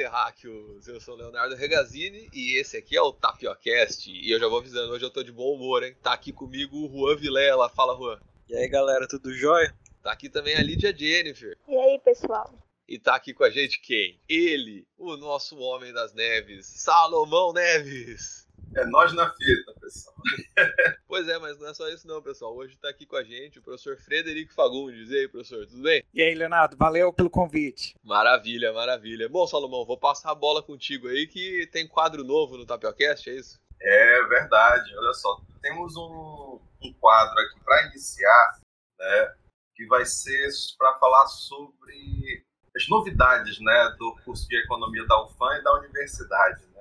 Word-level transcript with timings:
terráqueos, 0.00 0.88
eu 0.88 0.98
sou 0.98 1.14
Leonardo 1.14 1.54
Regazzini 1.54 2.30
e 2.32 2.58
esse 2.58 2.74
aqui 2.74 2.96
é 2.96 3.02
o 3.02 3.12
Tapiocast. 3.12 4.10
E 4.10 4.30
eu 4.30 4.40
já 4.40 4.48
vou 4.48 4.58
avisando, 4.58 4.90
hoje 4.94 5.04
eu 5.04 5.10
tô 5.10 5.22
de 5.22 5.30
bom 5.30 5.54
humor, 5.54 5.82
hein? 5.82 5.94
Tá 6.02 6.14
aqui 6.14 6.32
comigo 6.32 6.74
o 6.74 6.88
Juan 6.88 7.16
Vilela. 7.16 7.68
Fala, 7.68 7.94
Juan. 7.94 8.18
E 8.48 8.56
aí, 8.56 8.66
galera, 8.66 9.06
tudo 9.06 9.30
jóia? 9.34 9.76
Tá 10.02 10.12
aqui 10.12 10.30
também 10.30 10.56
a 10.56 10.62
Lídia 10.62 10.96
Jennifer. 10.96 11.54
E 11.68 11.76
aí, 11.76 11.98
pessoal? 12.02 12.50
E 12.88 12.98
tá 12.98 13.14
aqui 13.14 13.34
com 13.34 13.44
a 13.44 13.50
gente 13.50 13.78
quem? 13.78 14.18
Ele, 14.26 14.86
o 14.96 15.18
nosso 15.18 15.58
homem 15.58 15.92
das 15.92 16.14
neves, 16.14 16.64
Salomão 16.66 17.52
Neves. 17.52 18.39
É 18.76 18.84
nós 18.86 19.12
na 19.12 19.28
fita, 19.34 19.74
pessoal. 19.80 20.14
pois 21.08 21.28
é, 21.28 21.38
mas 21.38 21.58
não 21.58 21.68
é 21.68 21.74
só 21.74 21.88
isso 21.88 22.06
não, 22.06 22.22
pessoal. 22.22 22.54
Hoje 22.54 22.76
tá 22.76 22.88
aqui 22.88 23.04
com 23.04 23.16
a 23.16 23.24
gente 23.24 23.58
o 23.58 23.62
professor 23.62 23.96
Frederico 23.96 24.54
Fagundes. 24.54 25.10
E 25.10 25.18
aí, 25.18 25.28
professor, 25.28 25.66
tudo 25.66 25.82
bem? 25.82 26.04
E 26.14 26.22
aí, 26.22 26.34
Leonardo, 26.34 26.76
valeu 26.76 27.12
pelo 27.12 27.28
convite. 27.28 27.96
Maravilha, 28.04 28.72
maravilha. 28.72 29.28
Bom, 29.28 29.44
Salomão, 29.44 29.84
vou 29.84 29.98
passar 29.98 30.30
a 30.30 30.36
bola 30.36 30.62
contigo 30.62 31.08
aí 31.08 31.26
que 31.26 31.66
tem 31.72 31.88
quadro 31.88 32.22
novo 32.22 32.56
no 32.56 32.64
Tapiocast, 32.64 33.28
é 33.28 33.34
isso? 33.34 33.58
É 33.80 34.24
verdade, 34.28 34.96
olha 34.96 35.14
só. 35.14 35.40
Temos 35.60 35.96
um, 35.96 36.60
um 36.82 36.92
quadro 37.00 37.40
aqui 37.40 37.60
para 37.64 37.86
iniciar, 37.88 38.60
né, 38.98 39.34
que 39.74 39.84
vai 39.86 40.04
ser 40.04 40.48
para 40.78 40.96
falar 40.98 41.26
sobre 41.26 42.44
as 42.76 42.86
novidades 42.88 43.58
né, 43.58 43.96
do 43.98 44.14
curso 44.24 44.46
de 44.46 44.56
economia 44.62 45.04
da 45.06 45.24
UFAM 45.24 45.56
e 45.56 45.64
da 45.64 45.74
universidade. 45.78 46.64
Né? 46.66 46.80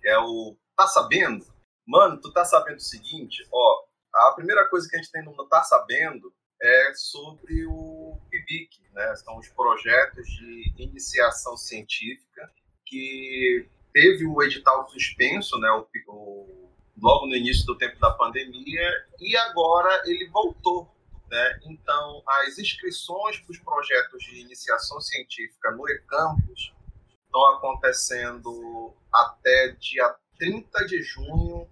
Que 0.00 0.08
é 0.08 0.18
o 0.18 0.56
Tá 0.78 0.86
sabendo? 0.86 1.44
Mano, 1.84 2.20
tu 2.20 2.32
tá 2.32 2.44
sabendo 2.44 2.76
o 2.76 2.80
seguinte? 2.80 3.44
Ó, 3.52 3.84
a 4.14 4.32
primeira 4.36 4.64
coisa 4.68 4.88
que 4.88 4.94
a 4.94 5.00
gente 5.00 5.10
tem 5.10 5.24
no 5.24 5.34
Tá 5.48 5.64
Sabendo 5.64 6.32
é 6.62 6.94
sobre 6.94 7.66
o 7.66 8.16
PIBIC, 8.30 8.80
né? 8.92 9.16
São 9.16 9.38
os 9.38 9.48
projetos 9.48 10.24
de 10.28 10.72
iniciação 10.78 11.56
científica 11.56 12.48
que 12.86 13.68
teve 13.92 14.24
o 14.24 14.40
edital 14.40 14.88
suspenso, 14.88 15.58
né? 15.58 15.68
O, 15.72 15.88
o, 16.12 16.70
logo 16.96 17.26
no 17.26 17.34
início 17.34 17.66
do 17.66 17.76
tempo 17.76 17.98
da 17.98 18.12
pandemia 18.12 18.88
e 19.18 19.36
agora 19.36 20.02
ele 20.06 20.28
voltou, 20.28 20.88
né? 21.28 21.60
Então, 21.64 22.22
as 22.24 22.56
inscrições 22.56 23.40
para 23.40 23.50
os 23.50 23.58
projetos 23.58 24.22
de 24.22 24.42
iniciação 24.42 25.00
científica 25.00 25.72
no 25.72 25.88
eCampus 25.88 26.72
estão 27.26 27.46
acontecendo 27.56 28.94
até 29.12 29.72
dia 29.80 30.14
30 30.38 30.86
de 30.86 31.02
junho 31.02 31.68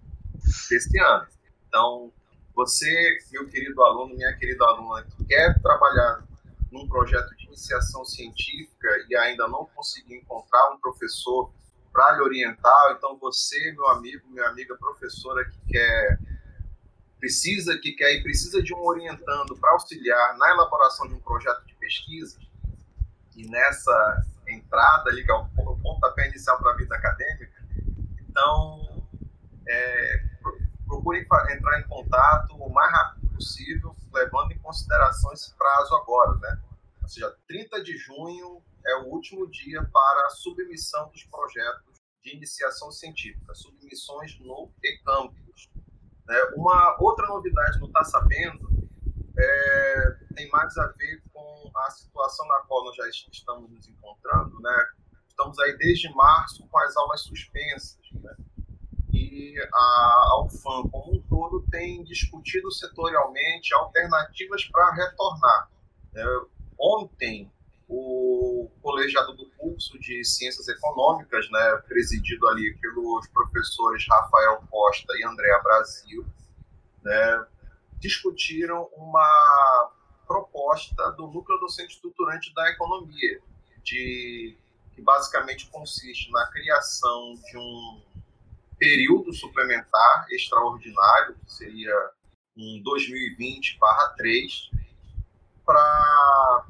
deste 0.69 0.99
ano. 0.99 1.27
Então, 1.67 2.11
você, 2.53 3.17
meu 3.31 3.47
querido 3.47 3.81
aluno, 3.83 4.15
minha 4.15 4.35
querida 4.35 4.65
aluna, 4.65 5.03
que 5.03 5.25
quer 5.25 5.59
trabalhar 5.61 6.23
num 6.71 6.87
projeto 6.87 7.35
de 7.37 7.45
iniciação 7.45 8.03
científica 8.03 8.87
e 9.09 9.15
ainda 9.15 9.47
não 9.47 9.65
conseguiu 9.75 10.17
encontrar 10.17 10.71
um 10.71 10.79
professor 10.79 11.51
para 11.91 12.15
lhe 12.15 12.21
orientar, 12.21 12.95
então 12.95 13.17
você, 13.17 13.71
meu 13.71 13.87
amigo, 13.87 14.27
minha 14.29 14.47
amiga 14.47 14.75
professora 14.77 15.43
que 15.45 15.59
quer 15.67 16.19
precisa 17.19 17.75
que 17.79 17.93
quer 17.93 18.13
e 18.13 18.21
precisa 18.21 18.61
de 18.61 18.73
um 18.75 18.79
orientando 18.79 19.57
para 19.57 19.71
auxiliar 19.71 20.37
na 20.37 20.51
elaboração 20.51 21.07
de 21.07 21.15
um 21.15 21.19
projeto 21.19 21.65
de 21.65 21.73
pesquisa 21.75 22.37
e 23.35 23.47
nessa 23.47 24.25
entrada 24.47 25.09
ali 25.09 25.23
que 25.23 25.31
é 25.31 25.35
o 25.35 25.77
pontapé 25.81 26.27
inicial 26.27 26.59
para 26.59 26.71
a 26.71 26.75
vida 26.75 26.95
acadêmica, 26.95 27.56
então, 28.37 29.09
é, 29.67 30.23
procure 30.85 31.21
entrar 31.21 31.79
em 31.79 31.87
contato 31.87 32.55
o 32.55 32.71
mais 32.71 32.91
rápido 32.91 33.33
possível, 33.33 33.95
levando 34.13 34.51
em 34.51 34.59
consideração 34.59 35.33
esse 35.33 35.55
prazo 35.57 35.95
agora, 35.95 36.37
né? 36.37 36.61
Ou 37.01 37.09
seja, 37.09 37.35
30 37.47 37.83
de 37.83 37.97
junho 37.97 38.61
é 38.85 38.95
o 38.97 39.07
último 39.07 39.49
dia 39.49 39.83
para 39.91 40.27
a 40.27 40.29
submissão 40.29 41.09
dos 41.09 41.23
projetos 41.23 41.97
de 42.23 42.35
iniciação 42.35 42.91
científica, 42.91 43.55
submissões 43.55 44.39
no 44.39 44.71
e-campus. 44.83 45.71
Né? 46.27 46.37
Uma 46.55 46.95
outra 46.99 47.27
novidade 47.27 47.79
não 47.79 47.87
está 47.87 48.03
sabendo 48.03 48.67
é, 49.39 50.17
tem 50.35 50.47
mais 50.49 50.77
a 50.77 50.87
ver 50.87 51.23
com 51.33 51.71
a 51.75 51.89
situação 51.89 52.47
na 52.47 52.61
qual 52.61 52.85
nós 52.85 52.95
já 52.95 53.07
estamos 53.31 53.69
nos 53.69 53.87
encontrando, 53.87 54.59
né? 54.59 54.87
estamos 55.37 55.59
aí 55.59 55.77
desde 55.77 56.09
março 56.15 56.67
com 56.67 56.79
as 56.79 56.97
aulas 56.97 57.21
suspensas. 57.21 57.99
A, 59.73 60.29
a 60.33 60.43
UFAM, 60.45 60.89
como 60.89 61.15
um 61.15 61.21
todo, 61.29 61.65
tem 61.69 62.03
discutido 62.03 62.71
setorialmente 62.71 63.73
alternativas 63.73 64.65
para 64.65 64.93
retornar. 64.93 65.69
Né? 66.13 66.23
Ontem, 66.79 67.51
o 67.89 68.69
colegiado 68.81 69.33
do 69.33 69.49
curso 69.51 69.97
de 69.99 70.23
Ciências 70.23 70.67
Econômicas, 70.67 71.49
né, 71.49 71.81
presidido 71.87 72.47
ali 72.47 72.77
pelos 72.79 73.27
professores 73.29 74.05
Rafael 74.09 74.61
Costa 74.69 75.13
e 75.17 75.25
Andréa 75.25 75.59
Brasil, 75.63 76.25
né, 77.01 77.45
discutiram 77.99 78.89
uma 78.95 79.91
proposta 80.27 81.11
do 81.13 81.27
núcleo 81.27 81.57
docente 81.59 81.95
estruturante 81.95 82.53
da 82.53 82.69
economia, 82.69 83.41
de 83.83 84.57
que 84.93 85.01
basicamente 85.01 85.69
consiste 85.69 86.29
na 86.31 86.45
criação 86.47 87.35
de 87.35 87.57
um 87.57 88.01
período 88.77 89.33
suplementar 89.33 90.27
extraordinário, 90.31 91.35
que 91.35 91.51
seria 91.51 92.11
um 92.55 92.81
2020/3, 92.83 94.69
para 95.65 96.65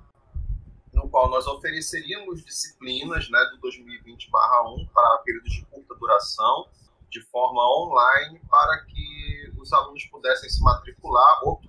no 0.93 1.09
qual 1.09 1.29
nós 1.29 1.45
ofereceríamos 1.47 2.43
disciplinas, 2.43 3.29
né, 3.29 3.39
do 3.51 3.59
2020/1 3.59 4.87
para 4.93 5.17
períodos 5.19 5.53
de 5.53 5.65
curta 5.65 5.95
duração, 5.95 6.67
de 7.09 7.21
forma 7.21 7.61
online, 7.61 8.41
para 8.49 8.83
que 8.85 9.53
os 9.57 9.71
alunos 9.71 10.03
pudessem 10.05 10.49
se 10.49 10.61
matricular, 10.63 11.39
ou 11.43 11.61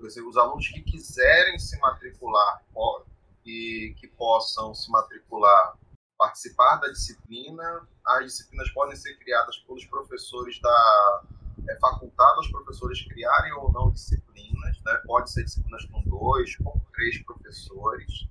os 0.00 0.36
alunos 0.36 0.68
que 0.68 0.82
quiserem 0.82 1.58
se 1.58 1.78
matricular 1.80 2.62
e 3.44 3.94
que 3.98 4.06
possam 4.08 4.74
se 4.74 4.90
matricular, 4.90 5.78
participar 6.18 6.76
da 6.76 6.88
disciplina. 6.88 7.86
As 8.06 8.24
disciplinas 8.24 8.70
podem 8.70 8.96
ser 8.96 9.14
criadas 9.18 9.58
pelos 9.58 9.84
professores 9.86 10.60
da 10.60 11.22
é 11.68 11.76
facultado 11.78 12.36
aos 12.36 12.48
professores 12.48 13.02
criarem 13.06 13.52
ou 13.54 13.72
não 13.72 13.90
disciplinas, 13.90 14.80
né? 14.84 15.00
Pode 15.06 15.30
ser 15.30 15.44
disciplinas 15.44 15.84
com 15.86 16.02
dois, 16.02 16.56
com 16.56 16.78
três 16.92 17.22
professores. 17.22 18.28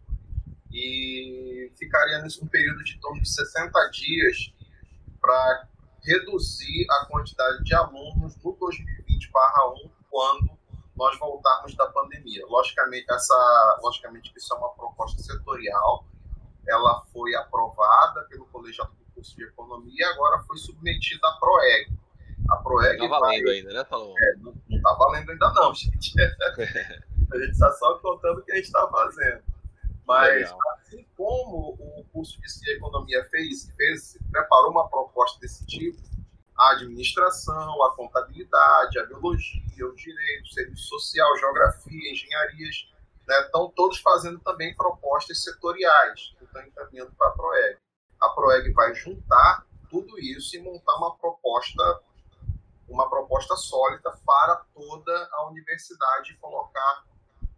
E 0.71 1.71
ficaria 1.77 2.19
nesse 2.19 2.43
um 2.43 2.47
período 2.47 2.83
de 2.83 2.99
torno 2.99 3.21
de 3.21 3.29
60 3.29 3.89
dias 3.89 4.53
para 5.19 5.67
reduzir 6.03 6.85
a 6.91 7.05
quantidade 7.05 7.63
de 7.63 7.73
alunos 7.73 8.35
no 8.37 8.53
2020/1 8.53 9.89
quando 10.09 10.53
nós 10.95 11.17
voltarmos 11.17 11.75
da 11.75 11.87
pandemia. 11.87 12.45
Logicamente, 12.47 13.05
essa, 13.11 13.79
logicamente 13.81 14.31
isso 14.35 14.53
é 14.53 14.57
uma 14.57 14.73
proposta 14.73 15.21
setorial, 15.21 16.05
ela 16.67 17.03
foi 17.11 17.35
aprovada 17.35 18.23
pelo 18.23 18.45
Colegiado 18.47 18.91
do 18.93 19.05
Curso 19.13 19.35
de 19.35 19.43
Economia 19.43 19.93
e 19.95 20.03
agora 20.03 20.41
foi 20.43 20.57
submetida 20.57 21.27
à 21.27 21.31
PROEG. 21.33 21.91
A 22.49 22.57
PROEG 22.57 22.97
não 22.97 23.05
está 23.05 23.19
valendo 23.19 23.45
vai... 23.45 23.53
ainda, 23.53 23.73
né, 23.73 23.85
Salomão? 23.89 24.15
É, 24.17 24.35
não 24.37 24.53
está 24.69 24.93
valendo 24.93 25.31
ainda 25.31 25.53
não, 25.53 25.73
gente. 25.75 26.13
a 26.21 27.37
gente 27.37 27.51
está 27.51 27.71
só 27.73 27.97
contando 27.99 28.39
o 28.39 28.43
que 28.43 28.51
a 28.51 28.55
gente 28.55 28.65
está 28.65 28.87
fazendo. 28.87 29.43
Mas, 30.05 30.35
Legal. 30.35 30.59
assim 30.75 31.05
como 31.15 31.77
o 31.79 32.05
curso 32.11 32.39
de 32.39 32.71
Economia 32.73 33.23
fez, 33.25 33.71
fez, 33.75 34.17
preparou 34.31 34.71
uma 34.71 34.89
proposta 34.89 35.39
desse 35.39 35.65
tipo, 35.65 36.01
a 36.57 36.71
administração, 36.73 37.83
a 37.83 37.95
contabilidade, 37.95 38.99
a 38.99 39.05
biologia, 39.05 39.87
o 39.87 39.95
direito, 39.95 40.43
o 40.43 40.53
serviço 40.53 40.83
social, 40.83 41.37
geografia, 41.37 42.11
engenharias, 42.11 42.92
né, 43.27 43.39
estão 43.41 43.69
todos 43.69 43.99
fazendo 43.99 44.39
também 44.39 44.75
propostas 44.75 45.43
setoriais, 45.43 46.35
que 46.37 46.45
estão 46.45 46.61
encaminhando 46.63 47.11
para 47.15 47.27
a 47.29 47.31
PROEG. 47.31 47.77
A 48.21 48.29
PROEG 48.29 48.73
vai 48.73 48.93
juntar 48.93 49.65
tudo 49.89 50.19
isso 50.19 50.55
e 50.55 50.61
montar 50.61 50.95
uma 50.97 51.15
proposta 51.17 52.01
uma 52.87 53.09
proposta 53.09 53.55
sólida 53.55 54.11
para 54.25 54.57
toda 54.73 55.29
a 55.31 55.47
universidade 55.47 56.37
colocar 56.37 57.05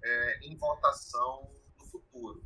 é, 0.01 0.39
em 0.43 0.55
votação 0.55 1.49
no 1.77 1.85
futuro. 1.87 2.41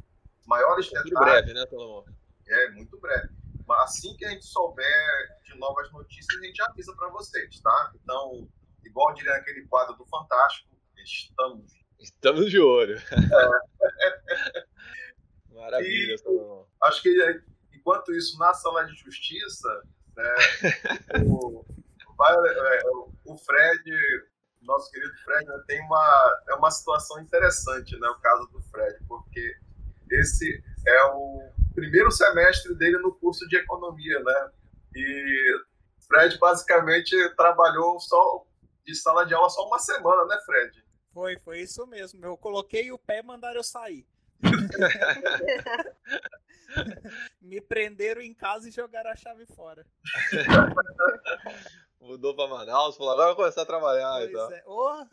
Maiores 0.47 0.89
muito 0.89 1.03
detalhes. 1.03 1.13
Muito 1.13 1.53
breve, 1.53 1.53
né, 1.53 1.67
Salomão? 1.69 2.05
É, 2.47 2.69
muito 2.71 2.99
breve 2.99 3.39
assim 3.77 4.15
que 4.15 4.25
a 4.25 4.29
gente 4.29 4.45
souber 4.45 5.41
de 5.43 5.57
novas 5.57 5.91
notícias, 5.91 6.41
a 6.41 6.45
gente 6.45 6.61
avisa 6.61 6.93
para 6.95 7.09
vocês, 7.09 7.59
tá? 7.59 7.91
Então, 7.95 8.47
igual 8.83 9.13
diria 9.13 9.33
naquele 9.33 9.65
quadro 9.67 9.95
do 9.95 10.05
Fantástico, 10.05 10.69
estamos. 10.97 11.71
Estamos 11.99 12.49
de 12.49 12.59
olho. 12.59 12.97
É. 12.97 14.69
Maravilha, 15.53 16.15
e, 16.15 16.65
Acho 16.83 17.01
que 17.01 17.41
enquanto 17.73 18.13
isso, 18.13 18.37
na 18.39 18.53
sala 18.53 18.85
de 18.85 18.95
justiça, 18.95 19.83
né, 20.15 20.35
o, 21.25 21.65
é, 22.25 22.81
o 23.25 23.37
Fred, 23.37 23.83
nosso 24.61 24.89
querido 24.91 25.13
Fred, 25.23 25.45
né, 25.45 25.63
tem 25.67 25.81
uma, 25.81 26.41
é 26.49 26.53
uma 26.55 26.71
situação 26.71 27.21
interessante, 27.21 27.97
né, 27.99 28.07
o 28.07 28.19
caso 28.19 28.47
do 28.47 28.61
Fred, 28.63 28.97
porque 29.07 29.55
esse 30.11 30.63
é 30.87 31.03
o 31.13 31.51
primeiro 31.75 32.11
semestre 32.11 32.73
dele 32.75 32.97
no 32.99 33.13
curso 33.15 33.47
de 33.47 33.57
economia, 33.57 34.19
né? 34.21 34.51
E 34.95 35.61
Fred 36.07 36.37
basicamente 36.39 37.15
trabalhou 37.35 37.99
só 37.99 38.45
de 38.85 38.95
sala 38.95 39.25
de 39.25 39.33
aula 39.33 39.49
só 39.49 39.67
uma 39.67 39.77
semana, 39.77 40.25
né, 40.25 40.37
Fred? 40.45 40.83
Foi, 41.11 41.37
foi 41.39 41.61
isso 41.61 41.85
mesmo. 41.87 42.23
Eu 42.25 42.37
coloquei 42.37 42.91
o 42.91 42.97
pé 42.97 43.19
e 43.19 43.23
mandaram 43.23 43.57
eu 43.57 43.63
sair. 43.63 44.05
Me 47.41 47.59
prenderam 47.59 48.21
em 48.21 48.33
casa 48.33 48.69
e 48.69 48.71
jogaram 48.71 49.09
a 49.09 49.15
chave 49.15 49.45
fora. 49.47 49.85
Mudou 51.99 52.35
para 52.35 52.47
Manaus, 52.47 52.95
falou, 52.95 53.11
agora 53.13 53.27
vou 53.29 53.37
começar 53.37 53.63
a 53.63 53.65
trabalhar. 53.65 54.13
Pois 54.17 54.29
então. 54.29 54.51
é. 54.51 54.63
Oh, 54.65 55.05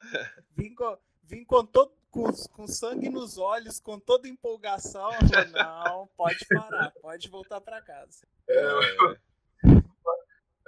vim 0.56 0.74
com, 0.74 0.98
vim 1.22 1.44
com, 1.44 1.64
todo, 1.64 1.92
com, 2.10 2.32
com 2.32 2.66
sangue 2.66 3.08
nos 3.08 3.38
olhos, 3.38 3.78
com 3.78 4.00
toda 4.00 4.28
empolgação. 4.28 5.12
Falei, 5.12 5.50
não, 5.52 6.08
pode 6.16 6.44
parar, 6.48 6.90
pode 7.00 7.28
voltar 7.28 7.60
para 7.60 7.80
casa. 7.80 8.26
É, 8.48 8.58
é. 8.58 9.16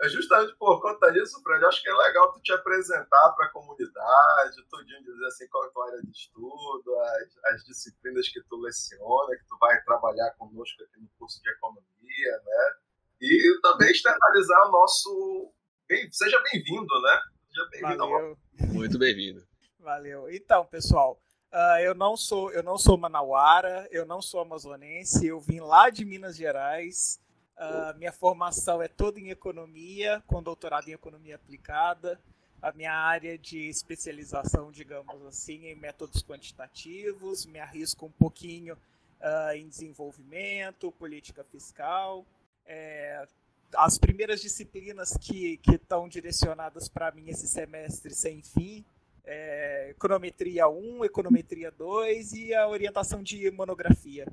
É 0.01 0.09
justamente 0.11 0.55
por 0.57 0.81
conta 0.83 1.11
disso, 1.11 1.43
Fred, 1.43 1.65
acho 1.65 1.83
que 1.83 1.89
é 1.89 1.95
legal 1.95 2.31
tu 2.33 2.41
te 2.43 2.53
apresentar 2.53 3.33
para 3.35 3.47
a 3.47 3.51
comunidade, 3.51 4.67
tudinho 4.69 5.03
dizer 5.03 5.27
assim 5.27 5.49
qual 5.49 5.65
é 5.65 5.69
a 5.69 5.71
tua 5.71 5.87
área 5.87 6.03
de 6.03 6.11
estudo, 6.11 7.01
as, 7.01 7.55
as, 7.55 7.65
disciplinas 7.65 8.29
que 8.29 8.43
tu 8.43 8.57
leciona, 8.57 9.37
que 9.37 9.47
tu 9.49 9.57
vai 9.59 9.83
trabalhar 9.85 10.31
conosco 10.33 10.83
aqui 10.83 11.01
no 11.01 11.09
curso 11.19 11.41
de 11.43 11.51
economia, 11.51 12.43
né? 12.45 12.75
E 13.23 13.61
também 13.63 13.91
externalizar 13.91 14.69
o 14.69 14.73
nosso. 14.73 15.53
Bem, 15.89 16.13
seja 16.13 16.43
bem-vindo, 16.53 17.01
né? 17.01 17.21
Seja 17.49 17.69
bem-vindo. 17.71 17.99
Valeu. 17.99 18.39
Muito 18.75 18.99
bem-vindo. 18.99 19.47
Valeu. 19.81 20.31
Então, 20.31 20.67
pessoal, 20.67 21.19
uh, 21.51 21.81
eu 21.81 21.95
não 21.95 22.19
sou 22.19 22.51
eu 22.53 22.63
não 22.63 22.77
sou 22.77 22.99
manauara, 22.99 23.89
eu 23.91 24.05
não 24.05 24.21
sou 24.21 24.41
amazonense, 24.41 25.27
eu 25.27 25.41
vim 25.41 25.61
lá 25.61 25.89
de 25.89 26.05
Minas 26.05 26.37
Gerais. 26.37 27.19
Uh, 27.57 27.97
minha 27.97 28.13
formação 28.13 28.83
é 28.83 28.89
toda 28.89 29.19
em 29.19 29.31
economia, 29.31 30.23
com 30.27 30.43
doutorado 30.43 30.89
em 30.89 30.93
economia 30.93 31.37
aplicada. 31.37 32.21
A 32.61 32.73
minha 32.73 32.93
área 32.93 33.39
de 33.39 33.69
especialização, 33.69 34.71
digamos 34.71 35.25
assim, 35.25 35.67
em 35.67 35.75
métodos 35.75 36.23
quantitativos. 36.23 37.47
Me 37.47 37.59
arrisco 37.59 38.07
um 38.07 38.11
pouquinho 38.11 38.75
uh, 38.75 39.53
em 39.55 39.69
desenvolvimento, 39.69 40.93
política 40.93 41.45
fiscal. 41.45 42.27
É, 42.67 43.27
as 43.75 43.99
primeiras 43.99 44.41
disciplinas 44.41 45.17
que 45.17 45.61
estão 45.69 46.09
direcionadas 46.09 46.89
para 46.89 47.11
mim 47.11 47.29
esse 47.29 47.47
semestre 47.47 48.15
sem 48.15 48.43
fim 48.43 48.85
é 49.25 49.91
econometria 49.91 50.69
1, 50.69 51.05
econometria 51.05 51.71
2 51.71 52.33
e 52.33 52.55
a 52.55 52.69
orientação 52.69 53.23
de 53.23 53.51
monografia. 53.51 54.27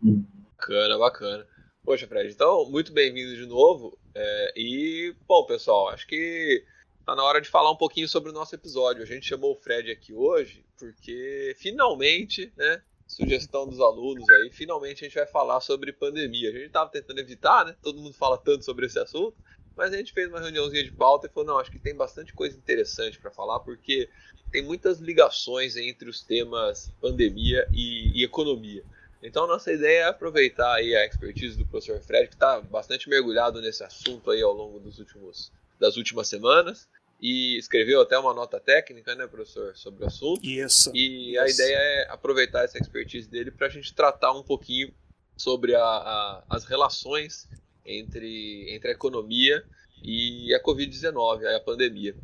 Bacana, 0.00 0.98
bacana. 0.98 1.46
Poxa, 1.86 2.04
Fred, 2.08 2.32
então, 2.32 2.68
muito 2.68 2.92
bem-vindo 2.92 3.36
de 3.36 3.46
novo. 3.46 3.96
É, 4.12 4.52
e, 4.56 5.14
bom, 5.24 5.46
pessoal, 5.46 5.88
acho 5.90 6.04
que 6.04 6.64
tá 7.04 7.14
na 7.14 7.22
hora 7.22 7.40
de 7.40 7.48
falar 7.48 7.70
um 7.70 7.76
pouquinho 7.76 8.08
sobre 8.08 8.28
o 8.28 8.32
nosso 8.32 8.52
episódio. 8.56 9.04
A 9.04 9.06
gente 9.06 9.24
chamou 9.24 9.52
o 9.52 9.54
Fred 9.54 9.92
aqui 9.92 10.12
hoje 10.12 10.64
porque, 10.76 11.54
finalmente, 11.56 12.52
né, 12.56 12.82
sugestão 13.06 13.68
dos 13.68 13.78
alunos 13.78 14.28
aí, 14.28 14.50
finalmente 14.50 15.04
a 15.04 15.06
gente 15.06 15.14
vai 15.14 15.28
falar 15.28 15.60
sobre 15.60 15.92
pandemia. 15.92 16.48
A 16.48 16.52
gente 16.52 16.66
estava 16.66 16.90
tentando 16.90 17.20
evitar, 17.20 17.64
né? 17.64 17.76
Todo 17.80 18.00
mundo 18.00 18.14
fala 18.14 18.36
tanto 18.36 18.64
sobre 18.64 18.86
esse 18.86 18.98
assunto, 18.98 19.36
mas 19.76 19.92
a 19.92 19.96
gente 19.96 20.12
fez 20.12 20.28
uma 20.28 20.40
reuniãozinha 20.40 20.82
de 20.82 20.90
pauta 20.90 21.28
e 21.28 21.30
falou: 21.30 21.46
não, 21.46 21.58
acho 21.60 21.70
que 21.70 21.78
tem 21.78 21.94
bastante 21.94 22.34
coisa 22.34 22.58
interessante 22.58 23.20
para 23.20 23.30
falar, 23.30 23.60
porque 23.60 24.08
tem 24.50 24.60
muitas 24.60 24.98
ligações 24.98 25.76
entre 25.76 26.10
os 26.10 26.20
temas 26.20 26.92
pandemia 27.00 27.64
e, 27.72 28.10
e 28.20 28.24
economia. 28.24 28.82
Então 29.26 29.44
nossa 29.44 29.72
ideia 29.72 30.02
é 30.02 30.04
aproveitar 30.04 30.72
aí 30.72 30.94
a 30.94 31.04
expertise 31.04 31.58
do 31.58 31.66
professor 31.66 32.00
Fred, 32.00 32.28
que 32.28 32.34
está 32.34 32.60
bastante 32.60 33.08
mergulhado 33.08 33.60
nesse 33.60 33.82
assunto 33.82 34.30
aí 34.30 34.40
ao 34.40 34.52
longo 34.52 34.78
dos 34.78 35.00
últimos, 35.00 35.50
das 35.80 35.96
últimas 35.96 36.28
semanas 36.28 36.88
e 37.20 37.58
escreveu 37.58 38.00
até 38.00 38.16
uma 38.16 38.32
nota 38.32 38.60
técnica, 38.60 39.16
né, 39.16 39.26
professor, 39.26 39.76
sobre 39.76 40.04
o 40.04 40.06
assunto. 40.06 40.46
Isso. 40.46 40.92
E 40.94 41.32
isso. 41.32 41.40
a 41.40 41.48
ideia 41.48 41.76
é 41.76 42.06
aproveitar 42.08 42.64
essa 42.64 42.78
expertise 42.78 43.28
dele 43.28 43.50
para 43.50 43.66
a 43.66 43.70
gente 43.70 43.92
tratar 43.92 44.30
um 44.32 44.44
pouquinho 44.44 44.94
sobre 45.36 45.74
a, 45.74 45.82
a, 45.82 46.44
as 46.48 46.64
relações 46.64 47.48
entre, 47.84 48.72
entre 48.72 48.90
a 48.90 48.92
economia 48.92 49.64
e 50.04 50.54
a 50.54 50.62
Covid-19, 50.62 51.44
a 51.52 51.60
pandemia. 51.60 52.14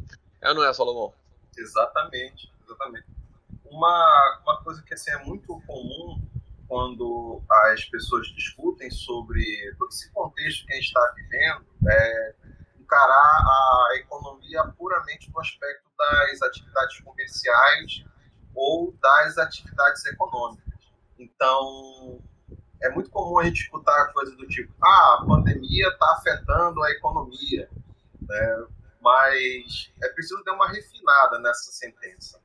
É 0.40 0.50
ou 0.50 0.54
não 0.54 0.64
é, 0.64 0.72
Salomão? 0.72 1.12
Exatamente, 1.58 2.48
exatamente. 2.64 3.06
Uma, 3.64 4.40
uma 4.44 4.62
coisa 4.62 4.82
que 4.82 4.94
assim, 4.94 5.10
é 5.10 5.24
muito 5.24 5.60
comum 5.66 6.20
quando 6.72 7.42
as 7.68 7.84
pessoas 7.84 8.26
discutem 8.28 8.90
sobre 8.90 9.44
todo 9.78 9.90
esse 9.90 10.10
contexto 10.10 10.64
que 10.64 10.72
a 10.72 10.76
gente 10.76 10.86
está 10.86 11.12
vivendo, 11.14 11.66
é 11.86 12.34
encarar 12.80 13.12
a 13.12 13.88
economia 13.96 14.64
puramente 14.78 15.30
no 15.30 15.38
aspecto 15.38 15.84
das 15.98 16.40
atividades 16.40 16.98
comerciais 17.00 18.04
ou 18.54 18.96
das 19.02 19.36
atividades 19.36 20.02
econômicas. 20.06 20.90
Então, 21.18 22.22
é 22.80 22.88
muito 22.88 23.10
comum 23.10 23.38
a 23.38 23.44
gente 23.44 23.64
escutar 23.64 24.10
coisas 24.14 24.34
do 24.38 24.48
tipo: 24.48 24.72
ah, 24.82 25.18
a 25.20 25.26
pandemia 25.26 25.88
está 25.88 26.14
afetando 26.14 26.82
a 26.84 26.90
economia, 26.90 27.68
né? 28.22 28.66
mas 28.98 29.92
é 30.02 30.08
preciso 30.08 30.42
dar 30.42 30.54
uma 30.54 30.70
refinada 30.70 31.38
nessa 31.38 31.70
sentença. 31.70 32.40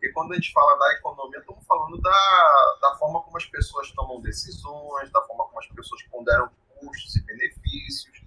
Porque 0.00 0.14
quando 0.14 0.32
a 0.32 0.34
gente 0.34 0.50
fala 0.50 0.78
da 0.78 0.94
economia, 0.94 1.40
estamos 1.40 1.62
falando 1.66 2.00
da, 2.00 2.78
da 2.80 2.96
forma 2.96 3.22
como 3.22 3.36
as 3.36 3.44
pessoas 3.44 3.92
tomam 3.92 4.18
decisões, 4.22 5.12
da 5.12 5.20
forma 5.26 5.44
como 5.44 5.58
as 5.58 5.66
pessoas 5.68 6.02
ponderam 6.04 6.50
custos 6.78 7.16
e 7.16 7.22
benefícios. 7.26 8.24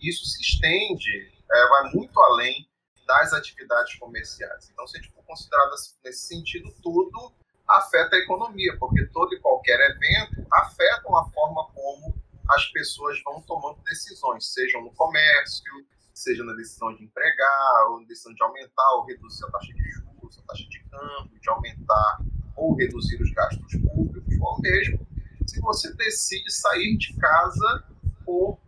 Isso 0.00 0.24
se 0.24 0.40
estende, 0.40 1.32
é, 1.50 1.68
vai 1.68 1.90
muito 1.92 2.16
além 2.20 2.70
das 3.08 3.32
atividades 3.32 3.96
comerciais. 3.96 4.70
Então, 4.70 4.86
se 4.86 4.98
a 4.98 5.02
gente 5.02 5.12
for 5.12 5.24
considerar 5.24 5.68
nesse 6.04 6.28
sentido, 6.28 6.72
tudo 6.80 7.34
afeta 7.68 8.14
a 8.14 8.20
economia, 8.20 8.78
porque 8.78 9.04
todo 9.06 9.34
e 9.34 9.40
qualquer 9.40 9.80
evento 9.80 10.46
afeta 10.52 11.08
a 11.08 11.24
forma 11.32 11.68
como 11.74 12.14
as 12.50 12.66
pessoas 12.66 13.20
vão 13.24 13.42
tomando 13.42 13.82
decisões, 13.82 14.52
sejam 14.52 14.80
no 14.80 14.94
comércio, 14.94 15.72
seja 16.14 16.44
na 16.44 16.52
decisão 16.52 16.94
de 16.94 17.02
empregar, 17.02 17.90
ou 17.90 18.00
na 18.00 18.06
decisão 18.06 18.32
de 18.32 18.44
aumentar 18.44 18.90
ou 18.92 19.06
reduzir 19.06 19.44
a 19.44 19.50
taxa 19.50 19.72
de 19.72 19.90
juros 19.90 20.05
a 20.38 20.42
taxa 20.42 20.68
de 20.68 20.80
câmbio, 20.84 21.40
de 21.40 21.50
aumentar 21.50 22.18
ou 22.56 22.74
reduzir 22.74 23.20
os 23.20 23.30
gastos 23.32 23.72
públicos, 23.80 24.34
ou 24.40 24.60
mesmo 24.60 25.06
se 25.46 25.60
você 25.60 25.92
decide 25.94 26.50
sair 26.50 26.96
de 26.96 27.14
casa 27.16 27.84
ou 28.26 28.60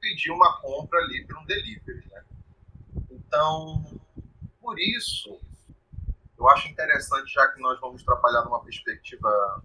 pedir 0.00 0.30
uma 0.30 0.60
compra 0.60 0.98
ali 1.00 1.24
por 1.26 1.38
um 1.38 1.44
delivery. 1.46 2.06
Né? 2.10 2.24
Então, 3.10 3.84
por 4.60 4.78
isso, 4.78 5.40
eu 6.38 6.48
acho 6.50 6.68
interessante, 6.68 7.32
já 7.32 7.48
que 7.48 7.60
nós 7.60 7.80
vamos 7.80 8.02
trabalhar 8.02 8.44
numa 8.44 8.62
perspectiva 8.62 9.62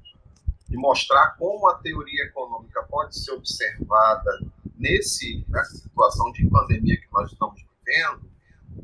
de 0.67 0.77
mostrar 0.77 1.35
como 1.37 1.67
a 1.67 1.75
teoria 1.75 2.23
econômica 2.23 2.81
pode 2.83 3.17
ser 3.17 3.31
observada 3.33 4.39
nesse, 4.75 5.45
nessa 5.49 5.75
situação 5.77 6.31
de 6.31 6.49
pandemia 6.49 6.99
que 6.99 7.11
nós 7.11 7.31
estamos 7.31 7.61
vivendo, 7.85 8.32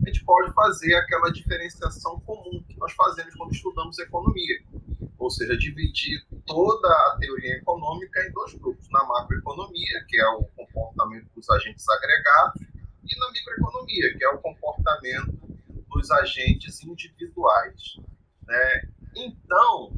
a 0.01 0.10
gente 0.10 0.24
pode 0.24 0.53
fazer 0.53 0.96
aquela 0.96 1.31
diferenciação 1.31 2.19
comum 2.22 2.63
que 2.67 2.77
nós 2.77 2.91
fazemos 2.93 3.36
quando 3.36 3.53
estudamos 3.53 4.00
economia, 4.00 4.63
ou 5.17 5.29
seja, 5.29 5.58
dividir 5.58 6.25
toda 6.46 6.88
a 6.88 7.17
teoria 7.19 7.58
econômica 7.58 8.25
em 8.25 8.31
dois 8.31 8.53
grupos, 8.55 8.89
na 8.89 9.03
macroeconomia, 9.03 10.05
que 10.08 10.19
é 10.19 10.27
o 10.29 10.43
comportamento 10.55 11.27
dos 11.36 11.50
agentes 11.50 11.88
agregados, 11.89 12.62
e 13.03 13.19
na 13.19 13.31
microeconomia, 13.31 14.17
que 14.17 14.24
é 14.24 14.29
o 14.29 14.38
comportamento 14.39 15.38
dos 15.89 16.12
agentes 16.12 16.84
individuais. 16.84 17.98
Né? 18.48 18.89
Então, 19.15 19.93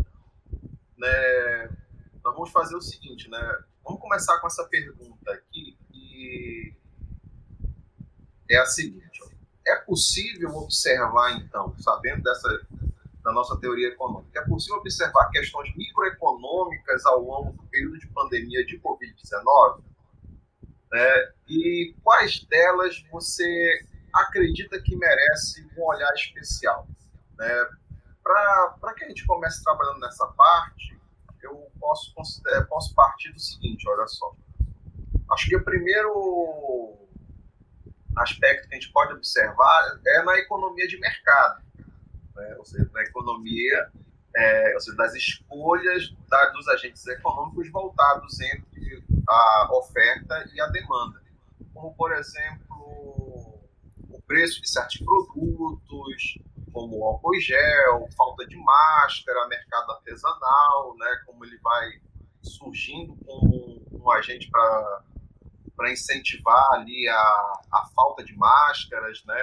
né, 0.97 1.69
nós 2.23 2.33
vamos 2.33 2.51
fazer 2.51 2.75
o 2.75 2.81
seguinte, 2.81 3.29
né? 3.29 3.63
Vamos 3.83 3.99
começar 3.99 4.39
com 4.39 4.47
essa 4.47 4.63
pergunta 4.65 5.31
aqui, 5.31 5.77
que 5.89 6.75
é 8.49 8.57
a 8.59 8.65
seguinte. 8.65 9.10
É 9.71 9.75
possível 9.85 10.49
observar, 10.55 11.37
então, 11.37 11.73
sabendo 11.79 12.23
dessa 12.23 12.49
da 13.23 13.31
nossa 13.31 13.59
teoria 13.59 13.89
econômica, 13.89 14.39
é 14.39 14.45
possível 14.45 14.77
observar 14.77 15.29
questões 15.29 15.75
microeconômicas 15.75 17.05
ao 17.05 17.21
longo 17.21 17.53
do 17.53 17.63
período 17.69 17.99
de 17.99 18.07
pandemia 18.07 18.65
de 18.65 18.79
Covid-19? 18.79 19.83
Né? 20.91 21.31
E 21.47 21.95
quais 22.03 22.43
delas 22.45 23.03
você 23.11 23.85
acredita 24.13 24.81
que 24.81 24.95
merece 24.95 25.67
um 25.77 25.83
olhar 25.83 26.11
especial? 26.15 26.87
Né? 27.37 27.69
Para 28.23 28.93
que 28.95 29.05
a 29.05 29.07
gente 29.07 29.25
comece 29.25 29.63
trabalhando 29.63 29.99
nessa 29.99 30.25
parte, 30.27 30.99
eu 31.43 31.71
posso, 31.79 32.13
posso 32.69 32.93
partir 32.95 33.31
do 33.31 33.39
seguinte, 33.39 33.87
olha 33.89 34.07
só. 34.07 34.35
Acho 35.31 35.47
que 35.47 35.55
o 35.55 35.63
primeiro 35.63 36.97
aspecto 38.17 38.67
que 38.67 38.75
a 38.75 38.79
gente 38.79 38.91
pode 38.91 39.13
observar 39.13 39.99
é 40.05 40.23
na 40.23 40.37
economia 40.37 40.87
de 40.87 40.99
mercado, 40.99 41.63
né? 42.35 42.55
ou 42.57 42.65
seja, 42.65 42.89
na 42.93 43.01
economia 43.03 43.91
é, 44.35 44.73
ou 44.73 44.79
seja, 44.79 44.97
das 44.97 45.13
escolhas 45.13 46.13
da, 46.29 46.45
dos 46.51 46.67
agentes 46.69 47.05
econômicos 47.07 47.69
voltados 47.69 48.39
entre 48.39 49.03
a 49.27 49.69
oferta 49.73 50.49
e 50.53 50.61
a 50.61 50.67
demanda. 50.67 51.21
Como, 51.73 51.93
por 51.95 52.13
exemplo, 52.13 53.59
o 54.09 54.21
preço 54.25 54.61
de 54.61 54.69
certos 54.69 54.97
produtos, 54.97 56.39
como 56.71 57.03
álcool 57.03 57.39
gel, 57.39 58.07
falta 58.15 58.45
de 58.47 58.55
máscara, 58.57 59.47
mercado 59.47 59.91
artesanal, 59.91 60.95
né, 60.97 61.21
como 61.25 61.43
ele 61.43 61.57
vai 61.57 62.01
surgindo 62.41 63.15
como 63.25 63.81
um, 63.91 64.11
agente 64.11 64.49
para 64.49 65.03
incentivar 65.89 66.73
ali 66.73 67.07
a, 67.07 67.15
a 67.71 67.89
falta 67.95 68.23
de 68.23 68.35
máscaras, 68.35 69.23
né? 69.25 69.41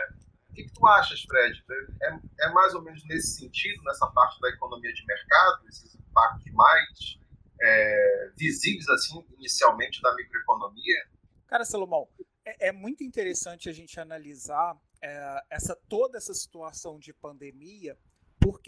O 0.51 0.55
que, 0.55 0.65
que 0.65 0.73
tu 0.73 0.87
achas, 0.87 1.23
Fred? 1.23 1.65
É, 2.03 2.47
é 2.47 2.53
mais 2.53 2.75
ou 2.75 2.83
menos 2.83 3.03
nesse 3.07 3.39
sentido, 3.39 3.83
nessa 3.85 4.07
parte 4.09 4.41
da 4.41 4.51
economia 4.51 4.93
de 4.93 5.07
mercado, 5.07 5.67
esses 5.69 5.95
impactos 5.95 6.53
mais 6.53 7.19
é, 7.61 8.31
visíveis, 8.37 8.89
assim, 8.89 9.25
inicialmente 9.39 10.01
da 10.03 10.15
microeconomia? 10.15 11.09
Cara, 11.47 11.65
Salomão, 11.65 12.09
é, 12.45 12.69
é 12.69 12.73
muito 12.73 13.03
interessante 13.03 13.69
a 13.69 13.73
gente 13.73 13.99
analisar 13.99 14.77
é, 15.03 15.43
essa 15.51 15.77
toda 15.89 16.19
essa 16.19 16.35
situação 16.35 16.99
de 16.99 17.13
pandemia, 17.13 17.97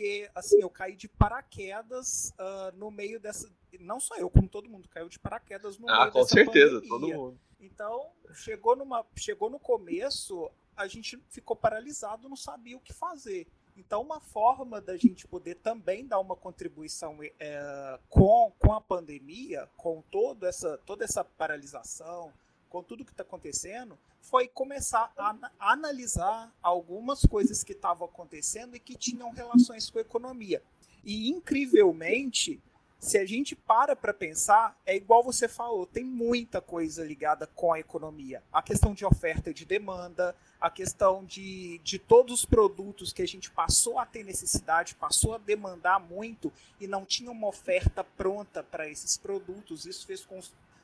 porque 0.00 0.30
assim 0.35 0.62
eu 0.62 0.71
caí 0.71 0.97
de 0.97 1.07
paraquedas 1.09 2.33
uh, 2.38 2.75
no 2.76 2.90
meio 2.90 3.21
dessa, 3.21 3.50
não 3.78 4.00
só 4.00 4.16
eu, 4.16 4.30
como 4.30 4.49
todo 4.49 4.69
mundo 4.69 4.88
caiu 4.88 5.11
de 5.11 5.19
paraquedas 5.19 5.78
no 5.78 5.90
ah, 5.90 6.00
meio 6.00 6.12
com 6.12 6.25
certeza, 6.25 6.80
todo 6.88 7.07
mundo. 7.07 7.38
Então 7.61 8.11
chegou 8.33 8.75
numa, 8.75 9.04
chegou 9.14 9.50
no 9.50 9.59
começo, 9.59 10.50
a 10.75 10.87
gente 10.87 11.23
ficou 11.28 11.54
paralisado, 11.54 12.30
não 12.30 12.37
sabia 12.37 12.78
o 12.78 12.80
que 12.80 12.95
fazer. 12.95 13.47
Então, 13.76 14.02
uma 14.02 14.21
forma 14.21 14.80
da 14.80 14.97
gente 14.97 15.26
poder 15.26 15.54
também 15.57 16.07
dar 16.07 16.19
uma 16.19 16.37
contribuição 16.37 17.19
é, 17.38 17.99
com, 18.09 18.52
com 18.59 18.73
a 18.73 18.80
pandemia, 18.80 19.69
com 19.76 20.02
todo 20.11 20.45
essa, 20.45 20.76
toda 20.78 21.04
essa 21.04 21.25
paralisação, 21.25 22.33
com 22.71 22.83
tudo 22.83 23.05
que 23.05 23.11
está 23.11 23.25
acontecendo, 23.25 23.99
foi 24.23 24.47
começar 24.47 25.12
a, 25.19 25.37
analisar 25.59 26.50
algumas 26.62 27.23
coisas 27.27 27.65
que 27.65 27.73
estavam 27.73 28.07
acontecendo 28.07 28.77
e 28.77 28.81
que 28.81 28.95
tinham 28.95 29.31
relações 29.33 29.91
com 29.91 29.99
a 29.99 30.03
economia. 30.03 30.62
E, 31.05 31.29
incrivelmente, 31.29 32.62
se 33.00 33.19
a 33.19 33.27
gente 33.27 33.57
para 33.57 33.97
para 33.97 34.15
pensar, 34.15 34.79
é 34.87 34.95
igual 34.95 35.25
você 35.25 35.49
falou, 35.49 35.85
tem 35.85 36.05
muita 36.05 36.61
coisa 36.61 37.03
ligada 37.03 37.47
com 37.47 37.73
a 37.73 37.81
economia. 37.81 38.43
A 38.53 38.62
questão 38.62 38.95
de 38.95 39.05
oferta 39.05 39.50
e 39.50 39.55
de 39.55 39.65
demanda, 39.65 40.37
a 40.61 40.71
questão 40.71 41.25
de, 41.25 41.79
de 41.79 41.99
todos 41.99 42.41
os 42.41 42.45
produtos 42.45 43.12
que 43.12 43.23
a 43.23 43.27
gente 43.27 43.50
passou 43.50 43.99
a 43.99 44.07
ter 44.07 44.23
necessidade, 44.23 44.95
passou 44.95 45.35
a 45.35 45.39
demandar 45.39 45.99
muito 45.99 46.53
e 46.79 46.87
não 46.87 47.05
tinha 47.05 47.31
uma 47.31 47.49
oferta 47.49 48.05
pronta 48.05 48.62
para 48.62 48.89
esses 48.89 49.17
produtos. 49.17 49.87
Isso 49.87 50.07
fez 50.07 50.25
com 50.25 50.39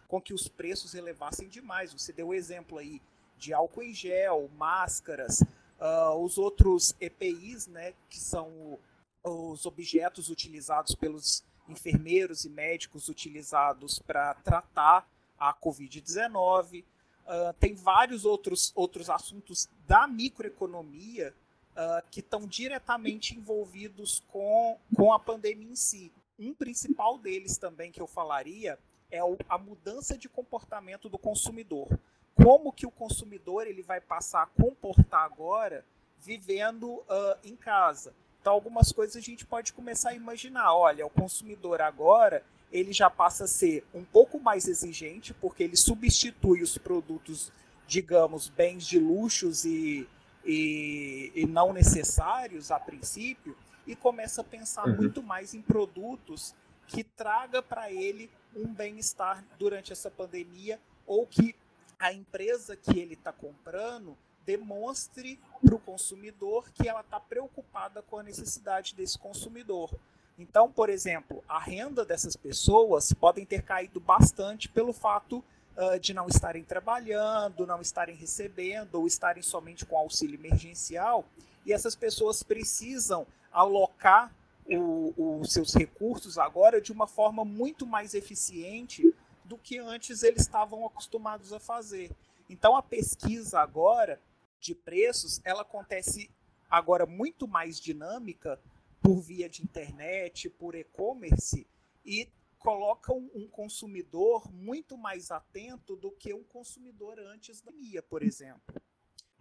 com 0.06 0.20
que 0.20 0.34
os 0.34 0.48
preços 0.48 0.94
elevassem 0.94 1.48
demais. 1.48 1.92
Você 1.92 2.12
deu 2.12 2.28
o 2.28 2.34
exemplo 2.34 2.78
aí 2.78 3.00
de 3.38 3.52
álcool 3.52 3.82
em 3.82 3.92
gel, 3.92 4.50
máscaras, 4.56 5.42
uh, 5.80 6.14
os 6.22 6.38
outros 6.38 6.94
EPIs, 7.00 7.66
né, 7.66 7.92
que 8.08 8.18
são 8.18 8.78
os 9.22 9.66
objetos 9.66 10.30
utilizados 10.30 10.94
pelos 10.94 11.44
enfermeiros 11.68 12.44
e 12.44 12.48
médicos 12.48 13.08
utilizados 13.08 13.98
para 13.98 14.34
tratar 14.34 15.08
a 15.38 15.52
Covid-19. 15.52 16.82
Uh, 16.82 16.86
ah, 17.26 17.54
tem 17.58 17.74
vários 17.74 18.24
outros, 18.24 18.72
outros 18.76 19.10
assuntos 19.10 19.68
da 19.86 20.06
microeconomia 20.06 21.34
uh, 21.72 22.08
que 22.08 22.20
estão 22.20 22.46
diretamente 22.46 23.36
envolvidos 23.36 24.22
com, 24.28 24.78
com 24.94 25.12
a 25.12 25.18
pandemia 25.18 25.72
em 25.72 25.76
si. 25.76 26.12
Um 26.38 26.54
principal 26.54 27.18
deles 27.18 27.58
também 27.58 27.90
que 27.90 28.00
eu 28.00 28.06
falaria 28.06 28.78
é 29.10 29.18
a 29.48 29.58
mudança 29.58 30.16
de 30.16 30.28
comportamento 30.28 31.08
do 31.08 31.18
consumidor. 31.18 31.88
Como 32.34 32.72
que 32.72 32.86
o 32.86 32.90
consumidor 32.90 33.66
ele 33.66 33.82
vai 33.82 34.00
passar 34.00 34.42
a 34.42 34.46
comportar 34.46 35.24
agora 35.24 35.84
vivendo 36.18 36.86
uh, 36.86 37.38
em 37.44 37.56
casa? 37.56 38.12
Então, 38.40 38.52
algumas 38.52 38.92
coisas 38.92 39.16
a 39.16 39.20
gente 39.20 39.44
pode 39.44 39.72
começar 39.72 40.10
a 40.10 40.14
imaginar. 40.14 40.74
Olha, 40.74 41.06
o 41.06 41.10
consumidor 41.10 41.80
agora 41.80 42.44
ele 42.70 42.92
já 42.92 43.08
passa 43.08 43.44
a 43.44 43.48
ser 43.48 43.84
um 43.94 44.04
pouco 44.04 44.38
mais 44.38 44.68
exigente, 44.68 45.32
porque 45.34 45.62
ele 45.62 45.76
substitui 45.76 46.62
os 46.62 46.76
produtos, 46.76 47.50
digamos, 47.86 48.48
bens 48.48 48.86
de 48.86 48.98
luxos 48.98 49.64
e, 49.64 50.06
e, 50.44 51.32
e 51.34 51.46
não 51.46 51.72
necessários 51.72 52.70
a 52.70 52.78
princípio, 52.78 53.56
e 53.86 53.94
começa 53.94 54.40
a 54.40 54.44
pensar 54.44 54.86
uhum. 54.86 54.96
muito 54.96 55.22
mais 55.22 55.54
em 55.54 55.62
produtos 55.62 56.54
que 56.86 57.02
traga 57.02 57.62
para 57.62 57.90
ele 57.90 58.30
um 58.56 58.72
bem-estar 58.72 59.44
durante 59.58 59.92
essa 59.92 60.10
pandemia 60.10 60.80
ou 61.06 61.26
que 61.26 61.54
a 61.98 62.12
empresa 62.12 62.76
que 62.76 62.98
ele 62.98 63.14
está 63.14 63.32
comprando 63.32 64.16
demonstre 64.44 65.38
para 65.64 65.74
o 65.74 65.78
consumidor 65.78 66.70
que 66.70 66.88
ela 66.88 67.00
está 67.00 67.20
preocupada 67.20 68.02
com 68.02 68.18
a 68.18 68.22
necessidade 68.22 68.94
desse 68.94 69.18
consumidor. 69.18 69.90
Então, 70.38 70.70
por 70.70 70.88
exemplo, 70.88 71.42
a 71.48 71.58
renda 71.58 72.04
dessas 72.04 72.36
pessoas 72.36 73.12
podem 73.12 73.44
ter 73.44 73.62
caído 73.62 73.98
bastante 73.98 74.68
pelo 74.68 74.92
fato 74.92 75.42
uh, 75.76 75.98
de 75.98 76.12
não 76.14 76.28
estarem 76.28 76.62
trabalhando, 76.62 77.66
não 77.66 77.80
estarem 77.80 78.14
recebendo 78.14 78.96
ou 78.96 79.06
estarem 79.06 79.42
somente 79.42 79.84
com 79.84 79.96
auxílio 79.96 80.38
emergencial. 80.38 81.24
E 81.64 81.72
essas 81.72 81.96
pessoas 81.96 82.42
precisam 82.42 83.26
alocar 83.52 84.30
os 84.68 85.52
seus 85.52 85.74
recursos 85.74 86.38
agora 86.38 86.80
de 86.80 86.92
uma 86.92 87.06
forma 87.06 87.44
muito 87.44 87.86
mais 87.86 88.14
eficiente 88.14 89.14
do 89.44 89.56
que 89.56 89.78
antes 89.78 90.22
eles 90.22 90.42
estavam 90.42 90.84
acostumados 90.84 91.52
a 91.52 91.60
fazer. 91.60 92.10
Então 92.50 92.76
a 92.76 92.82
pesquisa 92.82 93.60
agora 93.60 94.20
de 94.60 94.74
preços, 94.74 95.40
ela 95.44 95.62
acontece 95.62 96.30
agora 96.68 97.06
muito 97.06 97.46
mais 97.46 97.80
dinâmica 97.80 98.60
por 99.00 99.20
via 99.20 99.48
de 99.48 99.62
internet, 99.62 100.50
por 100.50 100.74
e-commerce 100.74 101.66
e 102.04 102.28
coloca 102.58 103.12
um, 103.12 103.30
um, 103.34 103.48
consumidor 103.48 104.50
muito 104.52 104.98
mais 104.98 105.30
atento 105.30 105.94
do 105.94 106.10
que 106.10 106.34
um 106.34 106.42
consumidor 106.42 107.18
antes 107.20 107.60
da 107.60 107.70
minha, 107.70 108.02
por 108.02 108.22
exemplo. 108.22 108.74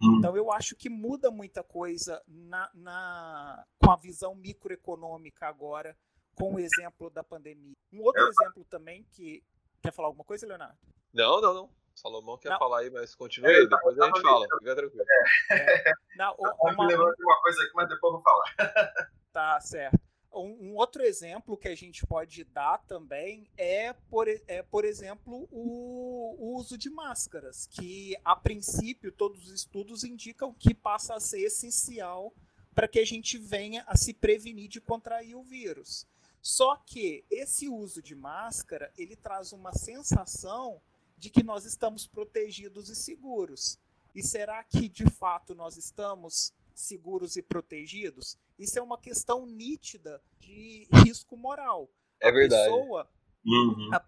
Hum. 0.00 0.16
Então 0.18 0.36
eu 0.36 0.52
acho 0.52 0.76
que 0.76 0.88
muda 0.88 1.30
muita 1.30 1.62
coisa 1.62 2.22
na, 2.26 2.70
na, 2.74 3.64
com 3.78 3.90
a 3.90 3.96
visão 3.96 4.34
microeconômica 4.34 5.46
agora, 5.46 5.96
com 6.34 6.54
o 6.54 6.60
exemplo 6.60 7.08
da 7.10 7.24
pandemia. 7.24 7.74
Um 7.92 8.02
outro 8.02 8.22
eu... 8.22 8.28
exemplo 8.28 8.64
também 8.64 9.04
que. 9.10 9.42
Quer 9.82 9.92
falar 9.92 10.08
alguma 10.08 10.24
coisa, 10.24 10.46
Leonardo? 10.46 10.76
Não, 11.12 11.40
não, 11.40 11.54
não. 11.54 11.70
Salomão 11.94 12.36
quer 12.36 12.50
não. 12.50 12.58
falar 12.58 12.80
aí, 12.80 12.90
mas 12.90 13.14
continue 13.14 13.50
aí, 13.50 13.66
depois 13.66 13.98
a 13.98 14.06
gente 14.06 14.20
fala. 14.20 14.46
Fica 14.58 14.76
tranquilo. 14.76 15.04
É. 15.50 15.92
Não, 16.16 16.34
uma... 16.60 16.72
uma 16.72 17.42
coisa 17.42 17.62
aqui, 17.62 17.72
mas 17.74 17.88
depois 17.88 18.12
eu 18.14 18.20
vou 18.20 18.22
falar. 18.22 19.10
Tá 19.32 19.60
certo. 19.60 20.05
Um, 20.36 20.70
um, 20.70 20.76
outro 20.76 21.02
exemplo 21.02 21.56
que 21.56 21.68
a 21.68 21.74
gente 21.74 22.06
pode 22.06 22.44
dar 22.44 22.78
também 22.86 23.48
é, 23.56 23.92
por, 23.92 24.28
é, 24.28 24.62
por 24.62 24.84
exemplo, 24.84 25.48
o, 25.50 26.36
o, 26.38 26.56
uso 26.56 26.76
de 26.76 26.90
máscaras, 26.90 27.66
que 27.66 28.16
a 28.24 28.36
princípio 28.36 29.10
todos 29.10 29.46
os 29.46 29.52
estudos 29.52 30.04
indicam 30.04 30.52
que 30.52 30.74
passa 30.74 31.14
a 31.14 31.20
ser 31.20 31.40
essencial 31.40 32.34
para 32.74 32.86
que 32.86 32.98
a 32.98 33.06
gente 33.06 33.38
venha 33.38 33.82
a 33.86 33.96
se 33.96 34.12
prevenir 34.12 34.68
de 34.68 34.80
contrair 34.80 35.34
o 35.34 35.42
vírus. 35.42 36.06
Só 36.42 36.76
que 36.76 37.24
esse 37.30 37.68
uso 37.68 38.02
de 38.02 38.14
máscara 38.14 38.92
ele 38.96 39.16
traz 39.16 39.52
uma 39.52 39.72
sensação 39.72 40.80
de 41.16 41.30
que 41.30 41.42
nós 41.42 41.64
estamos 41.64 42.06
protegidos 42.06 42.88
e 42.88 42.94
seguros. 42.94 43.78
E 44.14 44.22
será 44.22 44.62
que 44.62 44.88
de 44.88 45.08
fato 45.10 45.54
nós 45.54 45.76
estamos 45.76 46.52
seguros 46.76 47.36
e 47.36 47.42
protegidos? 47.42 48.38
Isso 48.58 48.78
é 48.78 48.82
uma 48.82 48.98
questão 48.98 49.46
nítida 49.46 50.22
de 50.38 50.86
risco 51.04 51.36
moral. 51.36 51.90
É 52.20 52.28
a 52.28 52.32
verdade. 52.32 52.64
Pessoa, 52.64 53.10
uhum. 53.44 53.90
a, 53.92 54.04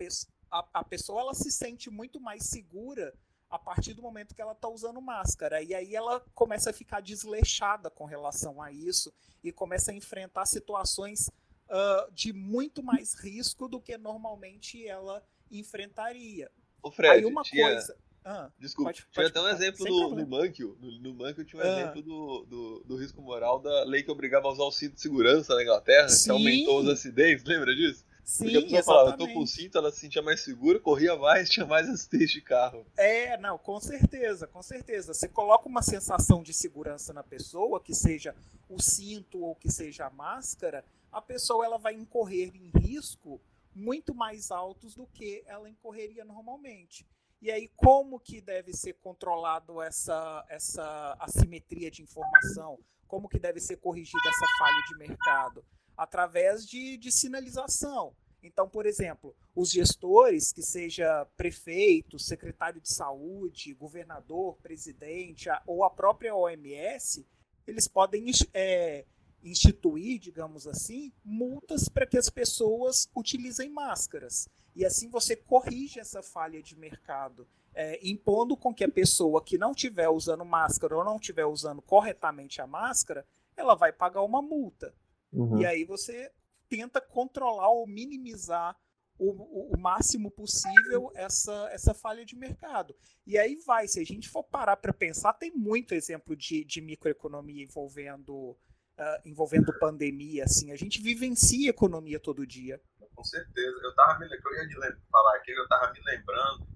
a, 0.50 0.68
a, 0.75 0.84
pessoa 0.84 1.20
ela 1.20 1.34
se 1.34 1.50
sente 1.50 1.90
muito 1.90 2.20
mais 2.20 2.44
segura 2.44 3.14
a 3.50 3.58
partir 3.58 3.94
do 3.94 4.02
momento 4.02 4.34
que 4.34 4.42
ela 4.42 4.52
está 4.52 4.68
usando 4.68 5.00
máscara. 5.00 5.62
E 5.62 5.75
aí 5.75 5.94
ela 5.94 6.20
começa 6.34 6.70
a 6.70 6.72
ficar 6.72 7.00
desleixada 7.00 7.90
com 7.90 8.04
relação 8.04 8.60
a 8.60 8.70
isso 8.70 9.12
e 9.42 9.50
começa 9.50 9.90
a 9.90 9.94
enfrentar 9.94 10.44
situações 10.46 11.28
uh, 11.68 12.12
de 12.12 12.32
muito 12.32 12.82
mais 12.82 13.14
risco 13.14 13.66
do 13.68 13.80
que 13.80 13.96
normalmente 13.96 14.87
ela 14.87 15.25
enfrentaria. 15.50 16.50
O 16.82 16.90
Fred, 16.90 17.16
aí 17.16 17.25
uma 17.25 17.42
tinha... 17.42 17.66
coisa 17.66 17.96
ah, 18.30 18.50
Desculpa, 18.58 18.90
pode, 18.90 19.06
tinha 19.11 19.26
até 19.26 19.40
um 19.40 19.49
exemplo 19.49 19.87
no, 19.88 20.14
no 20.14 20.26
Mankio. 20.26 20.76
No, 20.78 20.90
no 21.00 21.14
Mankio 21.14 21.47
tinha 21.47 21.62
um 21.62 21.64
ah. 21.64 21.68
exemplo 21.68 22.02
do, 22.02 22.44
do, 22.44 22.85
do, 22.85 22.97
risco 22.97 23.23
moral 23.23 23.58
da 23.58 23.85
lei 23.85 24.02
que 24.02 24.11
obrigava 24.11 24.49
a 24.49 24.52
usar 24.52 24.64
o 24.64 24.70
cinto 24.70 24.97
de 24.97 25.00
segurança 25.00 25.54
na 25.54 25.62
Inglaterra, 25.62 26.11
Sim. 26.11 26.25
que 26.25 26.30
aumentou 26.30 26.80
os 26.80 26.88
acidentes, 26.88 27.42
lembra 27.47 27.75
disso? 27.75 28.04
Sim, 28.23 28.44
Porque 28.44 28.58
a 28.58 28.61
pessoa 28.61 28.82
falava, 28.82 29.11
eu 29.12 29.16
tô 29.16 29.32
com 29.32 29.47
cinto, 29.47 29.78
ela 29.78 29.90
se 29.90 30.00
sentia 30.00 30.20
mais 30.20 30.40
segura, 30.40 30.78
corria 30.78 31.16
mais, 31.16 31.49
tinha 31.50 31.64
mais 31.64 31.88
assistência 31.88 32.26
de 32.26 32.42
carro. 32.42 32.87
É, 32.99 33.38
não, 33.38 33.56
com 33.56 33.80
certeza, 33.80 34.47
com 34.47 34.61
certeza. 34.61 35.14
Você 35.14 35.26
coloca 35.26 35.66
uma 35.66 35.80
sensação 35.80 36.42
de 36.42 36.52
segurança 36.52 37.14
na 37.14 37.23
pessoa, 37.23 37.80
que 37.80 37.94
seja 37.94 38.35
o 38.68 38.78
cinto 38.78 39.42
ou 39.42 39.54
que 39.54 39.73
seja 39.73 40.04
a 40.04 40.11
máscara, 40.11 40.85
a 41.11 41.23
pessoa 41.23 41.64
ela 41.64 41.78
vai 41.78 41.94
incorrer 41.94 42.52
em 42.54 42.70
risco 42.78 43.40
muito 43.75 44.14
mais 44.14 44.50
altos 44.50 44.94
do 44.94 45.06
que 45.06 45.42
ela 45.47 45.66
incorreria 45.66 46.23
normalmente. 46.23 47.06
E 47.40 47.50
aí, 47.50 47.68
como 47.76 48.18
que 48.18 48.40
deve 48.40 48.73
ser 48.73 48.95
controlado 48.95 49.80
essa, 49.80 50.45
essa 50.49 51.16
assimetria 51.21 51.90
de 51.90 52.02
informação? 52.02 52.78
Como 53.07 53.28
que 53.28 53.38
deve 53.38 53.61
ser 53.61 53.76
corrigida 53.76 54.28
essa 54.28 54.47
falha 54.59 54.83
de 54.88 54.99
mercado? 54.99 55.64
através 55.99 56.64
de, 56.64 56.97
de 56.97 57.11
sinalização. 57.11 58.14
Então, 58.40 58.68
por 58.68 58.87
exemplo, 58.87 59.35
os 59.54 59.73
gestores, 59.73 60.52
que 60.52 60.62
seja 60.62 61.26
prefeito, 61.37 62.21
secretário 62.21 62.80
de 62.80 62.88
saúde, 62.88 63.75
governador, 63.75 64.57
presidente 64.62 65.49
ou 65.66 65.83
a 65.83 65.90
própria 65.90 66.37
OMS, 66.37 67.26
eles 67.66 67.88
podem 67.88 68.30
é, 68.54 69.04
instituir, 69.42 70.18
digamos 70.18 70.66
assim, 70.66 71.12
multas 71.25 71.88
para 71.88 72.07
que 72.07 72.18
as 72.18 72.28
pessoas 72.28 73.09
utilizem 73.14 73.68
máscaras. 73.68 74.49
E 74.75 74.85
assim 74.85 75.09
você 75.09 75.35
corrige 75.35 76.00
essa 76.00 76.23
falha 76.23 76.62
de 76.62 76.76
mercado, 76.76 77.49
é, 77.75 77.99
impondo 78.02 78.57
com 78.57 78.75
que 78.75 78.85
a 78.85 78.90
pessoa 78.90 79.42
que 79.42 79.59
não 79.59 79.73
estiver 79.73 80.09
usando 80.09 80.45
máscara 80.45 80.97
ou 80.97 81.04
não 81.04 81.16
estiver 81.16 81.47
usando 81.47 81.83
corretamente 81.83 82.61
a 82.61 82.66
máscara, 82.66 83.26
ela 83.57 83.75
vai 83.75 83.92
pagar 83.92 84.23
uma 84.23 84.42
multa. 84.42 84.95
Uhum. 85.33 85.61
E 85.61 85.66
aí 85.66 85.85
você 85.85 86.30
tenta 86.68 87.00
controlar 87.00 87.68
ou 87.71 87.87
minimizar 87.87 88.76
o, 89.18 89.30
o, 89.30 89.75
o, 89.75 89.78
máximo 89.78 90.30
possível 90.30 91.11
essa, 91.14 91.68
essa 91.73 91.92
falha 91.92 92.25
de 92.25 92.37
mercado. 92.37 92.95
E 93.26 93.37
aí 93.37 93.57
vai, 93.66 93.88
se 93.88 94.00
a 94.00 94.04
gente 94.04 94.28
for 94.28 94.45
parar 94.45 94.76
para 94.76 94.92
pensar, 94.92 95.33
tem 95.33 95.50
muito 95.50 95.92
exemplo 95.92 96.37
de, 96.37 96.64
de 96.64 96.80
microeconomia 96.80 97.64
envolvendo, 97.64 98.57
uh, 98.99 99.28
envolvendo 99.28 99.76
pandemia. 99.78 100.45
Assim. 100.45 100.73
A 100.73 100.76
gente 100.76 101.00
vivencia 101.00 101.71
economia 101.71 102.21
todo 102.21 102.47
dia. 102.47 102.81
Com 103.14 103.25
certeza. 103.25 103.76
Eu 103.83 103.95
tava 103.95 104.19
me 104.19 104.26
eu 104.26 104.55
ia 104.55 104.99
falar 105.11 105.37
aqui, 105.37 105.52
eu 105.52 105.62
estava 105.62 105.93
me 105.93 106.00
lembrando. 106.05 106.67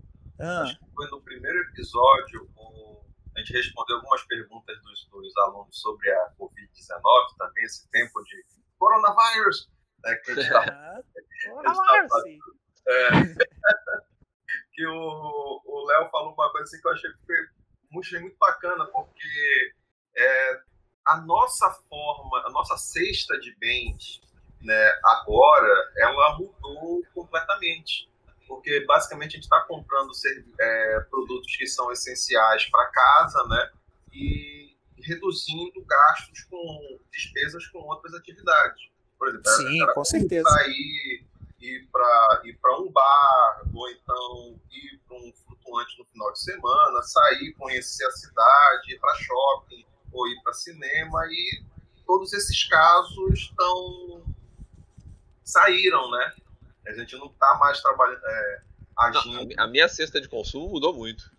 Ah. 0.41 0.63
Acho 0.63 0.79
que 0.79 0.91
foi 0.95 1.11
no 1.11 1.21
primeiro 1.21 1.59
episódio, 1.59 2.51
o 2.57 2.93
a 3.35 3.41
gente 3.41 3.53
respondeu 3.55 3.97
algumas 3.97 4.23
perguntas 4.25 4.81
dos, 4.83 5.09
dos 5.11 5.37
alunos 5.39 5.81
sobre 5.81 6.11
a 6.11 6.33
Covid-19, 6.39 7.37
também 7.39 7.65
esse 7.65 7.89
tempo 7.91 8.23
de 8.25 8.45
coronavírus, 8.79 9.71
né, 10.05 10.15
que 10.17 10.33
a 10.33 10.35
gente 10.35 10.51
tá, 10.51 11.03
é, 12.89 13.11
que 14.73 14.87
o 14.87 15.85
Léo 15.87 16.11
falou 16.11 16.35
uma 16.35 16.51
coisa 16.51 16.65
assim 16.65 16.81
que 16.81 16.87
eu 16.87 16.93
achei, 16.93 17.11
achei 17.99 18.21
muito 18.21 18.37
bacana, 18.39 18.85
porque 18.87 19.75
é, 20.17 20.61
a 21.07 21.17
nossa 21.21 21.71
forma, 21.89 22.43
a 22.47 22.51
nossa 22.51 22.77
cesta 22.77 23.39
de 23.41 23.55
bens, 23.57 24.21
né, 24.61 25.01
agora, 25.05 25.93
ela 25.97 26.39
mudou 26.39 27.03
completamente 27.15 28.11
porque 28.53 28.85
basicamente 28.85 29.31
a 29.31 29.35
gente 29.37 29.45
está 29.45 29.61
comprando 29.63 30.11
é, 30.61 31.01
produtos 31.11 31.57
que 31.57 31.67
são 31.67 31.91
essenciais 31.91 32.67
para 32.67 32.87
casa, 32.87 33.43
né? 33.49 33.71
E 34.13 34.77
reduzindo 34.99 35.83
gastos 35.85 36.45
com 36.45 36.99
despesas 37.11 37.67
com 37.69 37.79
outras 37.79 38.15
atividades. 38.15 38.91
Por 39.19 39.29
exemplo, 39.29 39.51
Sim, 39.51 39.79
com 39.95 40.05
certeza. 40.05 40.49
Sair, 40.49 41.25
ir 41.61 41.89
para 41.91 42.79
um 42.79 42.93
bar, 42.93 43.63
ou 43.75 43.89
então 43.89 44.61
ir 44.71 45.01
para 45.09 45.17
um 45.17 45.33
flutuante 45.33 45.99
no 45.99 46.05
final 46.07 46.33
de 46.33 46.41
semana, 46.41 47.03
sair, 47.03 47.55
conhecer 47.55 48.05
a 48.05 48.11
cidade, 48.11 48.95
ir 48.95 49.01
para 49.01 49.15
shopping, 49.15 49.87
ou 50.13 50.29
ir 50.29 50.41
para 50.43 50.53
cinema, 50.53 51.27
e 51.27 51.65
todos 52.07 52.33
esses 52.33 52.65
casos 52.69 53.41
estão 53.41 54.23
saíram, 55.45 56.11
né? 56.11 56.33
A 56.87 56.93
gente 56.93 57.17
não 57.17 57.27
está 57.27 57.57
mais 57.59 57.81
trabalhando, 57.81 58.25
é, 58.25 58.61
agindo. 58.99 59.57
Não, 59.57 59.65
a 59.65 59.67
minha 59.69 59.89
cesta 59.89 60.21
de 60.21 60.29
consumo 60.29 60.69
mudou 60.69 60.93
muito. 60.95 61.31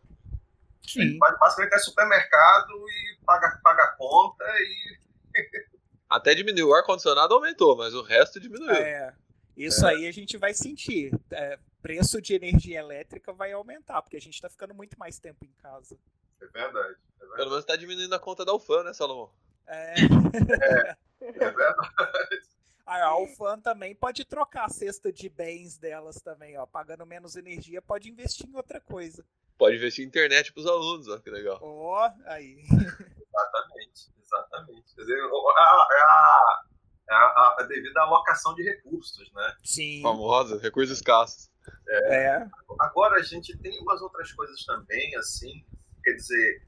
Sim. 0.88 1.18
Basicamente 1.18 1.74
é 1.74 1.80
supermercado 1.80 2.74
e 2.90 3.18
paga, 3.26 3.60
paga 3.64 3.96
conta 3.98 4.44
e. 4.60 5.00
Até 6.10 6.36
diminuiu. 6.36 6.70
O 6.70 6.74
ar-condicionado 6.76 7.34
aumentou, 7.34 7.76
mas 7.76 7.94
o 7.94 8.04
resto 8.04 8.40
diminuiu. 8.40 8.72
É. 8.72 9.14
Isso 9.58 9.86
é. 9.86 9.90
aí 9.90 10.08
a 10.08 10.12
gente 10.12 10.38
vai 10.38 10.54
sentir. 10.54 11.12
É, 11.32 11.58
preço 11.82 12.22
de 12.22 12.34
energia 12.34 12.80
elétrica 12.80 13.34
vai 13.34 13.52
aumentar, 13.52 14.02
porque 14.02 14.18
a 14.18 14.22
gente 14.22 14.36
está 14.36 14.50
ficando 14.50 14.74
muito 14.74 14.98
mais 14.98 15.20
tempo 15.20 15.44
em 15.44 15.52
casa. 15.62 15.98
É 16.42 16.48
verdade. 16.48 16.96
É 17.24 17.28
verdade. 17.28 17.38
Pelo 17.38 17.50
menos 17.50 17.64
está 17.64 17.76
diminuindo 17.76 18.14
a 18.14 18.20
conta 18.20 18.46
da 18.46 18.54
UFAM, 18.54 18.84
né, 18.84 18.94
Salomão? 18.94 19.30
É. 19.68 19.94
é. 20.00 20.98
É 21.22 21.32
verdade. 21.32 21.78
A 22.86 23.06
Alfan 23.06 23.60
também 23.60 23.96
pode 23.96 24.26
trocar 24.26 24.66
a 24.66 24.70
cesta 24.70 25.12
de 25.12 25.30
bens 25.30 25.78
delas 25.78 26.22
também, 26.22 26.58
ó. 26.58 26.66
Pagando 26.66 27.06
menos 27.06 27.38
energia, 27.38 27.82
pode 27.82 28.10
investir 28.10 28.46
em 28.48 28.56
outra 28.56 28.82
coisa. 28.82 29.26
Pode 29.58 29.78
investir 29.78 30.04
em 30.04 30.08
internet 30.08 30.52
para 30.52 30.60
os 30.60 30.68
alunos, 30.68 31.08
ó, 31.08 31.18
que 31.18 31.30
legal. 31.30 31.60
Ó, 31.62 32.06
oh, 32.06 32.30
aí. 32.30 32.60
Exatamente, 32.62 34.12
exatamente. 34.22 34.96
Quer 34.96 35.02
dizer, 35.02 35.18
é 35.18 35.22
a, 35.22 35.88
é 35.92 36.02
a, 36.02 36.64
é 37.10 37.14
a, 37.14 37.56
a 37.60 37.64
devida 37.64 38.02
alocação 38.02 38.54
de 38.54 38.64
recursos, 38.64 39.32
né? 39.32 39.56
Sim. 39.64 40.02
Famosa, 40.02 40.60
recursos 40.60 40.98
escassos. 40.98 41.50
É. 41.88 42.26
é. 42.26 42.50
Agora 42.82 43.16
a 43.16 43.24
gente 43.24 43.58
tem 43.60 43.80
umas 43.80 44.02
outras 44.02 44.30
coisas 44.34 44.62
também, 44.66 45.16
assim, 45.16 45.66
quer 46.04 46.16
dizer, 46.16 46.68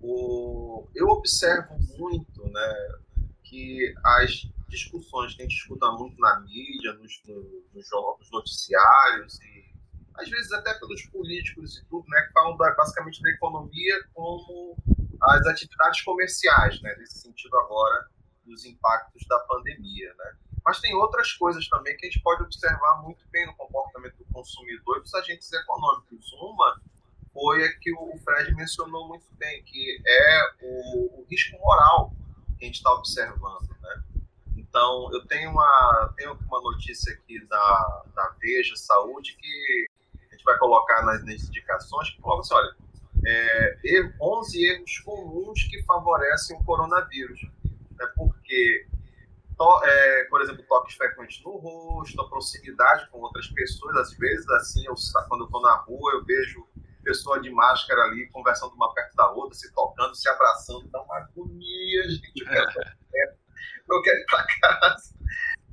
o, 0.00 0.88
eu 0.94 1.08
observo 1.08 1.76
muito, 1.98 2.48
né, 2.48 2.98
que 3.42 3.92
as 4.04 4.48
discussões 4.68 5.34
que 5.34 5.42
a 5.42 5.44
gente 5.44 5.56
escuta 5.56 5.90
muito 5.92 6.18
na 6.20 6.40
mídia, 6.40 6.92
nos, 6.94 7.20
nos, 7.26 7.90
nos 8.18 8.30
noticiários 8.30 9.40
e 9.40 9.70
às 10.14 10.28
vezes 10.28 10.52
até 10.52 10.74
pelos 10.74 11.02
políticos 11.06 11.78
e 11.78 11.84
tudo, 11.86 12.06
né, 12.08 12.22
que 12.22 12.32
falam 12.32 12.56
da, 12.56 12.70
basicamente 12.74 13.22
da 13.22 13.30
economia 13.30 14.04
como 14.14 14.76
as 15.22 15.46
atividades 15.46 16.02
comerciais, 16.02 16.80
né, 16.82 16.94
nesse 16.96 17.18
sentido 17.18 17.56
agora 17.58 18.08
dos 18.44 18.64
impactos 18.64 19.26
da 19.28 19.38
pandemia, 19.40 20.14
né. 20.18 20.36
Mas 20.64 20.80
tem 20.80 20.94
outras 20.94 21.32
coisas 21.32 21.66
também 21.68 21.96
que 21.96 22.06
a 22.06 22.10
gente 22.10 22.22
pode 22.22 22.42
observar 22.42 23.02
muito 23.02 23.24
bem 23.30 23.46
no 23.46 23.56
comportamento 23.56 24.16
do 24.16 24.24
consumidor 24.26 24.98
e 24.98 25.00
dos 25.00 25.14
agentes 25.14 25.50
econômicos. 25.52 26.32
Uma 26.34 26.80
foi 27.32 27.64
a 27.64 27.78
que 27.78 27.92
o 27.92 28.18
Fred 28.24 28.54
mencionou 28.54 29.08
muito 29.08 29.26
bem, 29.38 29.62
que 29.64 30.02
é 30.06 30.42
o, 30.62 31.20
o 31.20 31.26
risco 31.30 31.56
moral 31.58 32.12
que 32.58 32.64
a 32.64 32.66
gente 32.66 32.76
está 32.76 32.92
observando, 32.92 33.68
né? 33.80 34.02
Então, 34.56 35.10
eu 35.12 35.26
tenho 35.26 35.50
uma, 35.50 36.14
tenho 36.16 36.32
uma 36.32 36.60
notícia 36.60 37.12
aqui 37.12 37.44
da, 37.46 38.04
da 38.14 38.36
Veja 38.40 38.76
Saúde 38.76 39.36
que 39.36 39.86
a 40.30 40.34
gente 40.34 40.44
vai 40.44 40.58
colocar 40.58 41.02
nas, 41.04 41.24
nas 41.24 41.42
indicações, 41.48 42.10
que 42.10 42.20
coloca 42.20 42.40
assim, 42.40 42.54
olha, 42.54 42.76
é, 43.26 44.12
11 44.20 44.64
erros 44.64 44.98
comuns 45.00 45.64
que 45.64 45.82
favorecem 45.82 46.56
o 46.56 46.64
coronavírus. 46.64 47.40
Né? 47.62 48.06
Porque, 48.16 48.86
to, 49.56 49.80
é, 49.84 50.24
por 50.24 50.40
exemplo, 50.40 50.64
toques 50.68 50.94
frequentes 50.94 51.42
no 51.44 51.56
rosto, 51.56 52.20
a 52.20 52.28
proximidade 52.28 53.08
com 53.10 53.18
outras 53.18 53.48
pessoas, 53.48 53.96
às 53.96 54.12
vezes, 54.16 54.48
assim, 54.50 54.86
eu, 54.86 54.94
quando 55.28 55.42
eu 55.42 55.46
estou 55.46 55.62
na 55.62 55.76
rua, 55.76 56.12
eu 56.12 56.24
vejo 56.24 56.66
pessoa 57.02 57.40
de 57.40 57.50
máscara 57.50 58.02
ali, 58.02 58.28
conversando 58.30 58.74
uma 58.74 58.92
perto 58.94 59.14
da 59.14 59.30
outra, 59.30 59.56
se 59.56 59.72
tocando, 59.72 60.14
se 60.14 60.28
abraçando, 60.28 60.88
dá 60.88 61.02
uma 61.02 61.18
agonia, 61.18 62.08
gente. 62.08 62.40
Eu 62.40 62.46
quero, 62.46 62.70
eu 63.90 64.02
quero 64.02 64.18
ir 64.18 64.26
para 64.26 64.46
casa. 64.60 65.14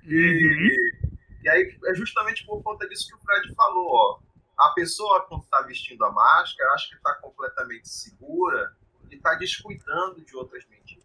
E, 0.10 0.16
uhum. 0.16 1.12
e 1.44 1.50
aí 1.50 1.78
é 1.88 1.94
justamente 1.94 2.46
por 2.46 2.64
conta 2.64 2.88
disso 2.88 3.08
que 3.10 3.16
o 3.16 3.20
Fred 3.20 3.54
falou, 3.54 3.90
ó. 3.92 4.20
A 4.58 4.70
pessoa, 4.70 5.26
quando 5.28 5.44
está 5.44 5.62
vestindo 5.64 6.06
a 6.06 6.12
máscara, 6.14 6.72
acha 6.72 6.88
que 6.88 6.96
está 6.96 7.14
completamente 7.16 7.90
segura 7.90 8.74
e 9.12 9.16
está 9.16 9.36
descuidando 9.36 10.24
de 10.24 10.34
outras 10.34 10.66
mentiras. 10.70 11.04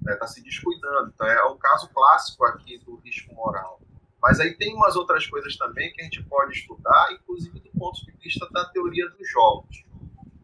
Está 0.00 0.10
né? 0.10 0.16
Tá 0.16 0.26
se 0.26 0.42
descuidando. 0.42 1.12
Então, 1.14 1.26
é 1.26 1.42
o 1.44 1.56
caso 1.56 1.90
clássico 1.90 2.46
aqui 2.46 2.78
do 2.78 2.96
risco 2.96 3.34
moral. 3.34 3.78
Mas 4.22 4.38
aí 4.38 4.54
tem 4.54 4.74
umas 4.74 4.96
outras 4.96 5.26
coisas 5.26 5.56
também 5.56 5.92
que 5.92 6.00
a 6.00 6.04
gente 6.04 6.22
pode 6.24 6.52
estudar, 6.52 7.12
inclusive 7.12 7.58
do 7.60 7.70
ponto 7.70 8.04
de 8.04 8.12
vista 8.12 8.48
da 8.50 8.64
teoria 8.66 9.08
dos 9.10 9.30
jogos, 9.30 9.84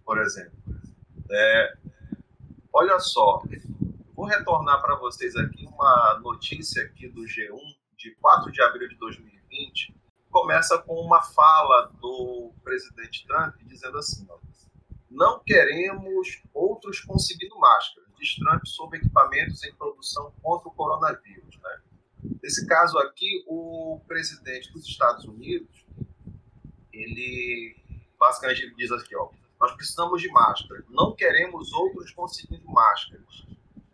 por 0.04 0.18
exemplo. 0.18 0.56
É, 1.30 1.76
olha 2.72 2.98
só, 2.98 3.42
vou 4.14 4.26
retornar 4.26 4.80
para 4.80 4.96
vocês 4.96 5.36
aqui 5.36 5.66
uma 5.66 6.18
notícia 6.22 6.84
aqui 6.84 7.08
do 7.08 7.22
G1 7.22 7.58
de 7.96 8.14
4 8.16 8.50
de 8.50 8.62
abril 8.62 8.88
de 8.88 8.96
2020. 8.96 9.94
Começa 10.30 10.78
com 10.78 10.94
uma 10.94 11.22
fala 11.22 11.90
do 12.00 12.52
presidente 12.62 13.26
Trump 13.26 13.56
dizendo 13.64 13.98
assim: 13.98 14.26
não 15.10 15.40
queremos 15.44 16.42
outros 16.52 17.00
conseguindo 17.00 17.58
máscaras. 17.58 18.08
Diz 18.18 18.36
Trump 18.36 18.62
sobre 18.64 18.98
equipamentos 18.98 19.62
em 19.64 19.74
produção 19.74 20.32
contra 20.42 20.68
o 20.68 20.72
coronavírus. 20.72 21.56
Né? 21.58 21.80
Nesse 22.42 22.66
caso 22.66 22.98
aqui, 22.98 23.44
o 23.46 24.00
presidente 24.06 24.72
dos 24.72 24.86
Estados 24.86 25.24
Unidos, 25.24 25.84
ele 26.92 27.76
basicamente 28.18 28.62
ele 28.62 28.74
diz 28.74 28.90
aqui, 28.92 29.14
ó, 29.16 29.28
nós 29.60 29.72
precisamos 29.74 30.20
de 30.20 30.28
máscara, 30.28 30.84
não 30.88 31.14
queremos 31.14 31.72
outros 31.72 32.10
conseguindo 32.12 32.66
máscaras. 32.66 33.44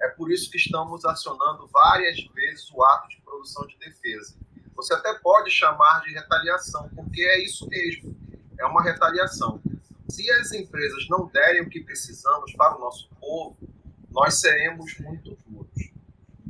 É 0.00 0.08
por 0.08 0.30
isso 0.30 0.50
que 0.50 0.56
estamos 0.56 1.04
acionando 1.04 1.66
várias 1.68 2.20
vezes 2.34 2.70
o 2.72 2.82
ato 2.82 3.08
de 3.08 3.20
produção 3.22 3.66
de 3.66 3.76
defesa. 3.78 4.34
Você 4.74 4.94
até 4.94 5.14
pode 5.14 5.50
chamar 5.50 6.00
de 6.00 6.12
retaliação, 6.12 6.88
porque 6.94 7.22
é 7.22 7.44
isso 7.44 7.68
mesmo, 7.68 8.16
é 8.58 8.66
uma 8.66 8.82
retaliação. 8.82 9.62
Se 10.08 10.28
as 10.32 10.52
empresas 10.52 11.08
não 11.08 11.26
derem 11.26 11.62
o 11.62 11.70
que 11.70 11.80
precisamos 11.80 12.52
para 12.54 12.76
o 12.76 12.80
nosso 12.80 13.08
povo, 13.20 13.56
nós 14.10 14.40
seremos 14.40 14.98
muito 14.98 15.38
duros. 15.46 15.92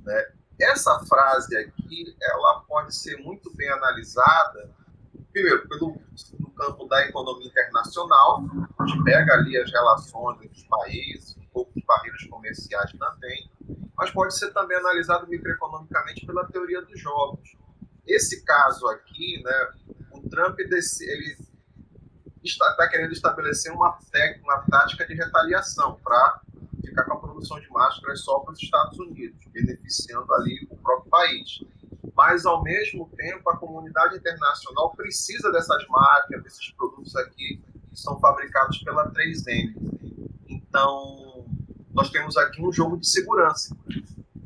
Né? 0.02 0.32
Essa 0.62 0.98
frase 1.00 1.56
aqui, 1.56 2.16
ela 2.22 2.60
pode 2.68 2.94
ser 2.94 3.16
muito 3.16 3.52
bem 3.56 3.68
analisada, 3.68 4.70
primeiro, 5.32 5.66
pelo, 5.68 6.00
no 6.38 6.50
campo 6.52 6.86
da 6.86 7.04
economia 7.06 7.48
internacional, 7.48 8.44
a 8.78 8.86
gente 8.86 9.02
pega 9.02 9.34
ali 9.34 9.56
as 9.58 9.70
relações 9.72 10.40
entre 10.42 10.56
os 10.56 10.64
países, 10.64 11.36
um 11.36 11.46
pouco 11.52 11.72
de 11.74 11.84
barreiras 11.84 12.24
comerciais 12.26 12.92
também, 12.92 13.50
mas 13.96 14.10
pode 14.10 14.38
ser 14.38 14.52
também 14.52 14.76
analisado 14.78 15.26
microeconomicamente 15.26 16.24
pela 16.24 16.46
teoria 16.46 16.82
dos 16.82 17.00
jogos. 17.00 17.56
Esse 18.06 18.44
caso 18.44 18.86
aqui, 18.88 19.42
né, 19.42 19.70
o 20.12 20.28
Trump 20.28 20.58
ele 20.60 20.78
está, 20.78 22.70
está 22.70 22.88
querendo 22.88 23.12
estabelecer 23.12 23.72
uma, 23.72 23.98
técnica, 24.10 24.44
uma 24.44 24.62
tática 24.70 25.06
de 25.06 25.14
retaliação 25.14 25.98
para 26.02 26.40
ficar 26.92 27.04
com 27.04 27.14
a 27.14 27.20
produção 27.20 27.58
de 27.58 27.68
máscaras 27.70 28.20
só 28.20 28.38
para 28.40 28.52
os 28.52 28.62
Estados 28.62 28.98
Unidos, 28.98 29.38
beneficiando 29.46 30.32
ali 30.34 30.68
o 30.70 30.76
próprio 30.76 31.10
país. 31.10 31.64
Mas, 32.14 32.44
ao 32.44 32.62
mesmo 32.62 33.08
tempo, 33.16 33.48
a 33.48 33.56
comunidade 33.56 34.16
internacional 34.16 34.94
precisa 34.94 35.50
dessas 35.50 35.86
máquinas, 35.88 36.44
desses 36.44 36.70
produtos 36.72 37.16
aqui 37.16 37.60
que 37.88 37.98
são 37.98 38.20
fabricados 38.20 38.78
pela 38.78 39.10
3M. 39.10 39.74
Então, 40.48 41.46
nós 41.92 42.10
temos 42.10 42.36
aqui 42.36 42.62
um 42.62 42.72
jogo 42.72 42.98
de 42.98 43.08
segurança. 43.08 43.76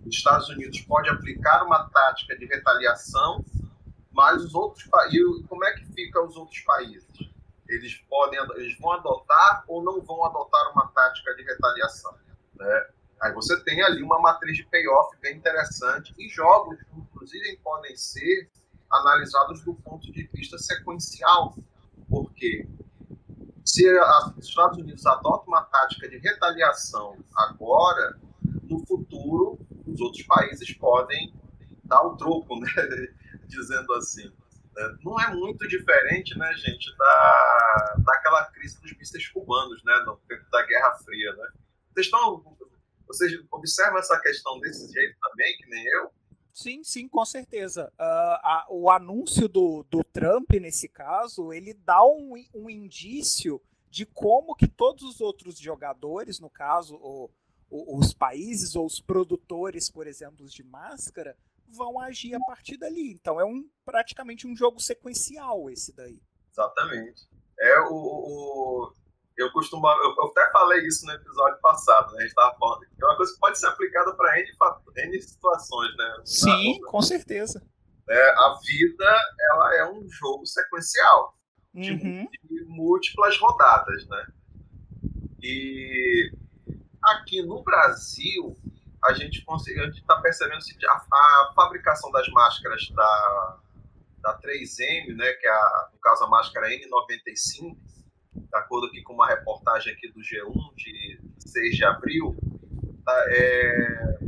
Os 0.04 0.14
Estados 0.14 0.48
Unidos 0.48 0.80
pode 0.82 1.08
aplicar 1.10 1.64
uma 1.64 1.88
tática 1.90 2.36
de 2.38 2.46
retaliação, 2.46 3.44
mas 4.12 4.44
os 4.44 4.54
outros 4.54 4.84
países, 4.86 5.44
como 5.48 5.64
é 5.64 5.72
que 5.72 5.84
fica 5.86 6.22
os 6.22 6.36
outros 6.36 6.60
países? 6.60 7.06
Eles 7.68 7.94
podem, 8.08 8.38
eles 8.56 8.78
vão 8.78 8.92
adotar 8.92 9.64
ou 9.66 9.82
não 9.82 10.00
vão 10.00 10.24
adotar 10.24 10.72
uma 10.72 10.86
tática 10.88 11.34
de 11.34 11.42
retaliação? 11.42 12.14
Né? 12.58 12.86
Aí 13.22 13.32
você 13.32 13.58
tem 13.64 13.82
ali 13.82 14.02
uma 14.02 14.20
matriz 14.20 14.56
de 14.56 14.64
payoff 14.64 15.16
bem 15.20 15.36
interessante 15.36 16.14
e 16.18 16.28
jogos, 16.28 16.78
inclusive, 16.96 17.56
podem 17.62 17.96
ser 17.96 18.50
analisados 18.90 19.62
do 19.64 19.74
ponto 19.74 20.10
de 20.12 20.28
vista 20.32 20.58
sequencial, 20.58 21.56
porque 22.08 22.68
se 23.64 23.84
os 24.36 24.48
Estados 24.48 24.78
Unidos 24.78 25.04
adotam 25.06 25.48
uma 25.48 25.62
tática 25.62 26.08
de 26.08 26.18
retaliação 26.18 27.16
agora, 27.34 28.18
no 28.62 28.84
futuro 28.86 29.58
os 29.86 30.00
outros 30.00 30.22
países 30.24 30.72
podem 30.74 31.32
dar 31.84 32.02
o 32.02 32.16
troco, 32.16 32.58
né? 32.60 32.68
dizendo 33.46 33.92
assim. 33.94 34.30
Né? 34.74 34.96
Não 35.04 35.18
é 35.20 35.34
muito 35.34 35.66
diferente, 35.68 36.36
né, 36.36 36.52
gente, 36.54 36.94
da, 36.96 37.96
daquela 37.98 38.44
crise 38.46 38.80
dos 38.80 38.96
mísseis 38.96 39.28
cubanos, 39.28 39.82
né, 39.84 40.02
no 40.04 40.16
tempo 40.28 40.44
da 40.50 40.62
Guerra 40.66 40.94
Fria, 40.96 41.32
né? 41.34 41.48
Vocês 41.96 42.06
estão, 42.06 42.56
vocês 43.06 43.32
observam 43.50 43.98
essa 43.98 44.20
questão 44.20 44.60
desse 44.60 44.92
jeito 44.92 45.16
também, 45.18 45.56
que 45.56 45.66
nem 45.66 45.86
eu? 45.86 46.10
Sim, 46.52 46.84
sim, 46.84 47.08
com 47.08 47.24
certeza. 47.24 47.90
Uh, 47.98 48.36
a, 48.42 48.66
o 48.68 48.90
anúncio 48.90 49.48
do, 49.48 49.82
do 49.84 50.04
Trump, 50.04 50.50
nesse 50.60 50.90
caso, 50.90 51.54
ele 51.54 51.72
dá 51.72 52.04
um, 52.04 52.34
um 52.54 52.68
indício 52.68 53.62
de 53.88 54.04
como 54.04 54.54
que 54.54 54.68
todos 54.68 55.04
os 55.04 55.22
outros 55.22 55.58
jogadores, 55.58 56.38
no 56.38 56.50
caso, 56.50 56.96
o, 56.96 57.30
o, 57.70 57.98
os 57.98 58.12
países 58.12 58.76
ou 58.76 58.84
os 58.84 59.00
produtores, 59.00 59.88
por 59.88 60.06
exemplo, 60.06 60.46
de 60.46 60.62
máscara, 60.62 61.34
vão 61.66 61.98
agir 61.98 62.34
a 62.34 62.40
partir 62.40 62.76
dali. 62.76 63.10
Então 63.10 63.40
é 63.40 63.44
um 63.44 63.66
praticamente 63.86 64.46
um 64.46 64.54
jogo 64.54 64.80
sequencial 64.80 65.70
esse 65.70 65.94
daí. 65.94 66.20
Exatamente. 66.52 67.26
É 67.58 67.80
o, 67.88 67.94
o 67.94 68.92
eu 69.36 69.52
costumo, 69.52 69.86
eu, 69.86 70.30
até 70.30 70.50
falei 70.50 70.86
isso 70.86 71.04
no 71.06 71.12
episódio 71.12 71.58
passado, 71.60 72.12
né? 72.12 72.18
A 72.18 72.20
gente 72.22 72.30
estava 72.30 72.56
falando 72.58 72.80
que 72.80 73.02
é 73.02 73.06
uma 73.06 73.16
coisa 73.16 73.32
que 73.32 73.40
pode 73.40 73.58
ser 73.58 73.66
aplicada 73.66 74.14
para 74.14 74.40
N, 74.40 74.48
N 74.96 75.22
situações, 75.22 75.96
né? 75.96 76.14
Sim, 76.24 76.80
com 76.82 77.02
certeza. 77.02 77.62
É, 78.08 78.30
a 78.30 78.58
vida, 78.64 79.18
ela 79.52 79.76
é 79.76 79.90
um 79.90 80.08
jogo 80.08 80.46
sequencial 80.46 81.36
de, 81.74 81.92
uhum. 81.92 82.28
de 82.44 82.64
múltiplas 82.66 83.38
rodadas, 83.38 84.06
né? 84.06 84.26
E 85.42 86.32
aqui 87.02 87.42
no 87.42 87.62
Brasil, 87.62 88.56
a 89.04 89.12
gente 89.12 89.44
consegue, 89.44 89.80
a 89.80 89.86
gente 89.86 90.00
está 90.00 90.16
percebendo 90.20 90.60
a, 90.88 90.92
a, 90.92 91.52
fabricação 91.54 92.10
das 92.10 92.28
máscaras 92.28 92.88
da, 92.90 93.58
da 94.20 94.40
3M, 94.40 95.14
né, 95.14 95.32
que 95.34 95.46
é 95.46 95.50
a, 95.50 95.90
no 95.92 95.98
caso 96.00 96.24
a 96.24 96.28
máscara 96.28 96.68
N95, 96.68 97.76
de 98.36 98.56
acordo 98.56 98.86
aqui 98.86 99.02
com 99.02 99.14
uma 99.14 99.26
reportagem 99.26 99.92
aqui 99.92 100.08
do 100.12 100.20
G1 100.20 100.74
de 100.76 101.20
6 101.38 101.76
de 101.76 101.84
abril, 101.84 102.36
tá, 103.04 103.24
é, 103.28 104.18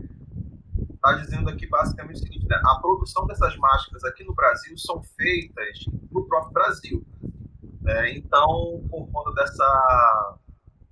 tá 1.00 1.12
dizendo 1.14 1.48
aqui 1.50 1.66
basicamente 1.66 2.16
o 2.16 2.18
seguinte, 2.20 2.46
né, 2.48 2.60
a 2.64 2.80
produção 2.80 3.26
dessas 3.26 3.56
máscaras 3.56 4.04
aqui 4.04 4.24
no 4.24 4.34
Brasil 4.34 4.76
são 4.78 5.02
feitas 5.02 5.84
no 6.10 6.26
próprio 6.26 6.52
Brasil. 6.52 7.06
Né, 7.82 8.16
então, 8.16 8.84
por 8.90 9.08
conta 9.10 9.32
dessa 9.32 10.38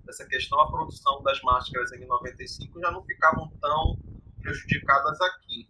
dessa 0.06 0.24
questão, 0.24 0.60
a 0.60 0.70
produção 0.70 1.20
das 1.22 1.42
máscaras 1.42 1.92
em 1.92 2.06
95 2.06 2.80
já 2.80 2.90
não 2.92 3.02
ficavam 3.02 3.50
tão 3.60 3.98
prejudicadas 4.40 5.20
aqui. 5.20 5.68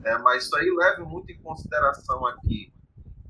Né? 0.00 0.18
Mas 0.18 0.44
isso 0.44 0.56
aí 0.56 0.68
leva 0.68 1.04
muito 1.04 1.30
em 1.30 1.38
consideração 1.38 2.26
aqui 2.26 2.72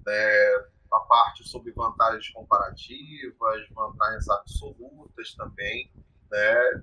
né, 0.06 0.64
a 0.92 1.00
parte 1.00 1.46
sobre 1.46 1.72
vantagens 1.72 2.28
comparativas, 2.30 3.68
vantagens 3.70 4.28
absolutas 4.28 5.34
também, 5.34 5.90
né? 6.30 6.82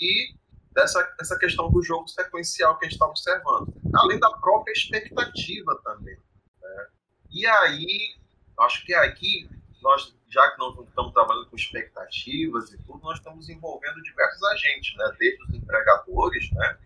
e 0.00 0.34
dessa, 0.72 1.02
dessa 1.18 1.38
questão 1.38 1.70
do 1.70 1.82
jogo 1.82 2.08
sequencial 2.08 2.78
que 2.78 2.86
a 2.86 2.88
gente 2.88 2.96
está 2.96 3.06
observando, 3.06 3.72
além 3.94 4.18
da 4.18 4.30
própria 4.38 4.72
expectativa 4.72 5.80
também. 5.84 6.16
Né? 6.60 6.86
E 7.30 7.46
aí, 7.46 8.16
acho 8.58 8.84
que 8.84 8.94
aqui 8.94 9.48
nós 9.82 10.14
já 10.34 10.50
que 10.50 10.58
nós 10.58 10.76
estamos 10.88 11.12
trabalhando 11.12 11.48
com 11.48 11.54
expectativas 11.54 12.72
e 12.72 12.78
tudo, 12.82 12.98
nós 13.04 13.18
estamos 13.18 13.48
envolvendo 13.48 14.02
diversos 14.02 14.42
agentes, 14.42 14.96
né? 14.96 15.16
desde 15.16 15.44
os 15.44 15.54
empregadores 15.54 16.50
né? 16.50 16.78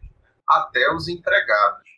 até 0.46 0.92
os 0.92 1.08
empregados. 1.08 1.88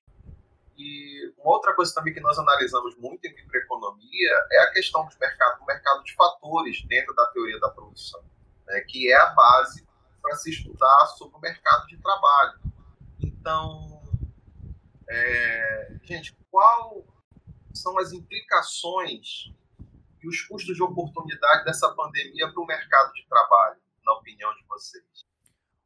E 0.80 1.34
uma 1.36 1.52
outra 1.52 1.74
coisa 1.74 1.92
também 1.94 2.14
que 2.14 2.20
nós 2.20 2.38
analisamos 2.38 2.96
muito 2.96 3.22
em 3.26 3.34
microeconomia 3.34 4.46
é 4.50 4.62
a 4.62 4.72
questão 4.72 5.06
do 5.06 5.18
mercado, 5.18 5.58
do 5.58 5.66
mercado 5.66 6.02
de 6.02 6.14
fatores 6.14 6.82
dentro 6.86 7.14
da 7.14 7.26
teoria 7.26 7.60
da 7.60 7.68
produção, 7.68 8.24
né? 8.66 8.80
que 8.88 9.12
é 9.12 9.16
a 9.16 9.26
base 9.26 9.86
para 10.22 10.34
se 10.36 10.48
estudar 10.48 11.06
sobre 11.18 11.36
o 11.36 11.40
mercado 11.40 11.86
de 11.86 11.98
trabalho. 11.98 12.60
Então, 13.22 14.02
é, 15.06 15.98
gente, 16.02 16.34
qual 16.50 17.04
são 17.74 17.98
as 17.98 18.12
implicações 18.12 19.52
e 20.22 20.28
os 20.28 20.40
custos 20.42 20.74
de 20.74 20.82
oportunidade 20.82 21.64
dessa 21.64 21.94
pandemia 21.94 22.50
para 22.50 22.62
o 22.62 22.66
mercado 22.66 23.12
de 23.12 23.26
trabalho, 23.28 23.80
na 24.02 24.14
opinião 24.14 24.50
de 24.54 24.64
vocês? 24.66 25.26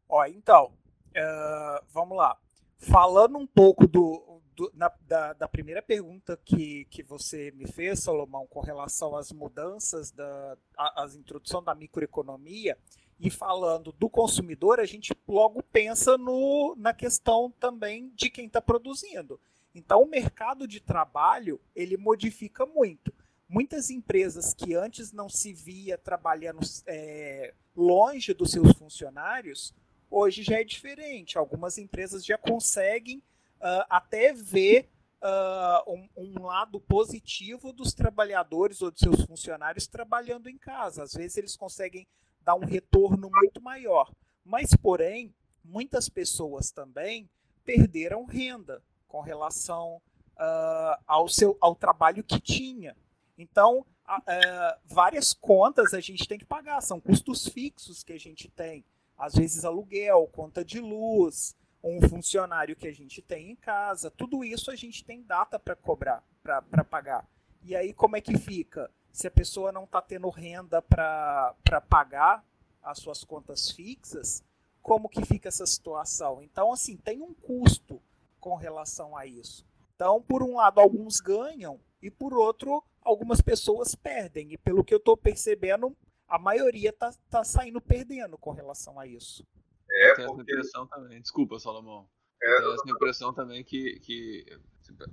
Ó, 0.09 0.25
então, 0.27 0.67
uh, 0.67 1.85
vamos 1.89 2.17
lá. 2.17 2.39
Falando 2.79 3.39
um 3.39 3.47
pouco 3.47 3.87
do, 3.87 4.41
do 4.55 4.71
na, 4.75 4.93
da, 5.03 5.33
da, 5.33 5.49
primeira 5.49 5.83
pergunta 5.83 6.39
que, 6.45 6.87
que 6.87 7.03
você 7.03 7.51
me 7.53 7.67
fez, 7.67 8.01
Salomão, 8.01 8.47
com 8.47 8.61
relação 8.61 9.17
às 9.17 9.33
mudanças, 9.33 10.11
da, 10.11 10.57
às 10.77 11.15
introdução 11.15 11.63
da 11.63 11.75
microeconomia, 11.75 12.77
e 13.19 13.31
falando 13.31 13.93
do 13.93 14.11
consumidor, 14.11 14.81
a 14.81 14.85
gente 14.85 15.17
logo 15.27 15.63
pensa 15.63 16.19
no, 16.19 16.75
na 16.77 16.93
questão 16.93 17.51
também 17.59 18.13
de 18.15 18.29
quem 18.29 18.47
está 18.47 18.61
produzindo. 18.61 19.41
Então, 19.75 20.03
o 20.03 20.09
mercado 20.09 20.69
de 20.69 20.81
trabalho 20.81 21.61
ele 21.75 21.97
modifica 21.97 22.67
muito 22.67 23.13
muitas 23.49 23.91
empresas 23.91 24.55
que 24.55 24.75
antes 24.75 25.13
não 25.13 25.29
se 25.29 25.53
via 25.53 25.97
trabalhando 25.97 26.61
é, 26.87 27.55
longe 27.77 28.33
dos 28.35 28.51
seus 28.51 28.73
funcionários, 28.73 29.73
hoje 30.15 30.43
já 30.43 30.61
é 30.61 30.65
diferente. 30.65 31.37
Algumas 31.37 31.77
empresas 31.77 32.25
já 32.25 32.39
conseguem 32.39 33.19
uh, 33.19 33.85
até 33.89 34.33
ver 34.33 34.89
uh, 35.21 35.93
um, 35.93 36.09
um, 36.17 36.43
lado 36.43 36.81
positivo 36.81 37.73
dos 37.73 37.93
trabalhadores 37.93 38.81
ou 38.81 38.91
dos 38.91 39.01
seus 39.01 39.25
funcionários 39.25 39.87
trabalhando 39.87 40.49
em 40.49 40.57
casa. 40.57 41.03
Às 41.03 41.15
vezes 41.15 41.37
eles 41.37 41.57
conseguem 41.57 42.07
dar 42.41 42.55
um 42.55 42.65
retorno 42.65 43.29
muito 43.33 43.61
maior. 43.61 44.13
Mas, 44.45 44.71
porém, 44.77 45.35
muitas 45.65 46.09
pessoas 46.09 46.71
também 46.71 47.29
perderam 47.65 48.27
renda 48.27 48.83
com 49.09 49.21
relação 49.21 50.01
uh, 50.37 51.03
ao, 51.07 51.27
seu, 51.29 51.57
ao 51.61 51.75
trabalho 51.75 52.23
que 52.23 52.39
tinha. 52.39 52.95
Então, 53.39 53.79
uh, 53.79 54.81
várias 54.85 55.33
contas 55.33 55.95
a 55.95 56.01
gente 56.01 56.29
tem 56.29 56.39
que 56.39 56.45
pagar, 56.45 56.81
são 56.83 57.01
custos 57.01 57.49
fixos 57.49 58.05
que 58.05 58.13
a 58.13 58.19
gente 58.19 58.49
tem. 58.51 58.85
Às 59.17 59.35
vezes 59.35 59.65
aluguel, 59.65 60.29
conta 60.33 60.65
de 60.65 60.81
luz, 60.81 61.57
um 61.83 62.01
funcionário 62.09 62.75
que 62.75 62.89
a 62.89 62.93
gente 62.93 63.23
tem 63.23 63.51
em 63.51 63.57
casa, 63.57 64.11
tudo 64.11 64.43
isso 64.43 64.71
a 64.71 64.77
gente 64.77 65.05
tem 65.05 65.23
data 65.23 65.59
para 65.59 65.77
cobrar, 65.77 66.23
para 66.43 66.85
pagar. 66.85 67.29
E 67.63 67.77
aí 67.77 67.93
como 67.93 68.17
é 68.17 68.21
que 68.21 68.37
fica? 68.37 68.91
Se 69.13 69.27
a 69.27 69.31
pessoa 69.31 69.71
não 69.71 69.85
está 69.85 70.03
tendo 70.03 70.29
renda 70.29 70.83
para 70.83 71.55
pagar 71.89 72.45
as 72.83 72.99
suas 72.99 73.23
contas 73.23 73.71
fixas, 73.71 74.43
como 74.83 75.09
que 75.09 75.25
fica 75.25 75.49
essa 75.49 75.65
situação? 75.65 76.43
Então, 76.43 76.73
assim, 76.73 76.97
tem 76.97 77.23
um 77.23 77.33
custo 77.33 78.03
com 78.39 78.55
relação 78.57 79.17
a 79.17 79.25
isso. 79.25 79.65
Então, 79.95 80.21
por 80.21 80.43
um 80.43 80.57
lado, 80.57 80.81
alguns 80.81 81.21
ganham 81.21 81.81
e 82.03 82.11
por 82.11 82.35
outro, 82.35 82.85
algumas 83.01 83.41
pessoas 83.41 83.95
perdem. 83.95 84.53
E 84.53 84.59
pelo 84.59 84.85
que 84.85 84.93
eu 84.93 84.99
estou 84.99 85.17
percebendo, 85.17 85.97
a 86.29 86.39
maioria 86.39 86.91
está 86.91 87.13
tá 87.31 87.45
saindo 87.45 87.81
perdendo 87.81 88.37
com 88.39 88.53
relação 88.53 88.99
a 88.99 89.07
isso. 89.07 89.47
É, 89.91 90.15
tem 90.15 90.25
essa 90.25 90.41
impressão 90.41 90.87
também. 90.87 91.21
Desculpa, 91.21 91.59
Salomão. 91.59 92.09
É, 92.43 92.61
tem 92.61 92.75
essa 92.75 92.91
impressão 92.91 93.33
também 93.33 93.65
que, 93.65 93.99
que 94.01 94.45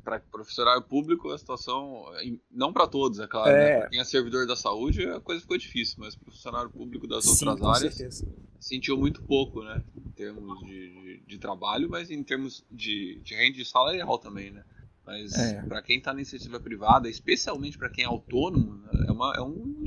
para 0.04 0.20
profissional 0.20 0.82
público 0.82 1.30
a 1.30 1.38
situação, 1.38 2.06
não 2.50 2.74
para 2.74 2.88
todos, 2.88 3.20
é 3.20 3.28
claro, 3.28 3.52
né? 3.52 3.64
é. 3.64 3.74
Né? 3.74 3.80
para 3.80 3.90
quem 3.90 4.00
é 4.00 4.04
servidor 4.04 4.46
da 4.46 4.56
saúde 4.56 5.06
a 5.06 5.22
coisa 5.22 5.42
ficou 5.42 5.58
difícil, 5.58 5.96
mas 6.00 6.16
para 6.16 6.26
profissional 6.26 6.70
público 6.70 7.08
das 7.08 7.24
Sim, 7.24 7.48
outras 7.48 7.62
áreas 7.62 7.96
certeza. 7.96 8.28
sentiu 8.60 8.98
muito 8.98 9.24
pouco, 9.24 9.64
né? 9.64 9.82
Em 9.96 10.12
termos 10.12 10.60
de, 10.62 10.68
de, 10.68 11.24
de 11.26 11.38
trabalho, 11.38 11.90
mas 11.90 12.12
em 12.12 12.22
termos 12.24 12.66
de, 12.70 13.22
de 13.24 13.34
renda 13.34 13.64
salarial 13.64 14.18
também, 14.18 14.52
né? 14.52 14.66
Mas 15.06 15.34
é. 15.34 15.62
para 15.64 15.82
quem 15.82 15.98
está 15.98 16.14
na 16.14 16.20
iniciativa 16.20 16.60
privada, 16.60 17.10
especialmente 17.10 17.78
para 17.78 17.90
quem 17.90 18.04
é 18.04 18.08
autônomo, 18.08 18.76
né? 18.78 19.06
é, 19.08 19.12
uma, 19.12 19.34
é 19.36 19.42
um, 19.42 19.84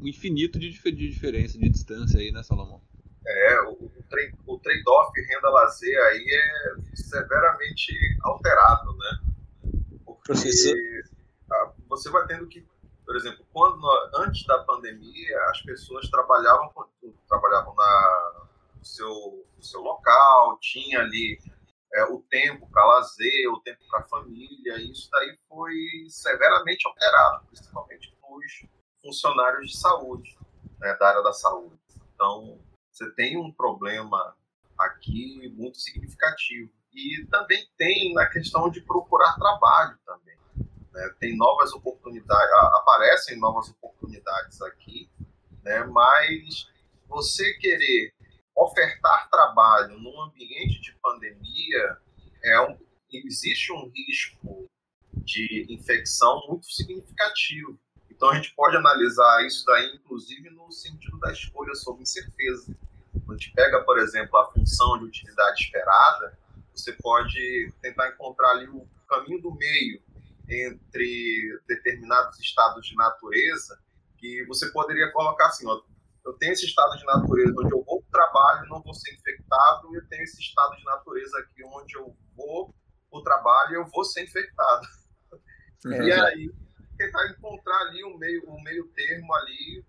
um 0.00 0.06
infinito 0.06 0.58
de, 0.58 0.70
de 0.70 1.08
diferença, 1.08 1.58
de 1.58 1.68
distância 1.68 2.20
aí, 2.20 2.30
né, 2.30 2.42
Salomão? 2.42 2.82
É, 3.26 3.60
o, 3.62 3.90
o 4.46 4.58
trade-off 4.58 5.20
renda-lazer 5.20 5.98
aí 6.06 6.26
é 6.28 6.96
severamente 6.96 7.92
alterado, 8.22 8.96
né? 8.96 9.18
Porque 10.04 10.32
Professor. 10.32 10.74
você 11.88 12.10
vai 12.10 12.26
tendo 12.26 12.46
que, 12.46 12.66
por 13.04 13.16
exemplo, 13.16 13.44
quando 13.52 13.86
antes 14.16 14.46
da 14.46 14.58
pandemia 14.64 15.38
as 15.50 15.62
pessoas 15.62 16.08
trabalhavam 16.08 16.70
trabalhavam 17.28 17.74
na, 17.74 18.46
no, 18.76 18.84
seu, 18.84 19.46
no 19.56 19.62
seu 19.62 19.80
local, 19.80 20.58
tinha 20.60 21.00
ali 21.00 21.38
é, 21.94 22.04
o 22.04 22.22
tempo 22.30 22.68
para 22.70 22.84
lazer, 22.84 23.50
o 23.52 23.60
tempo 23.60 23.80
para 23.90 24.04
família, 24.04 24.80
isso 24.80 25.08
daí 25.10 25.38
foi 25.48 25.74
severamente 26.08 26.86
alterado, 26.86 27.46
principalmente 27.46 28.16
para 28.20 28.36
os 28.36 28.66
funcionários 29.02 29.70
de 29.70 29.76
saúde, 29.76 30.38
né, 30.78 30.94
da 30.94 31.08
área 31.08 31.22
da 31.22 31.32
saúde. 31.32 31.78
Então, 32.14 32.60
você 32.90 33.10
tem 33.12 33.36
um 33.36 33.52
problema 33.52 34.36
aqui 34.78 35.48
muito 35.54 35.78
significativo. 35.78 36.70
E 36.92 37.24
também 37.30 37.68
tem 37.76 38.12
na 38.14 38.26
questão 38.26 38.68
de 38.68 38.80
procurar 38.80 39.36
trabalho 39.36 39.98
também. 40.04 40.36
Né? 40.92 41.14
Tem 41.20 41.36
novas 41.36 41.72
oportunidades, 41.72 42.52
aparecem 42.74 43.38
novas 43.38 43.70
oportunidades 43.70 44.60
aqui, 44.62 45.08
né? 45.62 45.84
mas 45.84 46.68
você 47.08 47.52
querer 47.54 48.12
ofertar 48.60 49.28
trabalho 49.30 49.98
num 49.98 50.20
ambiente 50.22 50.80
de 50.80 50.92
pandemia 51.02 51.96
é 52.44 52.60
um, 52.60 52.78
existe 53.12 53.72
um 53.72 53.88
risco 53.88 54.68
de 55.24 55.66
infecção 55.68 56.42
muito 56.48 56.66
significativo. 56.66 57.78
Então 58.10 58.30
a 58.30 58.34
gente 58.34 58.54
pode 58.54 58.76
analisar 58.76 59.46
isso 59.46 59.64
daí, 59.64 59.94
inclusive, 59.94 60.50
no 60.50 60.70
sentido 60.70 61.18
da 61.18 61.32
escolha 61.32 61.74
sobre 61.74 62.02
incerteza. 62.02 62.76
Quando 63.24 63.38
a 63.38 63.40
gente 63.40 63.52
pega, 63.54 63.82
por 63.82 63.98
exemplo, 63.98 64.36
a 64.38 64.52
função 64.52 64.98
de 64.98 65.04
utilidade 65.04 65.62
esperada, 65.62 66.38
você 66.74 66.92
pode 66.92 67.72
tentar 67.80 68.10
encontrar 68.10 68.50
ali 68.50 68.68
o 68.68 68.86
caminho 69.08 69.40
do 69.40 69.54
meio 69.54 70.02
entre 70.48 71.60
determinados 71.66 72.38
estados 72.40 72.86
de 72.86 72.94
natureza, 72.94 73.78
que 74.18 74.44
você 74.46 74.70
poderia 74.70 75.10
colocar 75.12 75.46
assim, 75.46 75.66
ó, 75.66 75.80
eu 76.24 76.32
tenho 76.34 76.52
esse 76.52 76.66
estado 76.66 76.96
de 76.98 77.04
natureza 77.06 77.54
onde 77.58 77.72
eu 77.72 77.82
vou 77.84 77.99
trabalho 78.10 78.68
não 78.68 78.82
vou 78.82 78.94
ser 78.94 79.14
infectado, 79.14 79.92
e 79.92 79.96
eu 79.96 80.08
tenho 80.08 80.22
esse 80.22 80.40
estado 80.40 80.76
de 80.76 80.84
natureza 80.84 81.38
aqui 81.38 81.64
onde 81.64 81.96
eu 81.96 82.16
vou 82.36 82.74
o 83.10 83.20
trabalho 83.22 83.74
eu 83.74 83.86
vou 83.86 84.04
ser 84.04 84.24
infectado. 84.24 84.86
É, 85.86 86.02
e 86.02 86.12
aí, 86.12 86.52
tentar 86.96 87.26
encontrar 87.30 87.76
ali 87.86 88.04
um 88.04 88.16
meio, 88.18 88.50
um 88.50 88.62
meio 88.62 88.86
termo 88.88 89.34
ali, 89.34 89.84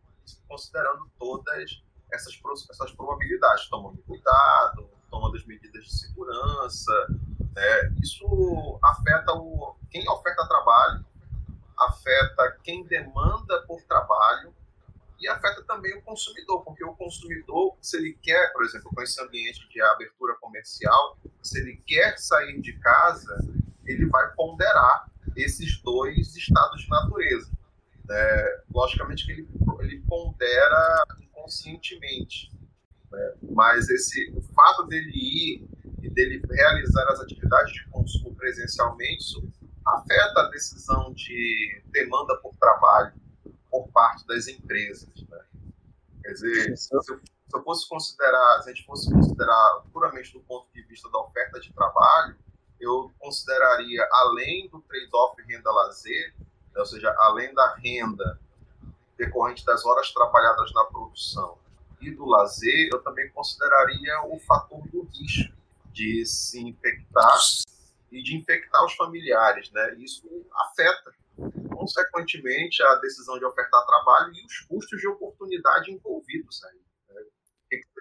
considerando 0.47 1.11
todas 1.19 1.83
essas, 2.11 2.39
essas 2.69 2.91
probabilidades, 2.93 3.67
tomando 3.69 4.01
cuidado, 4.03 4.89
tomando 5.09 5.35
as 5.35 5.45
medidas 5.45 5.83
de 5.83 5.99
segurança. 5.99 7.07
Né? 7.53 7.93
Isso 8.01 8.79
afeta 8.83 9.33
o, 9.33 9.75
quem 9.89 10.07
oferta 10.09 10.47
trabalho, 10.47 11.05
afeta 11.77 12.57
quem 12.63 12.85
demanda 12.85 13.61
por 13.67 13.81
trabalho 13.83 14.55
e 15.21 15.27
afeta 15.27 15.63
também 15.63 15.95
o 15.95 16.01
consumidor, 16.01 16.63
porque 16.63 16.83
o 16.83 16.95
consumidor, 16.95 17.77
se 17.79 17.95
ele 17.95 18.13
quer, 18.21 18.51
por 18.51 18.65
exemplo, 18.65 18.89
com 18.93 19.01
esse 19.03 19.21
ambiente 19.21 19.69
de 19.69 19.79
abertura 19.79 20.35
comercial, 20.41 21.19
se 21.43 21.59
ele 21.59 21.77
quer 21.85 22.17
sair 22.17 22.59
de 22.59 22.73
casa, 22.79 23.37
ele 23.85 24.07
vai 24.07 24.33
ponderar 24.33 25.11
esses 25.35 25.79
dois 25.81 26.35
estados 26.35 26.81
de 26.81 26.89
natureza. 26.89 27.51
É, 28.09 28.61
logicamente 28.73 29.25
que 29.25 29.31
ele, 29.31 29.47
ele 29.79 29.99
pondera 30.07 31.05
inconscientemente, 31.21 32.51
né? 33.11 33.33
mas 33.51 33.89
esse, 33.89 34.33
o 34.35 34.41
fato 34.41 34.87
dele 34.87 35.11
ir 35.13 35.67
e 36.01 36.09
dele 36.09 36.41
realizar 36.49 37.07
as 37.09 37.21
atividades 37.21 37.73
de 37.73 37.87
consumo 37.89 38.35
presencialmente 38.35 39.23
afeta 39.85 40.41
a 40.41 40.49
decisão 40.49 41.13
de 41.13 41.83
demanda 41.91 42.35
por 42.37 42.55
trabalho 42.57 43.13
por 43.71 43.87
parte 43.87 44.27
das 44.27 44.47
empresas. 44.47 45.09
Né? 45.29 45.45
Quer 46.21 46.33
dizer, 46.33 46.77
se 46.77 46.93
eu, 46.93 47.01
se 47.01 47.13
eu 47.53 47.63
fosse 47.63 47.87
considerar, 47.87 48.61
se 48.61 48.69
a 48.69 48.73
gente 48.73 48.85
fosse 48.85 49.11
considerar 49.11 49.83
puramente 49.91 50.33
do 50.33 50.41
ponto 50.41 50.67
de 50.73 50.81
vista 50.83 51.09
da 51.09 51.19
oferta 51.19 51.59
de 51.59 51.73
trabalho, 51.73 52.35
eu 52.79 53.11
consideraria, 53.17 54.07
além 54.11 54.67
do 54.69 54.81
trade-off 54.81 55.41
renda-lazer, 55.43 56.33
né, 56.37 56.79
ou 56.79 56.85
seja, 56.85 57.15
além 57.19 57.53
da 57.53 57.75
renda 57.75 58.39
decorrente 59.17 59.65
das 59.65 59.85
horas 59.85 60.11
trabalhadas 60.11 60.73
na 60.73 60.83
produção 60.85 61.57
e 62.01 62.09
do 62.09 62.25
lazer, 62.25 62.89
eu 62.91 63.01
também 63.03 63.29
consideraria 63.29 64.23
o 64.25 64.39
fator 64.39 64.81
do 64.89 65.03
risco 65.03 65.53
de 65.93 66.25
se 66.25 66.59
infectar 66.59 67.37
e 68.11 68.23
de 68.23 68.35
infectar 68.35 68.83
os 68.83 68.93
familiares, 68.93 69.69
né? 69.71 69.95
Isso 69.99 70.27
afeta, 70.55 71.13
consequentemente, 71.69 72.81
a 72.83 72.95
decisão 72.95 73.37
de 73.37 73.45
ofertar 73.45 73.85
trabalho 73.85 74.33
e 74.33 74.45
os 74.45 74.59
custos 74.61 74.99
de 74.99 75.07
oportunidade 75.07 75.91
envolvidos 75.91 76.63
aí. 76.63 76.81
Né? 77.09 77.23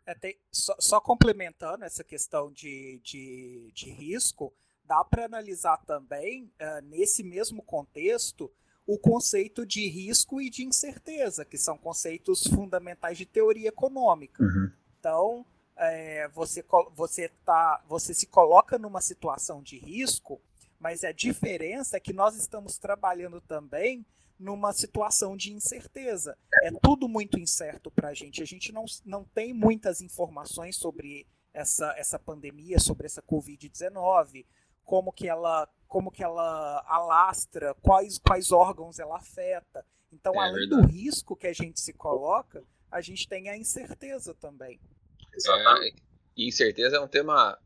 É, 0.07 0.14
tem, 0.14 0.38
só, 0.50 0.74
só, 0.79 1.00
complementando 1.00 1.85
essa 1.85 2.05
questão 2.05 2.53
de, 2.53 3.00
de, 3.03 3.70
de 3.74 3.90
risco, 3.90 4.53
dá 4.85 5.05
para 5.05 5.24
analisar 5.24 5.76
também, 5.85 6.53
uh, 6.61 6.85
nesse 6.85 7.22
mesmo 7.22 7.62
contexto, 7.62 8.53
o 8.87 8.98
conceito 8.98 9.64
de 9.64 9.87
risco 9.88 10.40
e 10.40 10.50
de 10.50 10.64
incerteza, 10.64 11.44
que 11.44 11.57
são 11.57 11.79
conceitos 11.79 12.44
fundamentais 12.48 13.16
de 13.16 13.24
teoria 13.24 13.68
econômica. 13.68 14.42
Uhum. 14.42 14.72
Então, 14.98 15.46
é, 15.76 16.29
você, 16.29 16.64
você, 16.94 17.31
tá, 17.44 17.83
você 17.88 18.12
se 18.12 18.26
coloca 18.26 18.79
numa 18.79 19.00
situação 19.00 19.62
de 19.62 19.79
risco, 19.79 20.40
mas 20.80 21.04
a 21.04 21.12
diferença 21.12 21.98
é 21.98 22.00
que 22.00 22.12
nós 22.12 22.34
estamos 22.36 22.78
trabalhando 22.78 23.40
também 23.40 24.04
numa 24.38 24.72
situação 24.72 25.36
de 25.36 25.52
incerteza. 25.52 26.36
É 26.62 26.70
tudo 26.82 27.06
muito 27.06 27.38
incerto 27.38 27.90
para 27.90 28.08
a 28.08 28.14
gente. 28.14 28.42
A 28.42 28.46
gente 28.46 28.72
não, 28.72 28.86
não 29.04 29.22
tem 29.22 29.52
muitas 29.52 30.00
informações 30.00 30.76
sobre 30.76 31.26
essa, 31.52 31.94
essa 31.98 32.18
pandemia, 32.18 32.78
sobre 32.78 33.04
essa 33.04 33.22
Covid-19, 33.22 34.46
como 34.84 35.12
que 35.12 35.28
ela 35.28 35.68
como 35.86 36.12
que 36.12 36.22
ela 36.22 36.84
alastra, 36.86 37.74
quais, 37.82 38.16
quais 38.16 38.52
órgãos 38.52 39.00
ela 39.00 39.16
afeta. 39.16 39.84
Então, 40.12 40.32
é 40.34 40.38
além 40.38 40.68
verdade. 40.68 40.82
do 40.82 40.88
risco 40.88 41.34
que 41.34 41.48
a 41.48 41.52
gente 41.52 41.80
se 41.80 41.92
coloca, 41.92 42.62
a 42.88 43.00
gente 43.00 43.28
tem 43.28 43.48
a 43.48 43.56
incerteza 43.56 44.32
também. 44.34 44.78
É, 45.84 45.90
incerteza 46.36 46.96
é 46.96 47.00
um 47.00 47.08
tema 47.08 47.58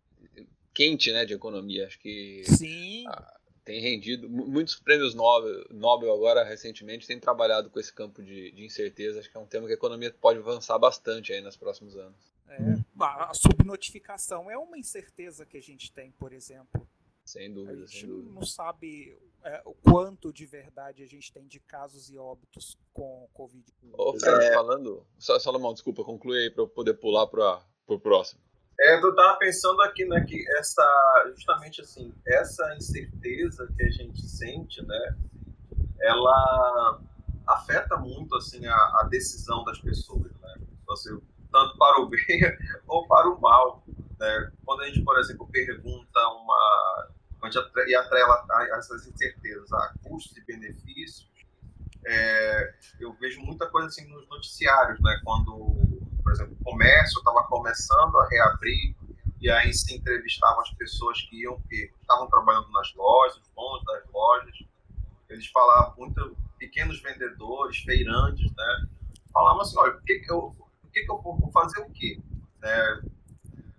quente, 0.74 1.12
né, 1.12 1.24
de 1.24 1.32
economia. 1.32 1.86
Acho 1.86 1.98
que 1.98 2.42
Sim. 2.44 3.04
Ah, 3.08 3.38
tem 3.64 3.80
rendido 3.80 4.28
muitos 4.28 4.74
prêmios 4.74 5.14
Nobel, 5.14 5.64
Nobel 5.70 6.12
agora 6.12 6.44
recentemente 6.44 7.06
têm 7.06 7.18
trabalhado 7.18 7.70
com 7.70 7.80
esse 7.80 7.92
campo 7.92 8.22
de, 8.22 8.50
de, 8.50 8.64
incerteza. 8.64 9.20
Acho 9.20 9.30
que 9.30 9.36
é 9.36 9.40
um 9.40 9.46
tema 9.46 9.66
que 9.66 9.72
a 9.72 9.76
economia 9.76 10.12
pode 10.20 10.38
avançar 10.38 10.78
bastante 10.78 11.32
aí 11.32 11.40
nos 11.40 11.56
próximos 11.56 11.96
anos. 11.96 12.34
É, 12.46 12.58
a 13.00 13.32
subnotificação 13.32 14.50
é 14.50 14.58
uma 14.58 14.76
incerteza 14.76 15.46
que 15.46 15.56
a 15.56 15.62
gente 15.62 15.90
tem, 15.92 16.10
por 16.12 16.32
exemplo. 16.32 16.86
Sem 17.24 17.52
dúvida, 17.52 17.84
a 17.84 17.86
gente 17.86 18.00
sem 18.00 18.08
dúvida. 18.08 18.34
não 18.34 18.44
sabe 18.44 19.16
é, 19.42 19.62
o 19.64 19.72
quanto 19.72 20.30
de 20.30 20.44
verdade 20.44 21.02
a 21.02 21.06
gente 21.06 21.32
tem 21.32 21.46
de 21.46 21.58
casos 21.58 22.10
e 22.10 22.18
óbitos 22.18 22.76
com 22.92 23.26
Covid. 23.32 23.64
Ô, 23.94 24.12
Fred, 24.20 24.44
é... 24.44 24.52
falando. 24.52 25.06
Salomão, 25.18 25.72
desculpa, 25.72 26.04
conclui 26.04 26.38
aí 26.38 26.50
para 26.50 26.62
eu 26.62 26.68
poder 26.68 26.94
pular 26.94 27.26
para 27.26 27.64
o 27.86 27.98
próximo. 27.98 28.42
É, 28.80 28.96
eu 28.96 29.14
tava 29.14 29.38
pensando 29.38 29.80
aqui, 29.82 30.04
né, 30.04 30.20
que 30.22 30.44
essa, 30.58 31.32
justamente 31.36 31.80
assim, 31.80 32.12
essa 32.26 32.74
incerteza 32.76 33.72
que 33.76 33.84
a 33.84 33.90
gente 33.90 34.20
sente, 34.26 34.84
né, 34.84 35.16
ela 36.00 37.00
afeta 37.46 37.96
muito, 37.96 38.34
assim, 38.36 38.66
a, 38.66 38.74
a 38.74 39.08
decisão 39.08 39.64
das 39.64 39.78
pessoas, 39.78 40.32
né, 40.40 40.54
assim, 40.90 41.20
tanto 41.52 41.78
para 41.78 42.00
o 42.00 42.06
bem 42.10 42.40
ou 42.88 43.06
para 43.06 43.28
o 43.28 43.40
mal, 43.40 43.84
né, 44.18 44.52
quando 44.64 44.82
a 44.82 44.86
gente, 44.86 45.02
por 45.04 45.18
exemplo, 45.18 45.48
pergunta 45.52 46.20
uma, 46.28 47.08
a 47.42 47.50
gente 47.50 47.58
e 47.86 47.94
atrela 47.94 48.44
essas 48.76 49.06
incertezas 49.06 49.72
a 49.72 49.94
custos 50.02 50.36
e 50.36 50.44
benefícios, 50.44 51.30
é, 52.06 52.74
eu 53.00 53.12
vejo 53.14 53.40
muita 53.40 53.66
coisa 53.68 53.86
assim 53.86 54.06
nos 54.08 54.28
noticiários, 54.28 55.00
né, 55.00 55.20
quando 55.24 55.93
por 56.24 56.32
exemplo, 56.32 56.56
o 56.58 56.64
comércio 56.64 57.18
estava 57.18 57.44
começando 57.44 58.16
a 58.16 58.28
reabrir, 58.28 58.96
e 59.40 59.50
aí 59.50 59.72
se 59.74 59.94
entrevistavam 59.94 60.60
as 60.62 60.70
pessoas 60.70 61.20
que 61.22 61.42
iam, 61.42 61.60
que 61.68 61.92
estavam 62.00 62.26
trabalhando 62.28 62.70
nas 62.72 62.92
lojas, 62.94 63.36
os 63.36 63.50
donos 63.54 63.84
das 63.84 64.02
lojas, 64.10 64.58
eles 65.28 65.46
falavam 65.48 65.94
muito, 65.98 66.36
pequenos 66.58 67.00
vendedores, 67.02 67.78
feirantes, 67.78 68.50
né? 68.56 68.86
Falavam 69.32 69.60
assim, 69.60 69.78
olha, 69.78 69.96
o 69.96 70.00
que, 70.02 70.20
que 70.20 70.32
eu, 70.32 70.56
o 70.82 70.88
que, 70.90 71.02
que 71.02 71.10
eu 71.10 71.20
vou 71.20 71.50
fazer 71.52 71.80
o 71.80 71.90
quê? 71.90 72.18
É, 72.62 73.00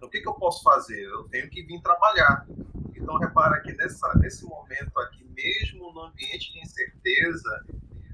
o 0.01 0.09
que, 0.09 0.21
que 0.21 0.27
eu 0.27 0.35
posso 0.35 0.61
fazer? 0.61 1.01
Eu 1.01 1.23
tenho 1.29 1.49
que 1.49 1.63
vir 1.63 1.81
trabalhar. 1.81 2.45
Então, 2.95 3.17
repara 3.17 3.59
que 3.61 3.73
nessa, 3.73 4.13
nesse 4.19 4.45
momento 4.45 4.99
aqui, 4.99 5.25
mesmo 5.25 5.91
no 5.93 6.01
ambiente 6.03 6.53
de 6.53 6.59
incerteza, 6.59 7.65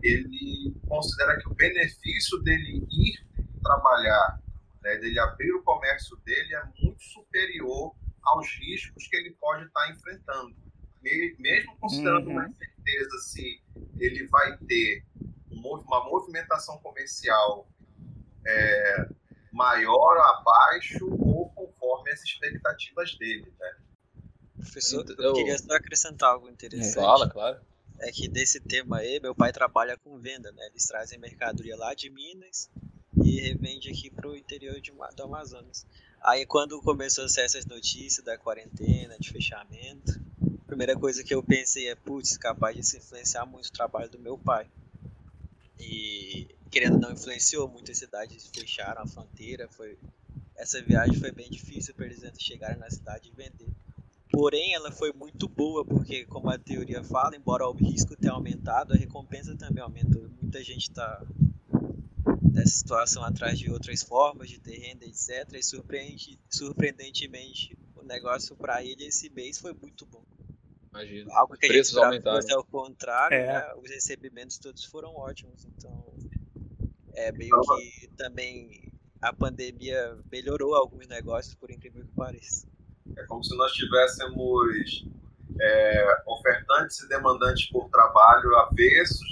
ele 0.02 0.74
considera 0.88 1.38
que 1.38 1.50
o 1.50 1.54
benefício 1.54 2.39
dele 2.39 2.88
ir 2.89 3.26
trabalhar, 3.62 4.41
né, 4.82 4.97
dele 4.97 5.19
abrir 5.19 5.52
o 5.54 5.63
comércio 5.63 6.15
dele 6.17 6.56
é 6.56 6.63
muito 6.82 7.04
superior 7.04 7.95
aos 8.24 8.47
riscos 8.60 9.08
que 9.08 9.15
ele 9.15 9.32
pode 9.39 9.65
estar 9.65 9.89
enfrentando. 9.91 10.56
Mesmo 11.02 11.76
considerando 11.78 12.28
uhum. 12.28 12.34
uma 12.34 12.47
incerteza 12.47 13.17
se 13.19 13.62
ele 14.00 14.28
vai 14.28 14.58
ter 14.67 15.04
uma 15.50 16.04
movimentação 16.06 16.78
comercial 16.78 17.67
é, 18.45 19.10
maior, 19.52 20.17
abaixo 20.17 21.08
ou 21.10 21.50
conforme 21.50 22.12
as 22.12 22.24
expectativas 22.24 23.17
dele, 23.17 23.52
né? 23.60 23.76
Professor, 24.56 25.02
então, 25.02 25.26
eu 25.26 25.34
queria 25.34 25.58
só 25.58 25.74
acrescentar 25.74 26.34
algo 26.34 26.47
interessante. 26.47 27.04
Fala, 27.04 27.30
claro. 27.30 27.60
É 28.00 28.12
que 28.12 28.28
desse 28.28 28.60
tema 28.60 28.97
aí, 28.97 29.19
meu 29.19 29.36
pai 29.36 29.52
trabalha 29.52 29.97
com 29.97 30.19
venda, 30.19 30.52
né? 30.52 30.67
Eles 30.67 30.86
trazem 30.86 31.19
mercadoria 31.19 31.76
lá 31.76 31.93
de 31.93 32.10
Minas 32.10 32.69
e 33.15 33.39
revende 33.39 33.89
aqui 33.89 34.10
pro 34.10 34.36
interior 34.36 34.80
de, 34.80 34.91
do 34.91 35.24
Amazonas. 35.24 35.86
Aí 36.21 36.45
quando 36.45 36.82
começou 36.82 37.26
a 37.26 37.30
ser 37.30 37.41
essas 37.41 37.65
notícias 37.65 38.24
da 38.24 38.38
quarentena, 38.38 39.17
de 39.19 39.30
fechamento, 39.30 40.19
a 40.62 40.65
primeira 40.65 40.95
coisa 40.95 41.24
que 41.24 41.34
eu 41.34 41.43
pensei 41.43 41.89
é, 41.89 41.95
putz, 41.95 42.38
capaz 42.38 42.76
de 42.76 42.84
se 42.84 42.97
influenciar 42.97 43.45
muito 43.45 43.67
o 43.67 43.71
trabalho 43.71 44.10
do 44.10 44.19
meu 44.19 44.38
pai. 44.38 44.69
E 45.80 46.47
querendo 46.69 47.00
não 47.00 47.12
influenciou, 47.12 47.67
muitas 47.67 47.97
cidades 47.97 48.50
fecharam 48.54 49.02
a 49.02 49.08
fronteira, 49.08 49.67
foi 49.69 49.97
essa 50.56 50.82
viagem 50.82 51.15
foi 51.15 51.32
bem 51.32 51.50
difícil 51.50 51.93
para 51.95 52.06
eles 52.06 52.21
chegarem 52.39 52.78
na 52.78 52.89
cidade 52.89 53.30
e 53.30 53.36
vender. 53.36 53.74
Porém, 54.32 54.74
ela 54.74 54.91
foi 54.91 55.12
muito 55.12 55.50
boa, 55.50 55.84
porque, 55.84 56.26
como 56.26 56.50
a 56.50 56.58
teoria 56.58 57.04
fala, 57.04 57.36
embora 57.36 57.67
o 57.67 57.74
risco 57.74 58.15
tenha 58.15 58.32
aumentado, 58.32 58.93
a 58.93 58.95
recompensa 58.95 59.56
também 59.58 59.84
aumentou. 59.84 60.30
Muita 60.41 60.63
gente 60.63 60.89
está 60.89 61.26
dessa 62.52 62.78
situação 62.78 63.24
atrás 63.24 63.58
de 63.58 63.72
outras 63.72 64.04
formas 64.04 64.50
de 64.50 64.60
ter 64.60 64.78
renda, 64.78 65.06
etc. 65.06 65.54
E 65.54 65.64
surpreende, 65.64 66.40
surpreendentemente, 66.50 67.78
o 67.96 68.04
negócio 68.04 68.56
para 68.56 68.84
ele 68.84 69.06
esse 69.06 69.30
mês 69.30 69.60
foi 69.60 69.74
muito 69.74 70.06
bom. 70.06 70.24
Imagina. 70.92 71.32
Algo 71.36 71.56
que 71.58 71.68
Preços 71.68 71.98
a 71.98 72.12
gente 72.12 72.24
fosse 72.24 72.54
ao 72.54 72.64
contrário, 72.66 73.36
é. 73.36 73.48
né? 73.48 73.74
os 73.82 73.90
recebimentos 73.90 74.58
todos 74.58 74.84
foram 74.84 75.16
ótimos. 75.16 75.66
Então, 75.66 76.14
é 77.14 77.32
meio 77.32 77.60
que 77.62 78.08
também 78.18 78.92
a 79.22 79.32
pandemia 79.32 80.18
melhorou 80.32 80.76
alguns 80.76 81.08
negócios, 81.08 81.56
por 81.56 81.72
incrível 81.72 82.04
que 82.04 82.14
pareça. 82.14 82.68
É 83.18 83.24
como 83.26 83.44
se 83.44 83.56
nós 83.56 83.72
tivéssemos 83.74 85.06
é, 85.60 86.24
ofertantes 86.28 87.00
e 87.00 87.08
demandantes 87.08 87.70
por 87.70 87.90
trabalho 87.90 88.56
avessos 88.58 89.32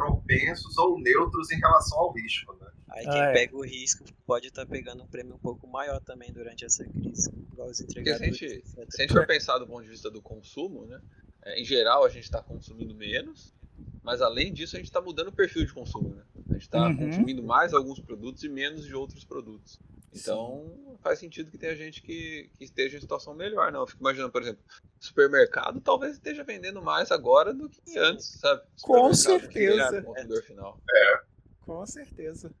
propensos 0.00 0.78
ou 0.78 0.98
neutros 0.98 1.50
em 1.50 1.58
relação 1.58 1.98
ao 1.98 2.12
risco. 2.12 2.56
Né? 2.58 2.66
Aí 2.88 3.04
quem 3.04 3.20
ah, 3.20 3.26
é. 3.26 3.32
pega 3.32 3.56
o 3.56 3.62
risco 3.62 4.04
pode 4.26 4.48
estar 4.48 4.64
tá 4.64 4.70
pegando 4.70 5.02
um 5.02 5.06
prêmio 5.06 5.34
um 5.34 5.38
pouco 5.38 5.66
maior 5.66 6.00
também 6.00 6.32
durante 6.32 6.64
essa 6.64 6.84
crise, 6.84 7.30
igual 7.52 7.68
os 7.68 7.80
entregadores. 7.80 8.38
Se 8.38 8.44
a, 8.44 8.48
gente, 8.48 8.66
se 8.66 8.80
a 8.80 9.02
gente 9.02 9.12
for 9.12 9.26
pensar 9.26 9.58
do 9.58 9.66
ponto 9.66 9.82
de 9.82 9.90
vista 9.90 10.10
do 10.10 10.22
consumo, 10.22 10.86
né, 10.86 11.00
é, 11.42 11.60
em 11.60 11.64
geral 11.64 12.04
a 12.04 12.08
gente 12.08 12.24
está 12.24 12.42
consumindo 12.42 12.94
menos, 12.94 13.54
mas 14.02 14.22
além 14.22 14.52
disso 14.52 14.76
a 14.76 14.78
gente 14.78 14.88
está 14.88 15.00
mudando 15.00 15.28
o 15.28 15.32
perfil 15.32 15.66
de 15.66 15.72
consumo. 15.72 16.14
Né? 16.14 16.22
A 16.48 16.52
gente 16.54 16.62
está 16.62 16.86
uhum. 16.86 16.96
consumindo 16.96 17.42
mais 17.42 17.74
alguns 17.74 18.00
produtos 18.00 18.42
e 18.42 18.48
menos 18.48 18.86
de 18.86 18.94
outros 18.94 19.24
produtos. 19.24 19.78
Então 20.12 20.74
Sim. 20.74 20.98
faz 21.02 21.18
sentido 21.18 21.50
que 21.50 21.58
tenha 21.58 21.76
gente 21.76 22.02
que, 22.02 22.50
que 22.54 22.64
esteja 22.64 22.96
em 22.96 23.00
situação 23.00 23.34
melhor, 23.34 23.70
não. 23.70 23.80
Eu 23.80 23.86
fico 23.86 24.00
imaginando, 24.00 24.32
por 24.32 24.42
exemplo, 24.42 24.62
supermercado 24.98 25.80
talvez 25.80 26.14
esteja 26.14 26.42
vendendo 26.42 26.82
mais 26.82 27.10
agora 27.10 27.54
do 27.54 27.68
que 27.68 27.98
antes, 27.98 28.26
sabe? 28.40 28.62
Com 28.82 29.14
certeza. 29.14 30.02
Consumidor 30.02 30.42
final. 30.42 30.80
É. 30.90 31.20
Com 31.60 31.86
certeza. 31.86 32.52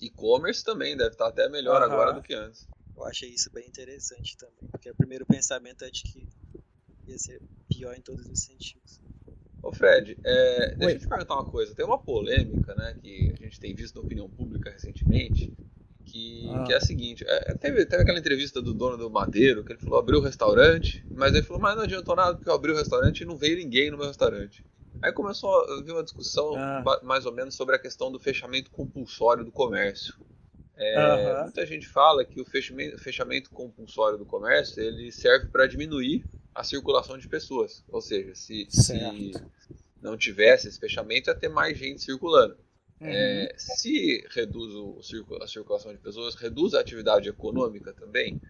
E-commerce 0.00 0.62
também 0.62 0.96
deve 0.96 1.10
estar 1.10 1.28
até 1.28 1.48
melhor 1.48 1.80
uhum. 1.80 1.92
agora 1.92 2.12
do 2.12 2.22
que 2.22 2.34
antes. 2.34 2.68
Eu 2.94 3.04
achei 3.04 3.30
isso 3.30 3.50
bem 3.52 3.66
interessante 3.66 4.36
também, 4.36 4.68
porque 4.70 4.90
o 4.90 4.94
primeiro 4.94 5.24
pensamento 5.24 5.84
é 5.84 5.90
de 5.90 6.02
que 6.02 6.28
ia 7.06 7.18
ser 7.18 7.40
pior 7.68 7.94
em 7.94 8.00
todos 8.00 8.26
os 8.26 8.40
sentidos. 8.40 9.00
Ô 9.62 9.72
Fred, 9.72 10.16
é, 10.24 10.74
deixa 10.76 10.94
eu 10.94 11.00
te 11.00 11.08
perguntar 11.08 11.34
uma 11.34 11.50
coisa. 11.50 11.74
Tem 11.74 11.84
uma 11.84 11.98
polêmica, 11.98 12.74
né, 12.74 12.96
que 13.00 13.34
a 13.38 13.42
gente 13.42 13.58
tem 13.58 13.74
visto 13.74 13.96
na 13.96 14.02
opinião 14.02 14.28
pública 14.28 14.70
recentemente, 14.70 15.52
que, 16.08 16.48
ah. 16.50 16.64
que 16.64 16.72
é 16.72 16.76
a 16.76 16.80
seguinte: 16.80 17.24
é, 17.26 17.54
teve, 17.54 17.84
teve 17.84 18.02
aquela 18.02 18.18
entrevista 18.18 18.60
do 18.62 18.72
dono 18.72 18.96
do 18.96 19.10
Madeiro, 19.10 19.64
que 19.64 19.72
ele 19.72 19.80
falou: 19.80 19.98
abriu 19.98 20.18
o 20.18 20.22
restaurante, 20.22 21.04
mas 21.10 21.34
ele 21.34 21.44
falou: 21.44 21.62
mas 21.62 21.76
não 21.76 21.82
adiantou 21.82 22.16
nada 22.16 22.34
porque 22.34 22.48
eu 22.48 22.54
abri 22.54 22.72
o 22.72 22.76
restaurante 22.76 23.20
e 23.20 23.26
não 23.26 23.36
veio 23.36 23.56
ninguém 23.56 23.90
no 23.90 23.98
meu 23.98 24.06
restaurante. 24.06 24.64
Aí 25.00 25.12
começou 25.12 25.50
a 25.50 25.82
vir 25.82 25.92
uma 25.92 26.02
discussão 26.02 26.54
ah. 26.56 26.82
mais 27.02 27.26
ou 27.26 27.32
menos 27.32 27.54
sobre 27.54 27.76
a 27.76 27.78
questão 27.78 28.10
do 28.10 28.18
fechamento 28.18 28.70
compulsório 28.70 29.44
do 29.44 29.52
comércio. 29.52 30.14
É, 30.76 31.42
Muita 31.42 31.66
gente 31.66 31.88
fala 31.88 32.24
que 32.24 32.40
o 32.40 32.44
fechamento, 32.44 32.98
fechamento 32.98 33.50
compulsório 33.50 34.16
do 34.16 34.24
comércio 34.24 34.80
ele 34.80 35.10
serve 35.10 35.46
para 35.48 35.66
diminuir 35.66 36.24
a 36.54 36.62
circulação 36.62 37.18
de 37.18 37.28
pessoas. 37.28 37.84
Ou 37.88 38.00
seja, 38.00 38.34
se, 38.34 38.66
se 38.70 39.32
não 40.00 40.16
tivesse 40.16 40.68
esse 40.68 40.78
fechamento, 40.78 41.30
ia 41.30 41.34
ter 41.34 41.48
mais 41.48 41.76
gente 41.76 42.02
circulando. 42.02 42.56
Uhum. 43.00 43.08
É, 43.08 43.54
se 43.56 44.26
reduz 44.30 44.74
o, 44.74 44.98
a 45.40 45.46
circulação 45.46 45.92
de 45.92 45.98
pessoas, 45.98 46.34
reduz 46.34 46.74
a 46.74 46.80
atividade 46.80 47.28
econômica 47.28 47.92
também? 47.92 48.40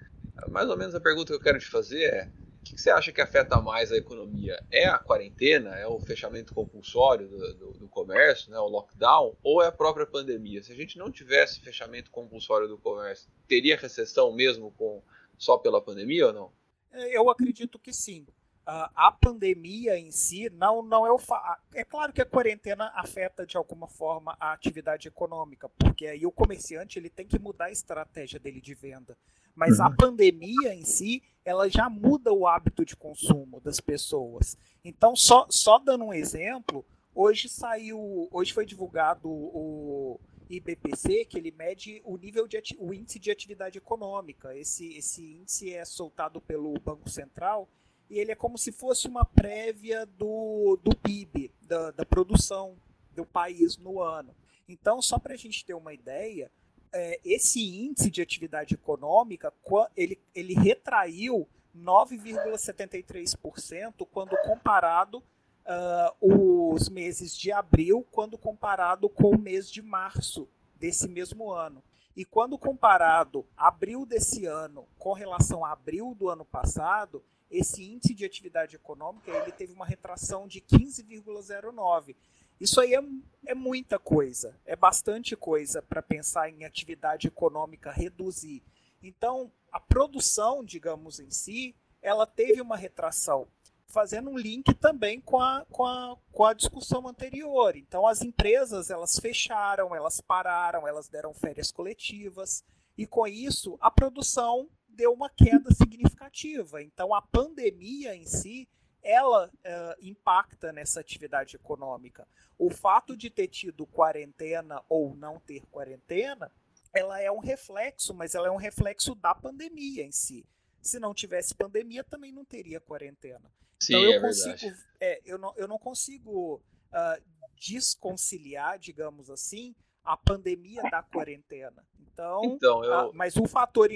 Mais 0.48 0.68
ou 0.70 0.76
menos 0.76 0.94
a 0.94 1.00
pergunta 1.00 1.32
que 1.32 1.34
eu 1.34 1.42
quero 1.42 1.58
te 1.58 1.66
fazer 1.66 2.02
é: 2.04 2.30
o 2.60 2.64
que 2.64 2.80
você 2.80 2.90
acha 2.90 3.12
que 3.12 3.20
afeta 3.20 3.60
mais 3.60 3.92
a 3.92 3.96
economia? 3.96 4.58
É 4.70 4.86
a 4.86 4.98
quarentena? 4.98 5.74
É 5.76 5.86
o 5.86 6.00
fechamento 6.00 6.54
compulsório 6.54 7.28
do, 7.28 7.54
do, 7.54 7.72
do, 7.72 7.88
comércio, 7.88 8.50
né, 8.50 8.58
o 8.58 8.68
lockdown? 8.68 9.36
Ou 9.42 9.62
é 9.62 9.66
a 9.66 9.72
própria 9.72 10.06
pandemia? 10.06 10.62
Se 10.62 10.72
a 10.72 10.76
gente 10.76 10.96
não 10.96 11.10
tivesse 11.10 11.60
fechamento 11.60 12.10
compulsório 12.10 12.68
do 12.68 12.78
comércio, 12.78 13.28
teria 13.46 13.76
recessão 13.76 14.32
mesmo 14.32 14.70
com 14.72 15.02
só 15.36 15.58
pela 15.58 15.82
pandemia 15.82 16.28
ou 16.28 16.32
não? 16.32 16.52
É, 16.92 17.16
eu 17.16 17.28
acredito 17.28 17.78
que 17.78 17.92
sim 17.92 18.26
a 18.70 19.10
pandemia 19.10 19.98
em 19.98 20.10
si 20.10 20.50
não, 20.50 20.82
não 20.82 21.06
é 21.06 21.10
o. 21.10 21.16
Fa... 21.16 21.58
É 21.72 21.82
claro 21.82 22.12
que 22.12 22.20
a 22.20 22.26
quarentena 22.26 22.92
afeta 22.94 23.46
de 23.46 23.56
alguma 23.56 23.88
forma 23.88 24.36
a 24.38 24.52
atividade 24.52 25.08
econômica, 25.08 25.70
porque 25.70 26.06
aí 26.06 26.26
o 26.26 26.30
comerciante 26.30 26.98
ele 26.98 27.08
tem 27.08 27.26
que 27.26 27.38
mudar 27.38 27.66
a 27.66 27.70
estratégia 27.72 28.38
dele 28.38 28.60
de 28.60 28.74
venda. 28.74 29.16
Mas 29.54 29.78
uhum. 29.78 29.86
a 29.86 29.90
pandemia 29.90 30.74
em 30.74 30.84
si, 30.84 31.22
ela 31.42 31.66
já 31.70 31.88
muda 31.88 32.30
o 32.30 32.46
hábito 32.46 32.84
de 32.84 32.94
consumo 32.94 33.58
das 33.58 33.80
pessoas. 33.80 34.58
Então, 34.84 35.16
só, 35.16 35.46
só 35.48 35.78
dando 35.78 36.04
um 36.04 36.12
exemplo, 36.12 36.84
hoje 37.14 37.48
saiu. 37.48 38.28
Hoje 38.30 38.52
foi 38.52 38.66
divulgado 38.66 39.30
o 39.30 40.20
IBPC, 40.50 41.24
que 41.24 41.38
ele 41.38 41.52
mede 41.52 42.02
o 42.04 42.18
nível 42.18 42.46
de 42.46 42.62
o 42.78 42.92
índice 42.92 43.18
de 43.18 43.30
atividade 43.30 43.78
econômica. 43.78 44.54
Esse, 44.54 44.94
esse 44.94 45.36
índice 45.36 45.72
é 45.72 45.86
soltado 45.86 46.38
pelo 46.38 46.78
Banco 46.78 47.08
Central 47.08 47.66
e 48.10 48.18
ele 48.18 48.32
é 48.32 48.34
como 48.34 48.58
se 48.58 48.72
fosse 48.72 49.06
uma 49.06 49.24
prévia 49.24 50.06
do, 50.06 50.78
do 50.82 50.96
PIB, 50.96 51.52
da, 51.62 51.90
da 51.90 52.04
produção 52.04 52.76
do 53.14 53.24
país 53.24 53.76
no 53.76 54.00
ano. 54.00 54.34
Então, 54.68 55.02
só 55.02 55.18
para 55.18 55.34
a 55.34 55.36
gente 55.36 55.64
ter 55.64 55.74
uma 55.74 55.92
ideia, 55.92 56.50
é, 56.92 57.20
esse 57.24 57.60
índice 57.60 58.10
de 58.10 58.22
atividade 58.22 58.74
econômica 58.74 59.52
ele, 59.96 60.20
ele 60.34 60.54
retraiu 60.54 61.48
9,73% 61.76 64.06
quando 64.10 64.36
comparado 64.42 65.18
uh, 65.18 66.72
os 66.74 66.88
meses 66.88 67.36
de 67.36 67.52
abril, 67.52 68.06
quando 68.10 68.38
comparado 68.38 69.08
com 69.08 69.30
o 69.30 69.38
mês 69.38 69.70
de 69.70 69.80
março 69.82 70.48
desse 70.76 71.06
mesmo 71.08 71.52
ano. 71.52 71.80
E 72.16 72.24
quando 72.24 72.58
comparado 72.58 73.46
abril 73.56 74.04
desse 74.04 74.44
ano 74.46 74.88
com 74.98 75.12
relação 75.12 75.64
a 75.64 75.70
abril 75.72 76.16
do 76.18 76.28
ano 76.28 76.44
passado, 76.44 77.22
esse 77.50 77.82
índice 77.82 78.14
de 78.14 78.24
atividade 78.24 78.76
econômica 78.76 79.30
ele 79.30 79.52
teve 79.52 79.72
uma 79.72 79.86
retração 79.86 80.46
de 80.46 80.60
15,09. 80.60 82.14
Isso 82.60 82.80
aí 82.80 82.94
é, 82.94 83.02
é 83.46 83.54
muita 83.54 83.98
coisa, 83.98 84.58
é 84.64 84.74
bastante 84.74 85.36
coisa 85.36 85.80
para 85.80 86.02
pensar 86.02 86.50
em 86.50 86.64
atividade 86.64 87.28
econômica 87.28 87.90
reduzir. 87.92 88.62
Então, 89.02 89.52
a 89.70 89.78
produção, 89.78 90.64
digamos 90.64 91.20
em 91.20 91.30
si, 91.30 91.76
ela 92.02 92.26
teve 92.26 92.60
uma 92.60 92.76
retração, 92.76 93.46
fazendo 93.86 94.30
um 94.30 94.36
link 94.36 94.74
também 94.74 95.20
com 95.20 95.40
a, 95.40 95.64
com 95.70 95.86
a, 95.86 96.16
com 96.32 96.44
a 96.44 96.52
discussão 96.52 97.06
anterior. 97.06 97.76
Então, 97.76 98.06
as 98.06 98.22
empresas 98.22 98.90
elas 98.90 99.18
fecharam, 99.18 99.94
elas 99.94 100.20
pararam, 100.20 100.86
elas 100.86 101.08
deram 101.08 101.32
férias 101.32 101.70
coletivas, 101.70 102.64
e 102.96 103.06
com 103.06 103.26
isso 103.26 103.78
a 103.80 103.90
produção 103.90 104.68
deu 104.98 105.12
uma 105.12 105.30
queda 105.30 105.72
significativa. 105.72 106.82
Então, 106.82 107.14
a 107.14 107.22
pandemia 107.22 108.16
em 108.16 108.26
si 108.26 108.68
ela 109.00 109.46
uh, 109.48 110.04
impacta 110.04 110.72
nessa 110.72 110.98
atividade 110.98 111.54
econômica. 111.54 112.26
O 112.58 112.68
fato 112.68 113.16
de 113.16 113.30
ter 113.30 113.46
tido 113.46 113.86
quarentena 113.86 114.82
ou 114.88 115.14
não 115.14 115.38
ter 115.38 115.64
quarentena, 115.66 116.50
ela 116.92 117.20
é 117.20 117.30
um 117.30 117.38
reflexo, 117.38 118.12
mas 118.12 118.34
ela 118.34 118.48
é 118.48 118.50
um 118.50 118.56
reflexo 118.56 119.14
da 119.14 119.32
pandemia 119.34 120.02
em 120.02 120.10
si. 120.10 120.44
Se 120.82 120.98
não 120.98 121.14
tivesse 121.14 121.54
pandemia, 121.54 122.02
também 122.02 122.32
não 122.32 122.44
teria 122.44 122.80
quarentena. 122.80 123.50
Sim, 123.80 123.94
então 123.94 124.02
eu 124.02 124.18
é 124.18 124.20
consigo, 124.20 124.76
é, 125.00 125.20
eu, 125.24 125.38
não, 125.38 125.54
eu 125.56 125.68
não 125.68 125.78
consigo 125.78 126.56
uh, 126.56 127.22
desconciliar, 127.54 128.80
digamos 128.80 129.30
assim, 129.30 129.76
a 130.08 130.16
pandemia 130.16 130.82
da 130.90 131.02
quarentena. 131.02 131.84
Então, 132.00 132.40
então 132.44 132.84
eu... 132.84 132.94
a, 132.94 133.12
mas 133.12 133.36
o 133.36 133.46
fator 133.46 133.90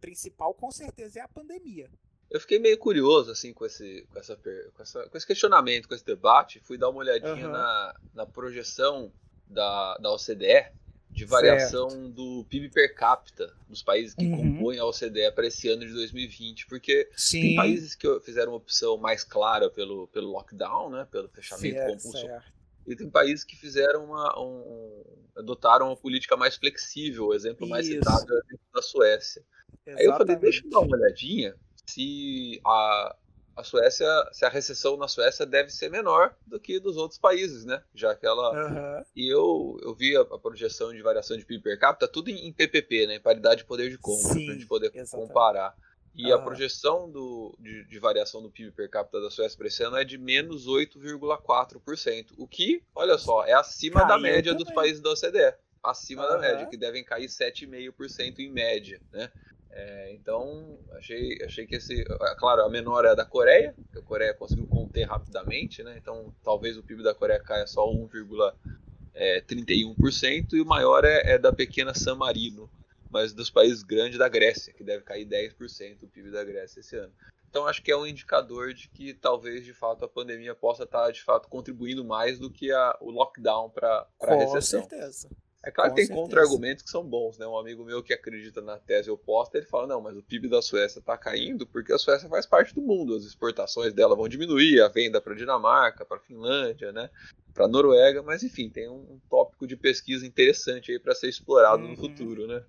principal 0.00 0.52
com 0.52 0.70
certeza 0.72 1.20
é 1.20 1.22
a 1.22 1.28
pandemia. 1.28 1.88
Eu 2.28 2.40
fiquei 2.40 2.58
meio 2.58 2.76
curioso 2.76 3.30
assim 3.30 3.52
com 3.52 3.64
esse, 3.64 4.04
com 4.12 4.18
essa, 4.18 4.36
com, 4.36 4.82
essa, 4.82 5.08
com 5.08 5.16
esse 5.16 5.26
questionamento, 5.26 5.88
com 5.88 5.94
esse 5.94 6.04
debate. 6.04 6.60
Fui 6.60 6.76
dar 6.76 6.88
uma 6.88 6.98
olhadinha 6.98 7.46
uhum. 7.46 7.52
na, 7.52 7.94
na 8.12 8.26
projeção 8.26 9.12
da, 9.46 9.96
da 9.98 10.12
OCDE 10.12 10.72
de 11.08 11.24
variação 11.24 11.88
certo. 11.88 12.08
do 12.08 12.44
PIB 12.50 12.68
per 12.68 12.94
capita 12.94 13.54
dos 13.68 13.82
países 13.82 14.14
que 14.14 14.26
uhum. 14.26 14.36
compõem 14.36 14.78
a 14.78 14.84
OCDE 14.84 15.30
para 15.32 15.46
esse 15.46 15.68
ano 15.68 15.86
de 15.86 15.92
2020, 15.92 16.66
porque 16.66 17.08
Sim. 17.16 17.40
tem 17.40 17.56
países 17.56 17.94
que 17.94 18.20
fizeram 18.20 18.52
uma 18.52 18.58
opção 18.58 18.98
mais 18.98 19.24
clara 19.24 19.70
pelo, 19.70 20.08
pelo 20.08 20.30
lockdown, 20.30 20.90
né, 20.90 21.06
pelo 21.10 21.28
fechamento 21.28 21.76
certo, 21.76 22.02
compulsório, 22.02 22.42
e 22.86 22.96
tem 22.96 23.10
países 23.10 23.44
que 23.44 23.56
fizeram 23.56 24.04
uma, 24.04 24.38
um, 24.38 25.02
adotaram 25.36 25.86
uma 25.86 25.96
política 25.96 26.36
mais 26.36 26.56
flexível. 26.56 27.26
O 27.26 27.34
exemplo 27.34 27.68
mais 27.68 27.86
citado 27.86 28.32
é 28.32 28.54
o 28.54 28.58
da 28.74 28.82
Suécia. 28.82 29.42
Exatamente. 29.86 30.00
Aí 30.00 30.06
eu 30.06 30.16
falei, 30.16 30.36
deixa 30.36 30.64
eu 30.64 30.70
dar 30.70 30.80
uma 30.80 30.96
olhadinha 30.96 31.54
se 31.86 32.60
a, 32.64 33.16
a 33.56 33.64
Suécia, 33.64 34.06
se 34.32 34.44
a 34.44 34.48
recessão 34.48 34.96
na 34.96 35.08
Suécia 35.08 35.46
deve 35.46 35.70
ser 35.70 35.90
menor 35.90 36.34
do 36.46 36.60
que 36.60 36.78
dos 36.78 36.96
outros 36.96 37.18
países, 37.18 37.64
né? 37.64 37.82
Já 37.94 38.14
que 38.14 38.26
ela. 38.26 38.52
Uhum. 38.52 39.04
E 39.14 39.32
eu, 39.32 39.78
eu 39.82 39.94
vi 39.94 40.16
a, 40.16 40.20
a, 40.20 40.38
projeção 40.38 40.92
de 40.92 41.02
variação 41.02 41.36
de 41.36 41.44
PIB 41.44 41.62
per 41.62 41.78
capita, 41.78 42.08
tudo 42.08 42.30
em, 42.30 42.48
em 42.48 42.52
PPP, 42.52 43.06
né? 43.06 43.14
Em 43.16 43.20
paridade 43.20 43.62
de 43.62 43.66
poder 43.66 43.88
de 43.88 43.98
compra, 43.98 44.28
para 44.28 44.38
a 44.38 44.54
gente 44.54 44.66
poder 44.66 44.90
exatamente. 44.94 45.28
comparar. 45.28 45.74
E 46.16 46.26
uhum. 46.26 46.34
a 46.34 46.38
projeção 46.42 47.10
do, 47.10 47.54
de, 47.60 47.84
de, 47.84 47.98
variação 47.98 48.40
do 48.40 48.50
PIB 48.50 48.72
per 48.72 48.88
capita 48.88 49.20
da 49.20 49.30
Suécia 49.30 49.56
para 49.58 49.66
esse 49.66 49.82
ano 49.82 49.96
é 49.96 50.04
de 50.04 50.16
menos 50.16 50.66
8,4%. 50.66 52.32
O 52.38 52.48
que, 52.48 52.82
olha 52.94 53.18
só, 53.18 53.44
é 53.44 53.52
acima 53.52 54.00
Caiu 54.00 54.08
da 54.08 54.18
média 54.18 54.52
também. 54.52 54.64
dos 54.64 54.74
países 54.74 55.02
da 55.02 55.10
OCDE. 55.10 55.54
Acima 55.82 56.26
da 56.26 56.38
média, 56.38 56.66
que 56.66 56.76
devem 56.76 57.04
cair 57.04 57.26
7,5% 57.26 58.38
em 58.38 58.50
média, 58.50 59.00
né? 59.12 59.30
É, 59.70 60.12
então, 60.14 60.78
achei, 60.92 61.38
achei 61.44 61.66
que 61.66 61.76
esse. 61.76 62.02
Claro, 62.38 62.62
a 62.62 62.70
menor 62.70 63.04
é 63.04 63.10
a 63.10 63.14
da 63.14 63.26
Coreia, 63.26 63.74
que 63.92 63.98
a 63.98 64.02
Coreia 64.02 64.32
conseguiu 64.32 64.66
conter 64.66 65.04
rapidamente, 65.04 65.82
né? 65.82 65.98
Então, 65.98 66.34
talvez 66.42 66.78
o 66.78 66.82
PIB 66.82 67.02
da 67.02 67.14
Coreia 67.14 67.38
caia 67.38 67.66
só 67.66 67.86
1,31%, 67.86 69.14
é, 69.14 70.56
e 70.56 70.60
o 70.62 70.64
maior 70.64 71.04
é, 71.04 71.34
é, 71.34 71.38
da 71.38 71.52
pequena 71.52 71.92
San 71.92 72.14
Marino, 72.14 72.70
mas 73.16 73.32
dos 73.32 73.48
países 73.48 73.82
grandes 73.82 74.18
da 74.18 74.28
Grécia, 74.28 74.74
que 74.74 74.84
deve 74.84 75.02
cair 75.02 75.24
10% 75.24 76.02
o 76.02 76.06
PIB 76.06 76.30
da 76.30 76.44
Grécia 76.44 76.80
esse 76.80 76.96
ano. 76.96 77.14
Então, 77.48 77.66
acho 77.66 77.82
que 77.82 77.90
é 77.90 77.96
um 77.96 78.06
indicador 78.06 78.74
de 78.74 78.90
que 78.90 79.14
talvez, 79.14 79.64
de 79.64 79.72
fato, 79.72 80.04
a 80.04 80.08
pandemia 80.08 80.54
possa 80.54 80.82
estar, 80.82 81.10
de 81.10 81.22
fato, 81.22 81.48
contribuindo 81.48 82.04
mais 82.04 82.38
do 82.38 82.50
que 82.50 82.70
a, 82.70 82.94
o 83.00 83.10
lockdown 83.10 83.70
para 83.70 84.06
a 84.20 84.34
recessão. 84.34 84.82
Com 84.82 84.90
certeza. 84.90 85.30
É 85.64 85.70
claro 85.70 85.94
que 85.94 86.06
tem 86.06 86.14
contra-argumentos 86.14 86.84
que 86.84 86.90
são 86.90 87.02
bons, 87.02 87.38
né? 87.38 87.46
Um 87.46 87.58
amigo 87.58 87.84
meu 87.84 88.02
que 88.02 88.12
acredita 88.12 88.60
na 88.60 88.78
tese 88.78 89.10
oposta, 89.10 89.56
ele 89.56 89.66
fala, 89.66 89.86
não, 89.86 90.02
mas 90.02 90.14
o 90.14 90.22
PIB 90.22 90.48
da 90.48 90.60
Suécia 90.60 90.98
está 90.98 91.16
caindo 91.16 91.66
porque 91.66 91.92
a 91.92 91.98
Suécia 91.98 92.28
faz 92.28 92.44
parte 92.44 92.74
do 92.74 92.82
mundo, 92.82 93.16
as 93.16 93.24
exportações 93.24 93.94
dela 93.94 94.14
vão 94.14 94.28
diminuir, 94.28 94.82
a 94.82 94.88
venda 94.88 95.20
para 95.20 95.34
Dinamarca, 95.34 96.04
para 96.04 96.20
Finlândia, 96.20 96.92
né? 96.92 97.08
Para 97.54 97.66
Noruega, 97.66 98.22
mas 98.22 98.42
enfim, 98.42 98.68
tem 98.68 98.88
um, 98.88 99.18
tópico 99.30 99.66
de 99.66 99.76
pesquisa 99.76 100.26
interessante 100.26 100.92
aí 100.92 100.98
para 100.98 101.14
ser 101.14 101.30
explorado 101.30 101.82
uhum. 101.82 101.92
no 101.92 101.96
futuro, 101.96 102.46
né? 102.46 102.62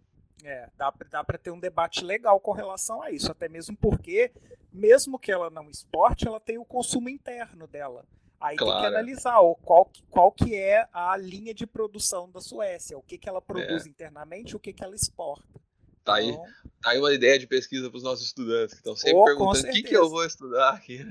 É, 0.43 0.69
dá, 0.77 0.93
dá 1.09 1.23
para 1.23 1.38
ter 1.38 1.51
um 1.51 1.59
debate 1.59 2.03
legal 2.03 2.39
com 2.39 2.51
relação 2.51 3.01
a 3.01 3.11
isso, 3.11 3.31
até 3.31 3.49
mesmo 3.49 3.75
porque, 3.75 4.31
mesmo 4.71 5.17
que 5.17 5.31
ela 5.31 5.49
não 5.49 5.69
exporte, 5.69 6.27
ela 6.27 6.39
tem 6.39 6.57
o 6.57 6.65
consumo 6.65 7.09
interno 7.09 7.67
dela. 7.67 8.05
Aí 8.39 8.55
claro. 8.55 8.73
tem 8.73 8.81
que 8.81 8.95
analisar 8.95 9.39
ó, 9.39 9.55
qual, 9.55 9.91
qual 10.11 10.31
que 10.31 10.55
é 10.55 10.88
a 10.93 11.17
linha 11.17 11.53
de 11.53 11.65
produção 11.65 12.29
da 12.29 12.39
Suécia, 12.39 12.97
o 12.97 13.01
que, 13.01 13.17
que 13.17 13.27
ela 13.27 13.41
produz 13.41 13.85
é. 13.85 13.89
internamente 13.89 14.55
o 14.55 14.59
que, 14.59 14.71
que 14.71 14.83
ela 14.83 14.95
exporta. 14.95 15.59
Tá, 16.03 16.21
então... 16.21 16.43
aí, 16.43 16.51
tá 16.81 16.89
aí 16.91 16.99
uma 16.99 17.13
ideia 17.13 17.39
de 17.39 17.47
pesquisa 17.47 17.89
para 17.89 17.97
os 17.97 18.03
nossos 18.03 18.27
estudantes, 18.27 18.75
que 18.75 18.79
estão 18.79 18.95
sempre 18.95 19.17
oh, 19.17 19.25
perguntando 19.25 19.67
o 19.67 19.71
que, 19.71 19.83
que 19.83 19.97
eu 19.97 20.07
vou 20.07 20.23
estudar 20.23 20.75
aqui. 20.75 21.03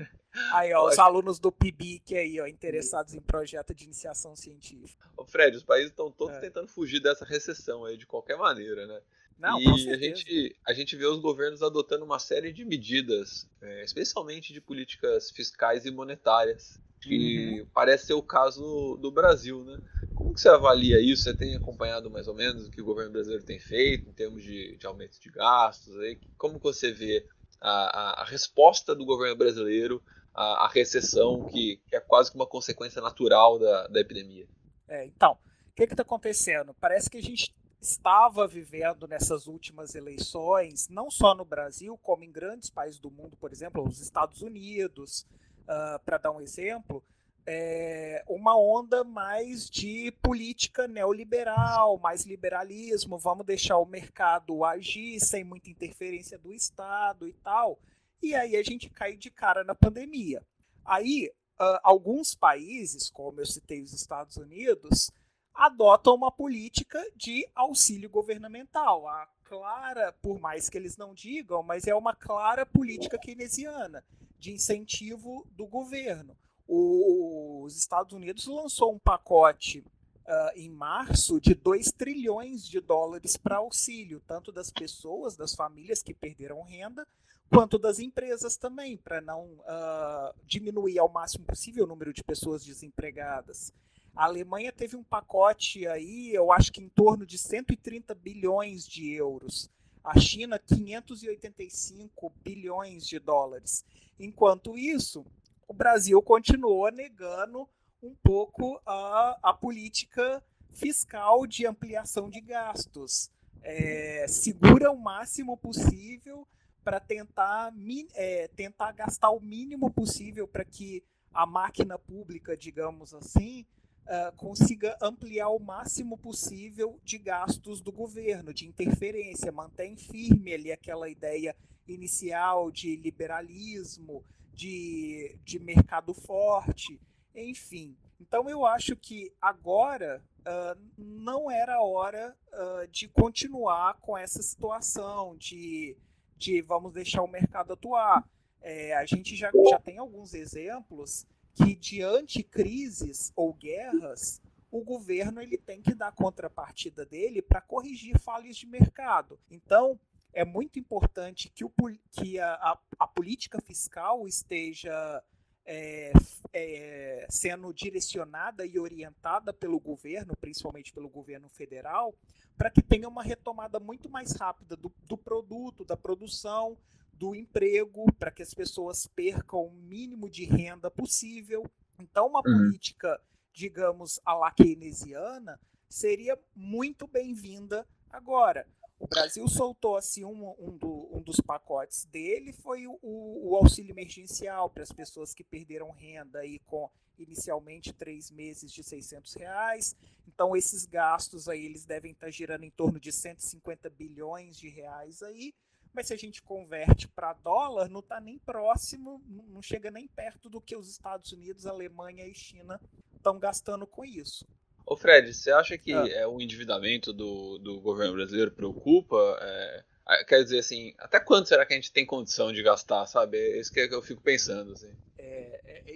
Aí, 0.53 0.73
ó, 0.73 0.87
os 0.87 0.99
alunos 0.99 1.39
do 1.39 1.51
PIBIC 1.51 2.15
aí, 2.15 2.39
ó, 2.39 2.47
interessados 2.47 3.13
em 3.13 3.21
projeto 3.21 3.73
de 3.73 3.83
iniciação 3.83 4.35
científica. 4.35 5.09
Ô 5.15 5.25
Fred, 5.25 5.57
os 5.57 5.63
países 5.63 5.89
estão 5.89 6.11
todos 6.11 6.35
é. 6.37 6.39
tentando 6.39 6.67
fugir 6.67 6.99
dessa 6.99 7.25
recessão 7.25 7.85
aí, 7.85 7.97
de 7.97 8.05
qualquer 8.05 8.37
maneira, 8.37 8.85
né? 8.87 9.01
Não, 9.39 9.59
e 9.61 9.91
a 9.91 9.97
gente, 9.97 10.55
a 10.65 10.73
gente 10.73 10.95
vê 10.95 11.05
os 11.05 11.19
governos 11.19 11.61
adotando 11.61 12.03
uma 12.03 12.17
série 12.17 12.51
de 12.51 12.65
medidas, 12.65 13.47
é, 13.61 13.83
especialmente 13.83 14.51
de 14.51 14.59
políticas 14.59 15.29
fiscais 15.29 15.85
e 15.85 15.91
monetárias, 15.91 16.79
que 16.99 17.59
uhum. 17.61 17.67
parece 17.71 18.07
ser 18.07 18.13
o 18.13 18.23
caso 18.23 18.97
do 18.99 19.11
Brasil, 19.11 19.63
né? 19.63 19.79
Como 20.15 20.33
que 20.33 20.41
você 20.41 20.49
avalia 20.49 20.99
isso? 20.99 21.23
Você 21.23 21.35
tem 21.35 21.55
acompanhado 21.55 22.09
mais 22.09 22.27
ou 22.27 22.33
menos 22.33 22.65
o 22.65 22.71
que 22.71 22.81
o 22.81 22.85
governo 22.85 23.11
brasileiro 23.11 23.45
tem 23.45 23.59
feito 23.59 24.09
em 24.09 24.13
termos 24.13 24.41
de, 24.41 24.75
de 24.75 24.87
aumento 24.87 25.19
de 25.21 25.29
gastos? 25.29 25.95
Aí? 25.99 26.17
Como 26.37 26.57
que 26.57 26.63
você 26.63 26.91
vê 26.91 27.23
a, 27.61 27.69
a, 27.69 28.21
a 28.21 28.25
resposta 28.25 28.95
do 28.95 29.05
governo 29.05 29.35
brasileiro 29.35 30.01
à, 30.37 30.65
à 30.65 30.67
recessão, 30.67 31.45
que, 31.45 31.81
que, 31.87 31.95
é 31.95 31.99
quase 31.99 32.31
que 32.31 32.37
uma 32.37 32.45
consequência 32.45 33.01
natural 33.01 33.57
da, 33.57 33.87
da 33.87 33.99
epidemia? 33.99 34.47
É, 34.87 35.05
então, 35.05 35.37
o 35.71 35.73
que 35.75 35.83
está 35.83 36.03
acontecendo? 36.03 36.75
Parece 36.79 37.09
que 37.09 37.17
a 37.17 37.21
gente 37.21 37.53
estava 37.81 38.47
vivendo 38.47 39.07
nessas 39.07 39.47
últimas 39.47 39.95
eleições, 39.95 40.87
não 40.89 41.09
só 41.09 41.33
no 41.33 41.43
Brasil, 41.43 41.97
como 41.97 42.23
em 42.23 42.31
grandes 42.31 42.69
países 42.69 42.99
do 42.99 43.09
mundo, 43.09 43.35
por 43.37 43.51
exemplo, 43.51 43.83
os 43.83 43.99
Estados 43.99 44.41
Unidos, 44.41 45.21
uh, 45.67 45.95
ah, 45.95 46.01
para 46.03 46.17
dar 46.17 46.31
um 46.31 46.41
exemplo, 46.41 47.03
é 47.49 48.23
uma 48.27 48.57
onda 48.59 49.05
mais 49.05 49.69
de 49.69 50.11
política 50.21 50.87
neoliberal, 50.87 51.97
mais 51.97 52.25
liberalismo, 52.25 53.17
vamos 53.17 53.45
deixar 53.45 53.77
o 53.77 53.85
mercado 53.85 54.65
agir 54.65 55.19
sem 55.21 55.45
muita 55.45 55.69
interferência 55.69 56.37
do 56.37 56.51
Estado 56.51 57.27
e 57.27 57.33
tal. 57.33 57.79
E 58.21 58.33
aí 58.35 58.55
a 58.55 58.63
gente 58.63 58.89
cai 58.89 59.15
de 59.15 59.29
cara 59.29 59.63
na 59.63 59.75
pandemia. 59.75 60.45
Aí, 60.83 61.31
uh, 61.59 61.79
alguns 61.83 62.33
países, 62.33 63.09
como 63.09 63.39
eu 63.39 63.45
citei 63.45 63.81
os 63.81 63.93
Estados 63.93 64.37
Unidos, 64.37 65.11
adotam 65.53 66.15
uma 66.15 66.31
política 66.31 67.03
de 67.15 67.47
auxílio 67.55 68.09
governamental. 68.09 69.07
A 69.07 69.27
clara, 69.43 70.13
por 70.21 70.39
mais 70.39 70.69
que 70.69 70.77
eles 70.77 70.97
não 70.97 71.13
digam, 71.13 71.63
mas 71.63 71.87
é 71.87 71.95
uma 71.95 72.15
clara 72.15 72.65
política 72.65 73.17
keynesiana 73.17 74.03
de 74.37 74.51
incentivo 74.51 75.45
do 75.51 75.65
governo. 75.65 76.37
O, 76.67 77.63
os 77.63 77.77
Estados 77.77 78.13
Unidos 78.13 78.45
lançou 78.45 78.93
um 78.93 78.99
pacote 78.99 79.79
uh, 79.79 80.51
em 80.55 80.69
março 80.69 81.39
de 81.39 81.53
2 81.53 81.91
trilhões 81.93 82.67
de 82.67 82.79
dólares 82.79 83.37
para 83.37 83.57
auxílio, 83.57 84.21
tanto 84.27 84.51
das 84.51 84.69
pessoas, 84.69 85.37
das 85.37 85.55
famílias 85.55 86.03
que 86.03 86.13
perderam 86.13 86.61
renda, 86.61 87.07
quanto 87.49 87.77
das 87.77 87.99
empresas 87.99 88.57
também, 88.57 88.97
para 88.97 89.21
não 89.21 89.45
uh, 89.45 90.33
diminuir 90.45 90.99
ao 90.99 91.09
máximo 91.09 91.45
possível 91.45 91.85
o 91.85 91.87
número 91.87 92.13
de 92.13 92.23
pessoas 92.23 92.63
desempregadas. 92.63 93.73
A 94.15 94.25
Alemanha 94.25 94.71
teve 94.71 94.95
um 94.95 95.03
pacote 95.03 95.87
aí, 95.87 96.33
eu 96.33 96.51
acho 96.51 96.71
que 96.71 96.81
em 96.81 96.89
torno 96.89 97.25
de 97.25 97.37
130 97.37 98.15
bilhões 98.15 98.87
de 98.87 99.13
euros 99.13 99.69
a 100.07 100.17
China 100.17 100.57
585 100.57 102.33
bilhões 102.41 103.05
de 103.05 103.19
dólares. 103.19 103.83
Enquanto 104.17 104.77
isso, 104.77 105.25
o 105.67 105.73
Brasil 105.73 106.21
continuou 106.21 106.89
negando 106.89 107.67
um 108.01 108.15
pouco 108.23 108.81
a, 108.85 109.37
a 109.43 109.53
política 109.53 110.41
fiscal 110.71 111.45
de 111.45 111.67
ampliação 111.67 112.29
de 112.29 112.39
gastos. 112.39 113.29
É, 113.61 114.25
segura 114.29 114.89
o 114.91 114.97
máximo 114.97 115.57
possível 115.57 116.47
para 116.87 117.01
tentar, 117.01 117.73
é, 118.15 118.47
tentar 118.47 118.93
gastar 118.93 119.31
o 119.31 119.41
mínimo 119.41 119.91
possível 119.91 120.47
para 120.47 120.63
que 120.63 121.03
a 121.33 121.45
máquina 121.45 121.99
pública, 121.99 122.55
digamos 122.55 123.13
assim, 123.13 123.65
uh, 124.05 124.33
consiga 124.37 124.97
ampliar 125.01 125.49
o 125.49 125.59
máximo 125.59 126.17
possível 126.17 126.97
de 127.03 127.17
gastos 127.17 127.81
do 127.81 127.91
governo, 127.91 128.53
de 128.53 128.65
interferência, 128.65 129.51
mantém 129.51 129.97
firme 129.97 130.53
ali 130.53 130.71
aquela 130.71 131.09
ideia 131.09 131.53
inicial 131.85 132.71
de 132.71 132.95
liberalismo, 132.95 134.23
de, 134.53 135.37
de 135.43 135.59
mercado 135.59 136.13
forte, 136.13 137.01
enfim. 137.35 137.97
Então 138.17 138.49
eu 138.49 138.65
acho 138.65 138.95
que 138.95 139.33
agora 139.41 140.23
uh, 140.39 140.81
não 140.97 141.51
era 141.51 141.81
hora 141.81 142.33
uh, 142.53 142.87
de 142.87 143.09
continuar 143.09 143.95
com 143.99 144.17
essa 144.17 144.41
situação 144.41 145.35
de, 145.35 145.97
de 146.37 146.61
vamos 146.61 146.93
deixar 146.93 147.23
o 147.23 147.27
mercado 147.27 147.73
atuar. 147.73 148.27
É, 148.61 148.95
a 148.95 149.05
gente 149.05 149.35
já, 149.35 149.51
já 149.69 149.79
tem 149.79 149.97
alguns 149.97 150.33
exemplos 150.33 151.25
que 151.53 151.75
diante 151.75 152.43
crises 152.43 153.31
ou 153.35 153.53
guerras, 153.53 154.41
o 154.69 154.83
governo 154.83 155.41
ele 155.41 155.57
tem 155.57 155.81
que 155.81 155.95
dar 155.95 156.11
contrapartida 156.11 157.05
dele 157.05 157.41
para 157.41 157.61
corrigir 157.61 158.19
falhas 158.19 158.55
de 158.57 158.67
mercado. 158.67 159.39
Então, 159.49 159.99
é 160.33 160.45
muito 160.45 160.77
importante 160.77 161.49
que, 161.49 161.65
o, 161.65 161.71
que 162.11 162.39
a, 162.39 162.53
a, 162.53 162.79
a 162.99 163.07
política 163.07 163.59
fiscal 163.59 164.27
esteja 164.27 165.23
é, 165.65 166.13
é, 166.53 167.27
sendo 167.29 167.73
direcionada 167.73 168.65
e 168.65 168.79
orientada 168.79 169.51
pelo 169.51 169.79
governo, 169.79 170.35
principalmente 170.39 170.93
pelo 170.93 171.09
governo 171.09 171.49
federal, 171.49 172.15
para 172.57 172.71
que 172.71 172.81
tenha 172.81 173.07
uma 173.07 173.23
retomada 173.23 173.79
muito 173.79 174.09
mais 174.09 174.31
rápida 174.31 174.75
do, 174.75 174.91
do 175.03 175.17
produto, 175.17 175.85
da 175.85 175.95
produção, 175.95 176.77
do 177.13 177.35
emprego, 177.35 178.11
para 178.13 178.31
que 178.31 178.41
as 178.41 178.53
pessoas 178.53 179.07
percam 179.07 179.65
o 179.65 179.71
mínimo 179.71 180.29
de 180.29 180.45
renda 180.45 180.89
possível. 180.89 181.65
Então, 181.99 182.27
uma 182.27 182.39
uhum. 182.39 182.43
política, 182.43 183.19
digamos, 183.53 184.19
a 184.25 184.33
la 184.33 184.51
keynesiana, 184.51 185.59
seria 185.89 186.37
muito 186.55 187.07
bem-vinda 187.07 187.87
agora. 188.09 188.67
O 188.99 189.07
Brasil 189.07 189.47
soltou 189.47 189.95
assim 189.95 190.25
um, 190.25 190.55
um, 190.57 190.75
do, 190.75 191.09
um 191.15 191.21
dos 191.21 191.39
pacotes 191.39 192.05
dele 192.05 192.51
foi 192.51 192.87
o, 192.87 192.97
o, 193.03 193.55
auxílio 193.55 193.91
emergencial 193.91 194.71
para 194.71 194.81
as 194.81 194.91
pessoas 194.91 195.35
que 195.35 195.43
perderam 195.43 195.91
renda 195.91 196.39
aí 196.39 196.59
com 196.65 196.89
inicialmente 197.17 197.93
três 197.93 198.31
meses 198.31 198.71
de 198.71 198.83
600 198.83 199.33
reais. 199.33 199.95
Então 200.27 200.55
esses 200.55 200.85
gastos 200.85 201.49
aí 201.49 201.65
eles 201.65 201.85
devem 201.85 202.11
estar 202.11 202.29
girando 202.29 202.63
em 202.63 202.71
torno 202.71 202.99
de 202.99 203.11
150 203.11 203.89
bilhões 203.89 204.57
de 204.57 204.69
reais 204.69 205.21
aí 205.21 205.53
mas 205.97 206.05
se 206.05 206.13
a 206.13 206.17
gente 206.17 206.43
converte 206.43 207.07
para 207.07 207.33
dólar, 207.33 207.89
não 207.89 208.01
está 208.01 208.19
nem 208.19 208.37
próximo, 208.37 209.19
não 209.27 209.63
chega 209.63 209.89
nem 209.89 210.07
perto 210.07 210.47
do 210.47 210.61
que 210.61 210.75
os 210.75 210.87
Estados 210.87 211.31
Unidos, 211.31 211.65
Alemanha 211.65 212.23
e 212.23 212.35
China 212.35 212.79
estão 213.15 213.39
gastando 213.39 213.87
com 213.87 214.05
isso. 214.05 214.47
Ô 214.85 214.95
Fred, 214.95 215.33
você 215.33 215.49
acha 215.49 215.75
que 215.75 215.91
ah. 215.91 216.07
é, 216.07 216.27
o 216.27 216.39
endividamento 216.39 217.11
do, 217.11 217.57
do 217.57 217.81
governo 217.81 218.13
brasileiro 218.13 218.51
preocupa? 218.51 219.17
É, 219.41 219.83
quer 220.25 220.43
dizer 220.43 220.59
assim, 220.59 220.93
até 220.99 221.19
quanto 221.19 221.49
será 221.49 221.65
que 221.65 221.73
a 221.73 221.75
gente 221.75 221.91
tem 221.91 222.05
condição 222.05 222.53
de 222.53 222.61
gastar, 222.61 223.07
sabe? 223.07 223.37
É 223.37 223.59
isso 223.59 223.73
que 223.73 223.79
eu 223.79 224.01
fico 224.03 224.21
pensando. 224.21 224.73
Assim. 224.73 224.95
É, 225.17 225.61
é 225.65 225.91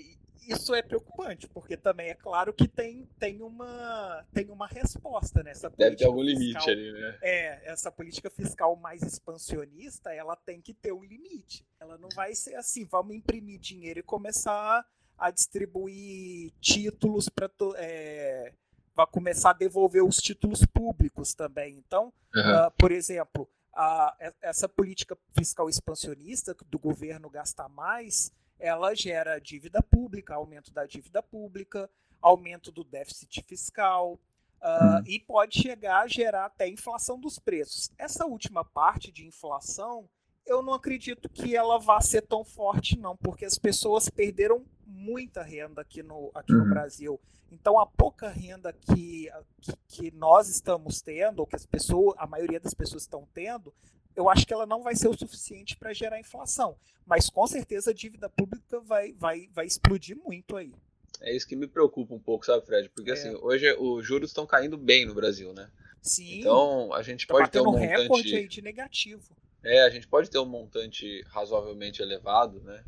isso 0.48 0.74
é 0.74 0.82
preocupante, 0.82 1.48
porque 1.48 1.78
também 1.78 2.10
é 2.10 2.16
claro 2.16 2.54
que 2.54 2.68
tem, 2.68 3.08
tem, 3.20 3.42
uma, 3.42 4.26
tem 4.34 4.50
uma 4.50 4.68
resposta 4.68 5.44
nessa 5.44 5.70
política. 5.70 5.90
Deve 5.90 5.96
ter 5.98 6.06
algum 6.06 6.26
fiscal, 6.26 6.42
limite 6.42 6.70
ali, 6.70 6.92
né? 6.92 7.18
É, 7.22 7.72
essa 7.72 7.92
política 7.92 8.30
fiscal 8.30 8.76
mais 8.76 9.02
expansionista, 9.04 10.12
ela 10.14 10.36
tem 10.36 10.62
que 10.62 10.74
ter 10.74 10.92
um 10.92 11.04
limite. 11.04 11.66
Ela 11.80 11.98
não 11.98 12.10
vai 12.16 12.34
ser 12.34 12.56
assim, 12.56 12.86
vamos 12.86 13.16
imprimir 13.16 13.60
dinheiro 13.60 14.00
e 14.00 14.04
começar 14.04 14.86
a 15.18 15.32
distribuir 15.32 16.52
títulos 16.60 17.30
para. 17.30 17.50
É, 17.78 18.54
vai 18.96 19.08
começar 19.08 19.52
a 19.52 19.54
devolver 19.54 20.04
os 20.04 20.18
títulos 20.18 20.66
públicos 20.66 21.34
também. 21.34 21.78
Então, 21.78 22.12
uhum. 22.36 22.68
uh, 22.68 22.72
por 22.78 22.92
exemplo, 22.92 23.48
a, 23.74 24.16
essa 24.42 24.68
política 24.68 25.18
fiscal 25.34 25.70
expansionista 25.70 26.56
do 26.68 26.78
governo 26.78 27.30
gastar 27.30 27.70
mais 27.70 28.32
ela 28.62 28.94
gera 28.94 29.40
dívida 29.40 29.82
pública, 29.82 30.36
aumento 30.36 30.72
da 30.72 30.86
dívida 30.86 31.22
pública, 31.22 31.90
aumento 32.22 32.72
do 32.72 32.84
déficit 32.84 33.44
fiscal, 33.44 34.20
uh, 34.62 35.04
e 35.06 35.20
pode 35.20 35.60
chegar 35.60 36.02
a 36.02 36.08
gerar 36.08 36.46
até 36.46 36.70
inflação 36.70 37.20
dos 37.20 37.40
preços. 37.40 37.92
Essa 37.98 38.26
última 38.26 38.64
parte 38.64 39.12
de 39.12 39.26
inflação, 39.26 40.08
eu 40.46 40.62
não 40.62 40.74
acredito 40.74 41.28
que 41.28 41.56
ela 41.56 41.80
vá 41.80 42.00
ser 42.00 42.22
tão 42.22 42.46
forte, 42.46 42.98
não, 42.98 43.18
porque 43.18 43.46
as 43.46 43.58
pessoas 43.58 44.10
perderam 44.10 44.64
muita 44.92 45.42
renda 45.42 45.82
aqui 45.82 46.04
no, 46.04 46.32
aqui 46.34 46.54
uhum. 46.54 46.66
no 46.66 46.70
Brasil. 46.70 47.20
Então, 47.52 47.80
a 47.80 47.86
pouca 47.86 48.30
renda 48.30 48.72
que, 48.72 49.30
que, 49.62 49.74
que, 49.88 50.12
nós 50.12 50.48
estamos 50.48 51.02
tendo, 51.02 51.40
ou 51.40 51.48
que 51.48 51.56
as 51.56 51.66
pessoas, 51.66 52.16
a 52.18 52.26
maioria 52.26 52.60
das 52.60 52.74
pessoas 52.74 53.04
estão 53.04 53.28
tendo, 53.34 53.74
eu 54.16 54.30
acho 54.30 54.46
que 54.46 54.54
ela 54.54 54.66
não 54.66 54.84
vai 54.84 54.96
ser 54.96 55.08
o 55.08 55.18
suficiente 55.18 55.76
para 55.76 55.94
gerar 55.94 56.20
inflação. 56.20 56.78
Mas 57.06 57.30
com 57.30 57.46
certeza 57.48 57.92
a 57.92 57.94
dívida 57.94 58.30
pública 58.30 58.80
vai, 58.80 59.14
vai, 59.14 59.50
vai 59.54 59.66
explodir 59.66 60.16
muito 60.16 60.56
aí. 60.56 60.74
É 61.20 61.36
isso 61.36 61.48
que 61.48 61.56
me 61.56 61.68
preocupa 61.68 62.14
um 62.14 62.20
pouco, 62.20 62.46
sabe, 62.46 62.66
Fred? 62.66 62.90
Porque 62.90 63.12
é. 63.12 63.14
assim, 63.14 63.36
hoje 63.36 63.72
os 63.74 64.06
juros 64.06 64.30
estão 64.30 64.46
caindo 64.46 64.78
bem 64.78 65.06
no 65.06 65.14
Brasil, 65.14 65.54
né? 65.54 65.70
Sim. 66.02 66.40
Então 66.40 66.94
a 66.94 67.04
gente 67.04 67.28
tá 67.28 67.34
pode 67.34 67.52
ter 67.52 67.62
um 67.62 67.66
montante. 67.66 67.88
recorde 67.88 68.36
aí 68.36 68.48
de 68.48 68.62
negativo. 68.62 69.36
É, 69.64 69.84
a 69.84 69.90
gente 69.90 70.08
pode 70.08 70.30
ter 70.30 70.40
um 70.40 70.46
montante 70.46 71.22
razoavelmente 71.28 72.02
elevado, 72.02 72.62
né? 72.62 72.84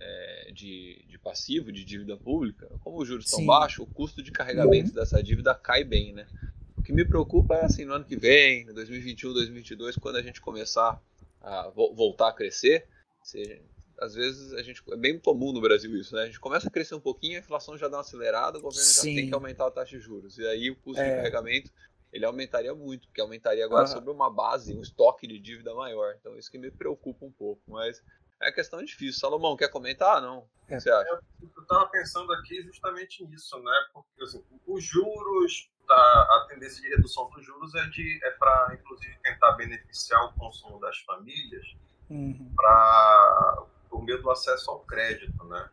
É, 0.00 0.52
de, 0.52 1.04
de 1.08 1.18
passivo, 1.18 1.72
de 1.72 1.84
dívida 1.84 2.16
pública. 2.16 2.70
Como 2.84 3.00
os 3.00 3.08
juros 3.08 3.24
estão 3.24 3.44
baixos, 3.44 3.80
o 3.80 3.86
custo 3.86 4.22
de 4.22 4.30
carregamento 4.30 4.90
uhum. 4.90 4.94
dessa 4.94 5.20
dívida 5.20 5.54
cai 5.54 5.82
bem, 5.82 6.12
né? 6.12 6.26
que 6.88 6.92
me 6.94 7.04
preocupa 7.04 7.54
é 7.54 7.66
assim, 7.66 7.84
no 7.84 7.92
ano 7.92 8.04
que 8.06 8.16
vem, 8.16 8.64
2021, 8.64 9.34
2022, 9.34 9.96
quando 9.96 10.16
a 10.16 10.22
gente 10.22 10.40
começar 10.40 10.98
a 11.38 11.68
voltar 11.68 12.28
a 12.28 12.32
crescer, 12.32 12.88
às 14.00 14.14
vezes 14.14 14.54
a 14.54 14.62
gente 14.62 14.82
é 14.90 14.96
bem 14.96 15.18
comum 15.18 15.52
no 15.52 15.60
Brasil 15.60 15.94
isso, 15.98 16.14
né? 16.14 16.22
A 16.22 16.26
gente 16.26 16.40
começa 16.40 16.66
a 16.66 16.70
crescer 16.70 16.94
um 16.94 17.00
pouquinho, 17.00 17.36
a 17.36 17.40
inflação 17.40 17.76
já 17.76 17.88
dá 17.88 17.98
uma 17.98 18.00
acelerada, 18.00 18.56
o 18.56 18.62
governo 18.62 18.86
Sim. 18.86 19.10
já 19.10 19.20
tem 19.20 19.28
que 19.28 19.34
aumentar 19.34 19.66
a 19.66 19.70
taxa 19.70 19.98
de 19.98 20.02
juros. 20.02 20.38
E 20.38 20.46
aí 20.46 20.70
o 20.70 20.76
custo 20.76 21.02
é. 21.02 21.10
de 21.10 21.16
carregamento 21.16 21.70
ele 22.10 22.24
aumentaria 22.24 22.74
muito, 22.74 23.06
porque 23.06 23.20
aumentaria 23.20 23.66
agora 23.66 23.86
uhum. 23.86 23.92
sobre 23.92 24.10
uma 24.10 24.30
base, 24.30 24.74
um 24.74 24.80
estoque 24.80 25.26
de 25.26 25.38
dívida 25.38 25.74
maior. 25.74 26.14
Então 26.18 26.38
isso 26.38 26.50
que 26.50 26.56
me 26.56 26.70
preocupa 26.70 27.26
um 27.26 27.32
pouco, 27.32 27.60
mas 27.66 28.02
é 28.40 28.52
questão 28.52 28.82
difícil. 28.84 29.20
Salomão, 29.20 29.56
quer 29.56 29.68
comentar? 29.68 30.20
Não? 30.20 30.38
O 30.38 30.66
que 30.66 30.80
você 30.80 30.90
acha? 30.90 31.20
Eu 31.40 31.62
estava 31.62 31.86
pensando 31.88 32.32
aqui 32.32 32.62
justamente 32.62 33.24
nisso, 33.24 33.58
né? 33.62 33.72
Porque 33.92 34.22
assim, 34.22 34.44
os 34.66 34.84
juros 34.84 35.70
a, 35.90 35.94
a 35.94 36.46
tendência 36.48 36.82
de 36.82 36.88
redução 36.88 37.30
dos 37.30 37.44
juros 37.44 37.74
é, 37.74 37.86
de, 37.86 38.20
é 38.22 38.30
para, 38.32 38.76
inclusive, 38.78 39.16
tentar 39.22 39.52
beneficiar 39.52 40.22
o 40.26 40.32
consumo 40.34 40.78
das 40.78 40.98
famílias 41.00 41.64
uhum. 42.10 42.52
para 42.54 43.64
por 43.88 44.04
meio 44.04 44.20
do 44.20 44.30
acesso 44.30 44.70
ao 44.70 44.80
crédito, 44.80 45.42
né? 45.44 45.70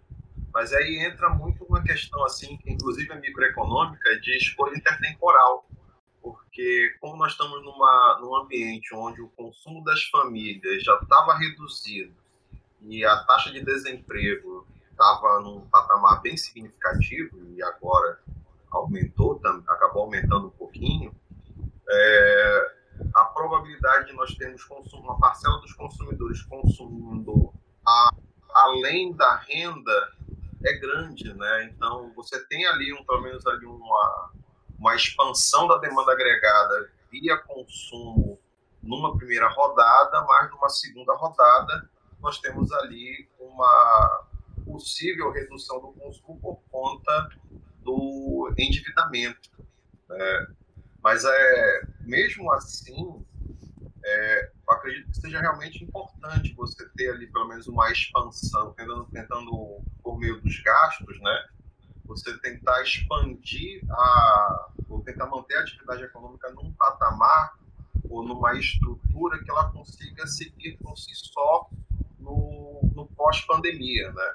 Mas 0.53 0.72
aí 0.72 0.99
entra 0.99 1.30
muito 1.30 1.66
uma 1.66 1.84
questão, 1.84 2.24
assim, 2.24 2.57
inclusive 2.66 3.11
é 3.11 3.20
microeconômica, 3.20 4.18
de 4.22 4.38
escolha 4.38 4.78
intertemporal. 4.78 5.68
Porque 6.22 6.95
como 7.01 7.18
nós 7.18 7.34
estamos 7.34 7.61
numa, 7.61 8.20
num 8.22 8.34
ambiente 8.38 8.95
onde 8.95 9.22
o 9.22 9.28
consumo 9.32 9.84
das 9.84 10.03
famílias 10.03 10.82
já 10.82 10.95
estava 10.95 11.38
reduzido 11.38 12.16
e 12.88 13.03
a 13.03 13.17
taxa 13.23 13.51
de 13.51 13.63
desemprego 13.63 14.67
estava 14.91 15.39
num 15.41 15.61
patamar 15.67 16.21
bem 16.21 16.38
significativo, 16.38 17.38
e 17.53 17.61
agora 17.63 18.19
aumentou, 18.71 19.41
acabou 19.67 20.03
aumentando 20.03 20.47
um 20.47 20.51
pouquinho, 20.51 21.13
é, 21.89 22.75
a 23.13 23.25
probabilidade 23.25 24.07
de 24.07 24.13
nós 24.13 24.33
termos 24.36 24.63
consumo, 24.63 25.03
uma 25.03 25.19
parcela 25.19 25.59
dos 25.59 25.73
consumidores 25.73 26.41
consumindo 26.43 27.53
a, 27.86 28.09
além 28.53 29.13
da 29.13 29.36
renda 29.36 30.13
é 30.63 30.73
grande, 30.73 31.33
né? 31.33 31.65
Então 31.65 32.11
você 32.15 32.43
tem 32.45 32.65
ali 32.65 32.93
um, 32.93 33.03
pelo 33.05 33.21
menos 33.21 33.45
ali 33.45 33.65
uma, 33.65 34.31
uma 34.79 34.95
expansão 34.95 35.67
da 35.67 35.77
demanda 35.77 36.11
agregada 36.11 36.89
via 37.11 37.38
consumo 37.38 38.39
numa 38.81 39.15
primeira 39.17 39.47
rodada, 39.49 40.21
mas 40.21 40.51
numa 40.51 40.69
segunda 40.69 41.13
rodada 41.15 41.89
nós 42.26 42.39
temos 42.39 42.71
ali 42.71 43.30
uma 43.39 44.28
possível 44.65 45.32
redução 45.32 45.80
do 45.80 45.93
consumo 45.93 46.39
por 46.41 46.59
conta 46.71 47.30
do 47.84 48.51
endividamento. 48.57 49.51
Né? 50.09 50.47
Mas 51.03 51.23
é, 51.23 51.88
mesmo 51.99 52.51
assim, 52.51 53.23
é, 54.03 54.51
acredito 54.67 55.11
que 55.11 55.21
seja 55.21 55.39
realmente 55.39 55.84
importante 55.84 56.51
você 56.55 56.89
ter 56.97 57.11
ali 57.11 57.28
pelo 57.28 57.47
menos 57.47 57.67
uma 57.67 57.91
expansão, 57.91 58.73
tentando, 58.73 59.05
tentando 59.11 59.84
por 60.01 60.17
meio 60.17 60.41
dos 60.41 60.59
gastos, 60.63 61.21
né? 61.21 61.49
Você 62.05 62.36
tentar 62.39 62.82
expandir 62.82 63.84
a, 63.88 64.69
ou 64.89 65.03
tentar 65.03 65.28
manter 65.28 65.57
a 65.57 65.61
atividade 65.61 66.03
econômica 66.03 66.51
num 66.53 66.73
patamar 66.73 67.53
ou 68.09 68.23
numa 68.23 68.53
estrutura 68.57 69.43
que 69.43 69.51
ela 69.51 69.71
consiga 69.71 70.26
seguir 70.26 70.78
por 70.78 70.97
si 70.97 71.11
só 71.13 71.69
no, 72.36 72.91
no 72.93 73.05
pós-pandemia, 73.07 74.11
né? 74.11 74.33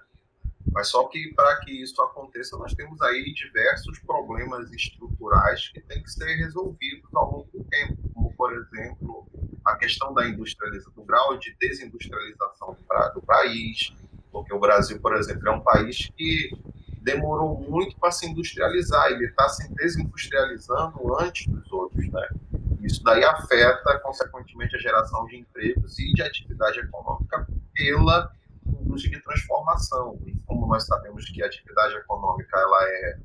Mas 0.73 0.89
só 0.89 1.09
que 1.09 1.33
para 1.35 1.57
que 1.61 1.73
isso 1.73 2.01
aconteça, 2.03 2.57
nós 2.57 2.75
temos 2.75 3.01
aí 3.03 3.33
diversos 3.35 3.99
problemas 4.01 4.71
estruturais 4.73 5.69
que 5.69 5.81
têm 5.81 6.03
que 6.03 6.11
ser 6.11 6.37
resolvidos 6.37 7.09
ao 7.15 7.31
longo 7.31 7.51
do 7.53 7.65
tempo, 7.65 7.97
como, 8.15 8.33
por 8.35 8.53
exemplo, 8.53 9.27
a 9.65 9.77
questão 9.77 10.15
da 10.15 10.29
industrialização, 10.29 10.93
do 10.93 11.03
grau 11.03 11.37
de 11.39 11.57
desindustrialização 11.59 12.77
do 13.15 13.23
país, 13.23 13.93
porque 14.31 14.55
o 14.55 14.61
Brasil, 14.61 15.01
por 15.01 15.17
exemplo, 15.17 15.49
é 15.49 15.53
um 15.53 15.61
país 15.61 16.09
que 16.17 16.51
demorou 17.03 17.59
muito 17.59 17.97
para 17.99 18.11
se 18.11 18.27
industrializar, 18.27 19.11
ele 19.11 19.25
está 19.25 19.49
se 19.49 19.73
desindustrializando 19.75 21.19
antes 21.19 21.47
dos 21.47 21.73
outros, 21.73 22.07
né? 22.11 22.29
Isso 22.81 23.03
daí 23.03 23.25
afeta, 23.25 23.99
consequentemente, 24.01 24.77
a 24.77 24.79
geração 24.79 25.27
de 25.27 25.37
empregos 25.37 25.99
e 25.99 26.13
de 26.13 26.23
atividade 26.23 26.79
econômica 26.79 27.47
pela 27.75 28.33
indústria 28.81 29.17
de 29.17 29.23
transformação. 29.23 30.21
E 30.27 30.37
como 30.47 30.67
nós 30.67 30.87
sabemos 30.87 31.29
que 31.29 31.43
a 31.43 31.47
atividade 31.47 31.95
econômica 31.95 32.59
ela 32.59 32.85
é 32.85 33.21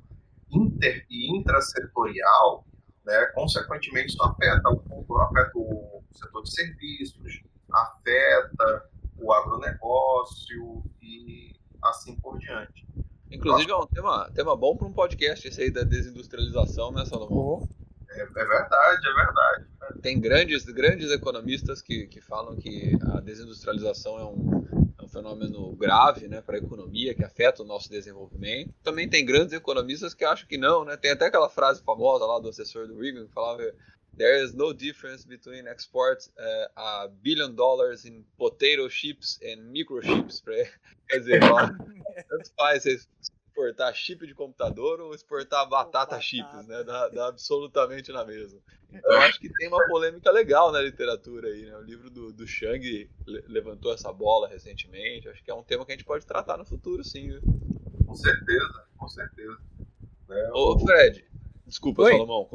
inter 0.51 1.05
e 1.09 1.37
intrasetorial, 1.37 2.65
né, 3.05 3.25
consequentemente 3.33 4.09
isso 4.09 4.23
afeta 4.23 4.69
o, 4.69 5.17
afeta 5.17 5.51
o 5.55 6.03
setor 6.13 6.43
de 6.43 6.51
serviços, 6.51 7.41
afeta 7.71 8.89
o 9.17 9.31
agronegócio 9.31 10.83
e 11.01 11.53
assim 11.83 12.15
por 12.15 12.37
diante. 12.39 12.85
Inclusive 13.31 13.71
é 13.71 13.75
um 13.75 13.87
tema, 13.87 14.31
tema 14.33 14.55
bom 14.55 14.77
para 14.77 14.87
um 14.87 14.93
podcast 14.93 15.47
esse 15.47 15.61
aí 15.61 15.71
da 15.71 15.83
desindustrialização, 15.83 16.91
né, 16.91 17.05
Salomão? 17.05 17.67
É, 18.15 18.21
é, 18.21 18.25
verdade, 18.25 19.07
é 19.07 19.13
verdade. 19.13 19.65
Tem 20.01 20.19
grandes, 20.19 20.65
grandes 20.65 21.11
economistas 21.11 21.81
que, 21.81 22.07
que 22.07 22.21
falam 22.21 22.55
que 22.55 22.97
a 23.13 23.19
desindustrialização 23.19 24.17
é 24.17 24.25
um, 24.25 24.91
é 24.97 25.03
um 25.03 25.07
fenômeno 25.07 25.75
grave 25.75 26.27
né, 26.27 26.41
para 26.41 26.55
a 26.55 26.59
economia, 26.59 27.13
que 27.13 27.23
afeta 27.23 27.61
o 27.61 27.65
nosso 27.65 27.89
desenvolvimento. 27.89 28.73
Também 28.83 29.09
tem 29.09 29.25
grandes 29.25 29.53
economistas 29.53 30.13
que 30.13 30.23
acham 30.23 30.47
que 30.47 30.57
não, 30.57 30.85
né? 30.85 30.95
Tem 30.97 31.11
até 31.11 31.25
aquela 31.25 31.49
frase 31.49 31.83
famosa 31.83 32.25
lá 32.25 32.39
do 32.39 32.49
assessor 32.49 32.87
do 32.87 32.97
Reagan 32.97 33.27
que 33.27 33.33
falava 33.33 33.61
There 34.17 34.41
is 34.41 34.53
no 34.53 34.73
difference 34.73 35.25
between 35.25 35.67
export 35.67 36.29
uh, 36.39 36.67
a 36.77 37.09
billion 37.21 37.53
dollars 37.53 38.05
in 38.05 38.23
potato 38.37 38.87
chips 38.89 39.39
and 39.43 39.73
microchips. 39.73 40.41
Quer 41.09 41.19
dizer, 41.19 41.43
ó, 41.51 41.67
tanto 41.67 42.51
faz 42.55 42.85
exportar 43.55 43.93
chip 43.95 44.27
de 44.27 44.35
computador 44.35 44.99
ou 44.99 45.15
exportar 45.15 45.67
batata, 45.67 45.91
batata. 45.91 46.21
chips, 46.21 46.67
né? 46.67 46.83
Dá, 46.83 47.07
dá, 47.07 47.27
absolutamente 47.27 48.11
na 48.11 48.25
mesma. 48.25 48.59
Então 48.91 49.11
eu 49.13 49.21
acho 49.21 49.39
que 49.39 49.49
tem 49.49 49.69
uma 49.69 49.87
polêmica 49.87 50.29
legal 50.29 50.71
na 50.71 50.81
literatura 50.81 51.47
aí, 51.47 51.65
né? 51.65 51.77
O 51.77 51.81
livro 51.81 52.09
do, 52.09 52.33
do 52.33 52.45
Shang 52.45 53.09
levantou 53.25 53.93
essa 53.93 54.11
bola 54.11 54.49
recentemente. 54.49 55.29
Acho 55.29 55.41
que 55.41 55.49
é 55.49 55.53
um 55.53 55.63
tema 55.63 55.85
que 55.85 55.93
a 55.93 55.95
gente 55.95 56.05
pode 56.05 56.25
tratar 56.25 56.57
no 56.57 56.65
futuro, 56.65 57.03
sim. 57.03 57.29
Viu? 57.29 57.41
Com 58.05 58.15
certeza, 58.15 58.87
com 58.97 59.07
certeza. 59.07 59.57
É, 60.29 60.51
Ô, 60.53 60.77
Fred, 60.79 61.25
desculpa, 61.65 62.03
Oi? 62.03 62.11
Salomão. 62.11 62.45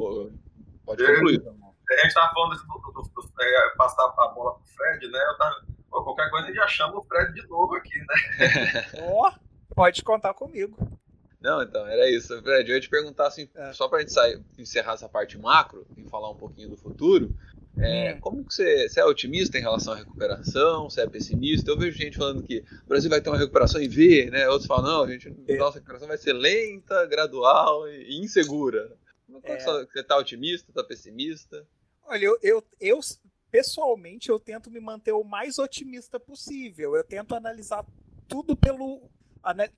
Pode 0.85 1.05
concluir. 1.05 1.41
A 1.89 1.93
gente 1.95 2.07
estava 2.07 2.33
falando 2.33 2.57
do, 2.57 2.63
do, 2.65 3.01
do, 3.01 3.21
do 3.21 3.41
é, 3.41 3.75
passar 3.75 4.03
a 4.05 4.27
bola 4.29 4.55
pro 4.55 4.65
Fred, 4.65 5.07
né? 5.09 5.19
Eu 5.19 5.37
tava, 5.37 5.65
qualquer 5.89 6.29
coisa 6.29 6.45
a 6.45 6.49
gente 6.49 6.57
já 6.57 6.67
chama 6.67 6.97
o 6.97 7.03
Fred 7.03 7.33
de 7.33 7.45
novo 7.47 7.75
aqui, 7.75 7.99
né? 7.99 8.87
Ó, 9.03 9.31
pode 9.75 10.03
contar 10.03 10.33
comigo. 10.33 10.77
Não, 11.41 11.61
então, 11.63 11.87
era 11.87 12.09
isso. 12.09 12.39
Fred, 12.43 12.69
eu 12.69 12.75
ia 12.75 12.81
te 12.81 12.89
perguntar 12.89 13.27
assim, 13.27 13.49
é. 13.55 13.73
só 13.73 13.87
para 13.87 13.97
a 13.97 14.01
gente 14.01 14.13
sair, 14.13 14.39
encerrar 14.57 14.93
essa 14.93 15.09
parte 15.09 15.37
macro 15.39 15.87
e 15.97 16.03
falar 16.03 16.29
um 16.29 16.35
pouquinho 16.35 16.69
do 16.69 16.77
futuro. 16.77 17.35
É, 17.77 18.13
hum. 18.13 18.19
Como 18.21 18.45
que 18.45 18.53
você, 18.53 18.87
você, 18.87 18.99
é 18.99 19.05
otimista 19.05 19.57
em 19.57 19.61
relação 19.61 19.93
à 19.93 19.95
recuperação? 19.95 20.89
Você 20.89 21.01
é 21.01 21.07
pessimista? 21.07 21.71
Eu 21.71 21.77
vejo 21.77 21.97
gente 21.97 22.17
falando 22.17 22.43
que 22.43 22.63
o 22.83 22.87
Brasil 22.87 23.09
vai 23.09 23.21
ter 23.21 23.29
uma 23.29 23.39
recuperação 23.39 23.81
em 23.81 23.87
V, 23.87 24.29
né? 24.29 24.47
Outros 24.49 24.67
falam, 24.67 24.91
não, 24.91 25.03
a 25.03 25.09
gente, 25.09 25.33
é. 25.47 25.57
nossa 25.57 25.79
recuperação 25.79 26.07
vai 26.07 26.17
ser 26.17 26.33
lenta, 26.33 27.05
gradual 27.07 27.87
e 27.87 28.19
insegura. 28.19 28.95
Como 29.25 29.41
é. 29.43 29.59
você 29.59 29.99
está 29.99 30.17
otimista, 30.17 30.69
está 30.69 30.83
pessimista? 30.83 31.65
Olha, 32.03 32.25
eu, 32.25 32.37
eu, 32.43 32.63
eu 32.79 32.99
pessoalmente 33.49 34.29
eu 34.29 34.39
tento 34.39 34.69
me 34.69 34.79
manter 34.79 35.13
o 35.13 35.23
mais 35.23 35.57
otimista 35.57 36.19
possível. 36.19 36.95
Eu 36.95 37.03
tento 37.03 37.33
analisar 37.33 37.85
tudo 38.27 38.55
pelo 38.55 39.09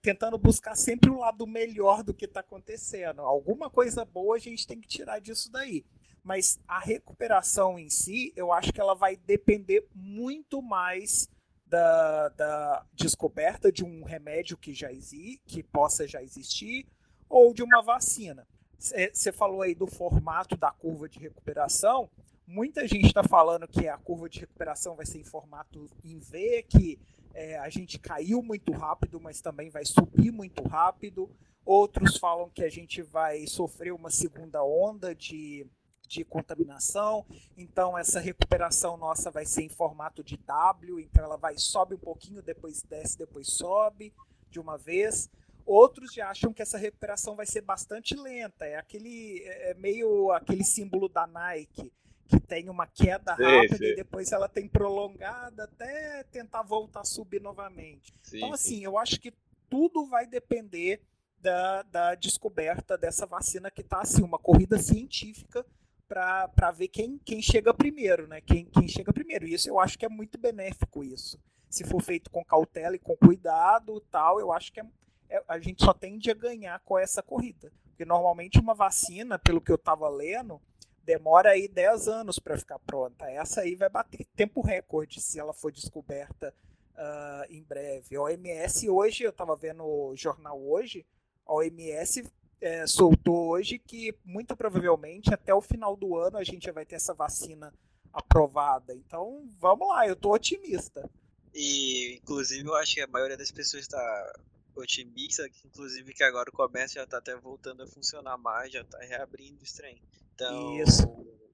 tentando 0.01 0.37
buscar 0.37 0.75
sempre 0.75 1.09
o 1.09 1.19
lado 1.19 1.47
melhor 1.47 2.03
do 2.03 2.13
que 2.13 2.25
está 2.25 2.41
acontecendo. 2.41 3.21
Alguma 3.21 3.69
coisa 3.69 4.03
boa 4.03 4.35
a 4.35 4.39
gente 4.39 4.67
tem 4.67 4.79
que 4.79 4.87
tirar 4.87 5.19
disso 5.19 5.51
daí. 5.51 5.85
Mas 6.23 6.59
a 6.67 6.79
recuperação 6.79 7.77
em 7.77 7.89
si, 7.89 8.31
eu 8.35 8.51
acho 8.51 8.71
que 8.71 8.79
ela 8.79 8.95
vai 8.95 9.17
depender 9.17 9.85
muito 9.93 10.61
mais 10.61 11.27
da, 11.65 12.29
da 12.29 12.85
descoberta 12.93 13.71
de 13.71 13.83
um 13.83 14.03
remédio 14.03 14.57
que 14.57 14.73
já 14.73 14.91
existe, 14.91 15.41
que 15.45 15.63
possa 15.63 16.07
já 16.07 16.21
existir, 16.21 16.85
ou 17.27 17.53
de 17.53 17.63
uma 17.63 17.81
vacina. 17.81 18.47
Você 18.77 19.31
falou 19.31 19.61
aí 19.61 19.73
do 19.73 19.87
formato 19.87 20.55
da 20.55 20.71
curva 20.71 21.09
de 21.09 21.17
recuperação. 21.17 22.09
Muita 22.45 22.87
gente 22.87 23.07
está 23.07 23.23
falando 23.23 23.67
que 23.67 23.87
a 23.87 23.97
curva 23.97 24.29
de 24.29 24.41
recuperação 24.41 24.95
vai 24.95 25.05
ser 25.05 25.19
em 25.19 25.23
formato 25.23 25.89
em 26.03 26.19
V, 26.19 26.65
que 26.69 26.99
é, 27.33 27.57
a 27.57 27.69
gente 27.69 27.97
caiu 27.97 28.41
muito 28.41 28.71
rápido, 28.71 29.19
mas 29.19 29.41
também 29.41 29.69
vai 29.69 29.85
subir 29.85 30.31
muito 30.31 30.61
rápido. 30.63 31.29
Outros 31.65 32.17
falam 32.17 32.49
que 32.49 32.63
a 32.63 32.69
gente 32.69 33.01
vai 33.01 33.47
sofrer 33.47 33.93
uma 33.93 34.11
segunda 34.11 34.63
onda 34.63 35.15
de, 35.15 35.65
de 36.07 36.23
contaminação, 36.23 37.25
então 37.57 37.97
essa 37.97 38.19
recuperação 38.19 38.97
nossa 38.97 39.31
vai 39.31 39.45
ser 39.45 39.63
em 39.63 39.69
formato 39.69 40.23
de 40.23 40.37
W, 40.37 40.99
então 40.99 41.23
ela 41.23 41.37
vai 41.37 41.57
sobe 41.57 41.95
um 41.95 41.99
pouquinho, 41.99 42.41
depois 42.41 42.83
desce, 42.83 43.17
depois 43.17 43.47
sobe 43.47 44.13
de 44.49 44.59
uma 44.59 44.77
vez. 44.77 45.29
Outros 45.65 46.13
já 46.13 46.29
acham 46.29 46.53
que 46.53 46.61
essa 46.61 46.77
recuperação 46.77 47.37
vai 47.37 47.45
ser 47.45 47.61
bastante 47.61 48.13
lenta, 48.13 48.65
é 48.65 48.75
aquele 48.75 49.39
é, 49.45 49.71
é 49.71 49.73
meio 49.75 50.31
aquele 50.31 50.65
símbolo 50.65 51.07
da 51.07 51.25
Nike 51.25 51.91
que 52.27 52.39
tem 52.39 52.69
uma 52.69 52.87
queda 52.87 53.35
sim, 53.35 53.43
rápida 53.43 53.77
sim. 53.77 53.83
e 53.85 53.95
depois 53.95 54.31
ela 54.31 54.47
tem 54.47 54.67
prolongada 54.67 55.65
até 55.65 56.23
tentar 56.23 56.63
voltar 56.63 57.01
a 57.01 57.05
subir 57.05 57.41
novamente. 57.41 58.13
Sim, 58.21 58.37
então, 58.37 58.53
assim, 58.53 58.83
eu 58.83 58.97
acho 58.97 59.19
que 59.19 59.33
tudo 59.69 60.05
vai 60.05 60.25
depender 60.25 61.01
da, 61.39 61.83
da 61.83 62.15
descoberta 62.15 62.97
dessa 62.97 63.25
vacina 63.25 63.69
que 63.69 63.81
está 63.81 64.01
assim, 64.01 64.23
uma 64.23 64.39
corrida 64.39 64.79
científica 64.79 65.65
para 66.07 66.71
ver 66.71 66.87
quem, 66.89 67.17
quem 67.17 67.41
chega 67.41 67.73
primeiro, 67.73 68.27
né? 68.27 68.39
Quem, 68.41 68.65
quem 68.65 68.87
chega 68.87 69.11
primeiro. 69.11 69.47
E 69.47 69.53
isso 69.53 69.67
eu 69.67 69.79
acho 69.79 69.97
que 69.97 70.05
é 70.05 70.09
muito 70.09 70.37
benéfico 70.37 71.03
isso. 71.03 71.39
Se 71.69 71.83
for 71.83 72.01
feito 72.01 72.29
com 72.29 72.45
cautela 72.45 72.95
e 72.95 72.99
com 72.99 73.17
cuidado 73.17 73.99
tal, 74.11 74.39
eu 74.39 74.51
acho 74.51 74.71
que 74.71 74.79
é, 74.79 74.85
é, 75.29 75.43
a 75.47 75.59
gente 75.59 75.83
só 75.83 75.91
tende 75.91 76.29
a 76.29 76.35
ganhar 76.35 76.79
com 76.81 76.97
essa 76.99 77.23
corrida. 77.23 77.71
Porque 77.89 78.05
normalmente 78.05 78.59
uma 78.59 78.75
vacina, 78.75 79.39
pelo 79.39 79.59
que 79.61 79.71
eu 79.71 79.75
estava 79.75 80.07
lendo, 80.07 80.61
demora 81.03 81.51
aí 81.51 81.67
10 81.67 82.07
anos 82.07 82.39
para 82.39 82.57
ficar 82.57 82.79
pronta. 82.79 83.29
Essa 83.29 83.61
aí 83.61 83.75
vai 83.75 83.89
bater 83.89 84.25
tempo 84.35 84.61
recorde 84.61 85.21
se 85.21 85.39
ela 85.39 85.53
for 85.53 85.71
descoberta 85.71 86.53
uh, 86.95 87.51
em 87.51 87.61
breve. 87.63 88.15
A 88.15 88.21
OMS 88.21 88.89
hoje, 88.89 89.23
eu 89.23 89.29
estava 89.29 89.55
vendo 89.55 89.83
o 89.83 90.15
jornal 90.15 90.61
hoje, 90.61 91.05
a 91.45 91.53
OMS 91.53 92.23
é, 92.61 92.87
soltou 92.87 93.49
hoje 93.49 93.77
que 93.77 94.15
muito 94.23 94.55
provavelmente 94.55 95.33
até 95.33 95.53
o 95.53 95.61
final 95.61 95.97
do 95.97 96.15
ano 96.15 96.37
a 96.37 96.43
gente 96.43 96.71
vai 96.71 96.85
ter 96.85 96.95
essa 96.95 97.13
vacina 97.13 97.73
aprovada. 98.11 98.93
Então, 98.93 99.45
vamos 99.59 99.89
lá, 99.89 100.07
eu 100.07 100.13
estou 100.13 100.33
otimista. 100.33 101.09
E, 101.53 102.19
inclusive, 102.21 102.67
eu 102.67 102.75
acho 102.75 102.95
que 102.95 103.01
a 103.01 103.07
maioria 103.07 103.37
das 103.37 103.51
pessoas 103.51 103.83
está 103.83 104.33
otimista, 104.75 105.49
que 105.49 105.67
inclusive 105.67 106.13
que 106.13 106.23
agora 106.23 106.49
o 106.49 106.53
comércio 106.53 106.95
já 106.95 107.03
está 107.03 107.17
até 107.17 107.35
voltando 107.35 107.83
a 107.83 107.87
funcionar 107.87 108.37
mais, 108.37 108.71
já 108.71 108.81
está 108.81 108.99
reabrindo 108.99 109.63
o 109.63 109.75
trem. 109.75 110.01
Então, 110.33 110.81
Isso. 110.81 111.03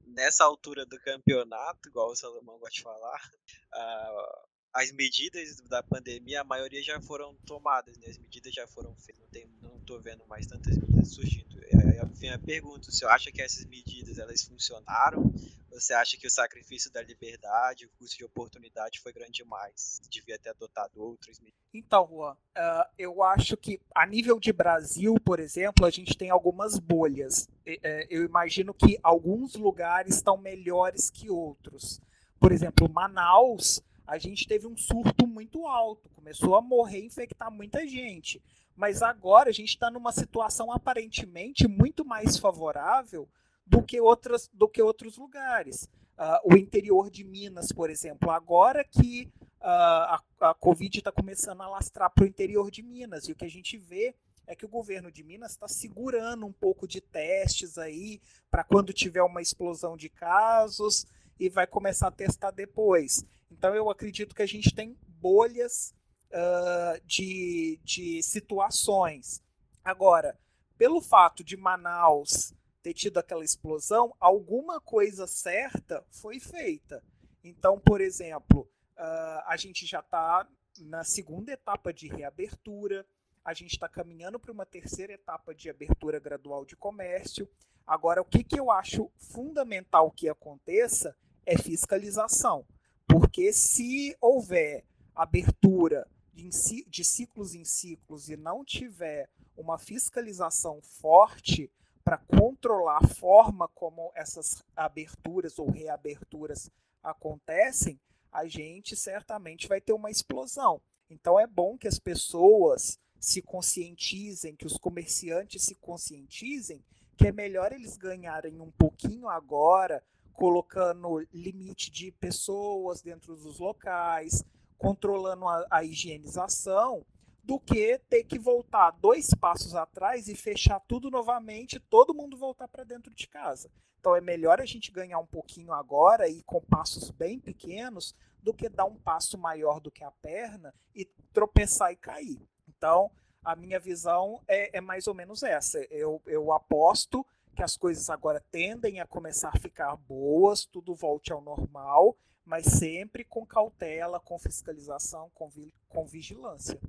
nessa 0.07 0.43
altura 0.43 0.85
do 0.85 0.99
campeonato, 0.99 1.89
igual 1.89 2.09
o 2.09 2.15
Salomão 2.15 2.57
gosta 2.57 2.75
de 2.75 2.81
falar, 2.81 3.31
uh, 3.73 4.47
as 4.73 4.91
medidas 4.91 5.57
da 5.67 5.81
pandemia, 5.81 6.41
a 6.41 6.43
maioria 6.43 6.81
já 6.81 7.01
foram 7.01 7.35
tomadas, 7.45 7.97
né? 7.97 8.07
as 8.07 8.17
medidas 8.17 8.53
já 8.53 8.67
foram 8.67 8.95
feitas, 8.95 9.21
não, 9.23 9.29
tem, 9.29 9.49
não 9.61 9.79
tô 9.81 9.99
vendo 9.99 10.25
mais 10.27 10.45
tantas 10.45 10.77
medidas 10.77 11.13
surgindo. 11.13 11.59
Aí 11.73 11.99
vem 12.13 12.31
a 12.31 12.39
pergunta, 12.39 12.91
você 12.91 13.05
acha 13.05 13.31
que 13.31 13.41
essas 13.41 13.65
medidas 13.65 14.17
elas 14.17 14.43
funcionaram? 14.43 15.33
Você 15.71 15.93
acha 15.93 16.17
que 16.17 16.27
o 16.27 16.31
sacrifício 16.31 16.91
da 16.91 17.01
liberdade, 17.01 17.85
o 17.85 17.89
custo 17.97 18.17
de 18.17 18.25
oportunidade 18.25 18.99
foi 18.99 19.13
grande 19.13 19.43
demais? 19.43 20.01
Devia 20.09 20.37
ter 20.37 20.49
adotado 20.49 21.17
medidas? 21.41 21.59
Então, 21.73 22.07
Juan, 22.07 22.33
uh, 22.33 22.89
eu 22.97 23.21
acho 23.23 23.55
que 23.55 23.79
a 23.95 24.05
nível 24.05 24.39
de 24.39 24.51
Brasil, 24.51 25.15
por 25.23 25.39
exemplo, 25.39 25.85
a 25.85 25.89
gente 25.89 26.17
tem 26.17 26.29
algumas 26.29 26.79
bolhas. 26.79 27.47
É, 27.65 28.07
eu 28.09 28.23
imagino 28.25 28.73
que 28.73 28.97
alguns 29.03 29.55
lugares 29.55 30.15
estão 30.15 30.37
melhores 30.37 31.09
que 31.09 31.29
outros 31.29 32.01
por 32.39 32.51
exemplo, 32.53 32.89
Manaus, 32.89 33.81
a 34.07 34.17
gente 34.17 34.47
teve 34.47 34.65
um 34.65 34.77
surto 34.77 35.27
muito 35.27 35.67
alto, 35.67 36.09
começou 36.09 36.55
a 36.55 36.61
morrer 36.61 37.05
infectar 37.05 37.51
muita 37.51 37.85
gente. 37.85 38.41
Mas 38.75 39.01
agora 39.01 39.49
a 39.49 39.53
gente 39.53 39.69
está 39.69 39.91
numa 39.91 40.13
situação 40.13 40.71
aparentemente 40.71 41.67
muito 41.67 42.05
mais 42.05 42.37
favorável 42.37 43.27
do 43.69 43.83
que, 43.83 44.01
outras, 44.01 44.49
do 44.51 44.67
que 44.67 44.81
outros 44.81 45.15
lugares. 45.15 45.87
Uh, 46.17 46.53
o 46.53 46.57
interior 46.57 47.09
de 47.09 47.23
Minas, 47.23 47.71
por 47.71 47.89
exemplo, 47.89 48.31
agora 48.31 48.83
que 48.83 49.31
uh, 49.61 49.63
a, 49.63 50.23
a 50.41 50.53
Covid 50.55 50.97
está 50.97 51.11
começando 51.11 51.61
a 51.61 51.69
lastrar 51.69 52.09
para 52.09 52.23
o 52.23 52.27
interior 52.27 52.71
de 52.71 52.81
Minas, 52.81 53.27
e 53.27 53.31
o 53.31 53.35
que 53.35 53.45
a 53.45 53.49
gente 53.49 53.77
vê 53.77 54.15
é 54.47 54.55
que 54.55 54.65
o 54.65 54.69
governo 54.69 55.11
de 55.11 55.23
Minas 55.23 55.51
está 55.51 55.67
segurando 55.67 56.45
um 56.45 56.51
pouco 56.51 56.87
de 56.87 56.99
testes 56.99 57.77
aí 57.77 58.19
para 58.49 58.63
quando 58.63 58.91
tiver 58.91 59.21
uma 59.21 59.41
explosão 59.41 59.95
de 59.95 60.09
casos 60.09 61.05
e 61.39 61.47
vai 61.47 61.67
começar 61.67 62.07
a 62.07 62.11
testar 62.11 62.49
depois. 62.49 63.23
Então 63.51 63.75
eu 63.75 63.89
acredito 63.91 64.33
que 64.33 64.41
a 64.41 64.47
gente 64.47 64.73
tem 64.73 64.97
bolhas 65.07 65.93
uh, 66.31 66.99
de, 67.05 67.79
de 67.83 68.23
situações. 68.23 69.43
Agora, 69.85 70.35
pelo 70.79 70.99
fato 70.99 71.43
de 71.43 71.55
Manaus 71.55 72.51
ter 72.81 72.93
tido 72.93 73.17
aquela 73.17 73.43
explosão, 73.43 74.15
alguma 74.19 74.79
coisa 74.79 75.27
certa 75.27 76.05
foi 76.09 76.39
feita. 76.39 77.03
Então, 77.43 77.79
por 77.79 78.01
exemplo, 78.01 78.61
uh, 78.97 79.43
a 79.45 79.55
gente 79.57 79.85
já 79.85 79.99
está 79.99 80.47
na 80.79 81.03
segunda 81.03 81.51
etapa 81.51 81.93
de 81.93 82.07
reabertura, 82.07 83.05
a 83.43 83.53
gente 83.53 83.71
está 83.71 83.87
caminhando 83.87 84.39
para 84.39 84.51
uma 84.51 84.65
terceira 84.65 85.13
etapa 85.13 85.53
de 85.53 85.69
abertura 85.69 86.19
gradual 86.19 86.65
de 86.65 86.75
comércio. 86.75 87.49
Agora, 87.85 88.21
o 88.21 88.25
que, 88.25 88.43
que 88.43 88.59
eu 88.59 88.71
acho 88.71 89.09
fundamental 89.17 90.11
que 90.11 90.29
aconteça 90.29 91.15
é 91.45 91.57
fiscalização. 91.57 92.65
Porque 93.07 93.51
se 93.51 94.15
houver 94.21 94.85
abertura 95.15 96.07
de, 96.31 97.03
ciclos 97.03 97.53
em 97.55 97.65
ciclos 97.65 98.29
e 98.29 98.37
não 98.37 98.63
tiver 98.63 99.29
uma 99.57 99.77
fiscalização 99.77 100.79
forte 100.81 101.71
para 102.03 102.17
controlar 102.17 102.99
a 103.03 103.07
forma 103.07 103.67
como 103.69 104.11
essas 104.15 104.63
aberturas 104.75 105.59
ou 105.59 105.69
reaberturas 105.69 106.69
acontecem, 107.03 107.99
a 108.31 108.47
gente 108.47 108.95
certamente 108.95 109.67
vai 109.67 109.81
ter 109.81 109.93
uma 109.93 110.11
explosão. 110.11 110.81
Então 111.09 111.39
é 111.39 111.47
bom 111.47 111.77
que 111.77 111.87
as 111.87 111.99
pessoas 111.99 112.99
se 113.19 113.41
conscientizem, 113.41 114.55
que 114.55 114.65
os 114.65 114.77
comerciantes 114.77 115.63
se 115.63 115.75
conscientizem 115.75 116.83
que 117.19 117.27
é 117.27 117.33
melhor 117.33 117.73
eles 117.73 117.97
ganharem 117.97 118.61
um 118.61 118.71
pouquinho 118.71 119.27
agora, 119.27 120.01
colocando 120.31 121.19
limite 121.33 121.91
de 121.91 122.13
pessoas 122.13 123.01
dentro 123.01 123.35
dos 123.35 123.59
locais, 123.59 124.41
controlando 124.77 125.45
a, 125.45 125.67
a 125.69 125.83
higienização, 125.83 127.05
do 127.49 127.59
que 127.59 127.97
ter 128.07 128.25
que 128.25 128.37
voltar 128.37 128.91
dois 128.91 129.33
passos 129.33 129.73
atrás 129.73 130.27
e 130.27 130.35
fechar 130.35 130.79
tudo 130.81 131.09
novamente, 131.09 131.79
todo 131.79 132.13
mundo 132.13 132.37
voltar 132.37 132.67
para 132.67 132.83
dentro 132.83 133.11
de 133.11 133.27
casa. 133.27 133.71
Então 133.99 134.15
é 134.15 134.21
melhor 134.21 134.61
a 134.61 134.67
gente 134.67 134.91
ganhar 134.91 135.17
um 135.17 135.25
pouquinho 135.25 135.73
agora 135.73 136.29
e 136.29 136.43
com 136.43 136.61
passos 136.61 137.09
bem 137.09 137.39
pequenos 137.39 138.13
do 138.43 138.53
que 138.53 138.69
dar 138.69 138.85
um 138.85 138.95
passo 138.97 139.35
maior 139.35 139.79
do 139.79 139.89
que 139.89 140.03
a 140.03 140.11
perna 140.11 140.71
e 140.93 141.05
tropeçar 141.33 141.91
e 141.91 141.95
cair. 141.95 142.39
Então 142.67 143.09
a 143.43 143.55
minha 143.55 143.79
visão 143.79 144.39
é, 144.47 144.77
é 144.77 144.79
mais 144.79 145.07
ou 145.07 145.15
menos 145.15 145.41
essa. 145.41 145.79
Eu, 145.89 146.21
eu 146.27 146.53
aposto 146.53 147.25
que 147.55 147.63
as 147.63 147.75
coisas 147.75 148.11
agora 148.11 148.45
tendem 148.51 148.99
a 148.99 149.07
começar 149.07 149.49
a 149.49 149.59
ficar 149.59 149.95
boas, 149.95 150.65
tudo 150.65 150.93
volte 150.93 151.33
ao 151.33 151.41
normal 151.41 152.15
mas 152.45 152.65
sempre 152.65 153.23
com 153.23 153.45
cautela, 153.45 154.19
com 154.19 154.39
fiscalização, 154.39 155.29
com, 155.35 155.47
vi 155.47 155.71
com 155.87 156.03
vigilância. 156.07 156.79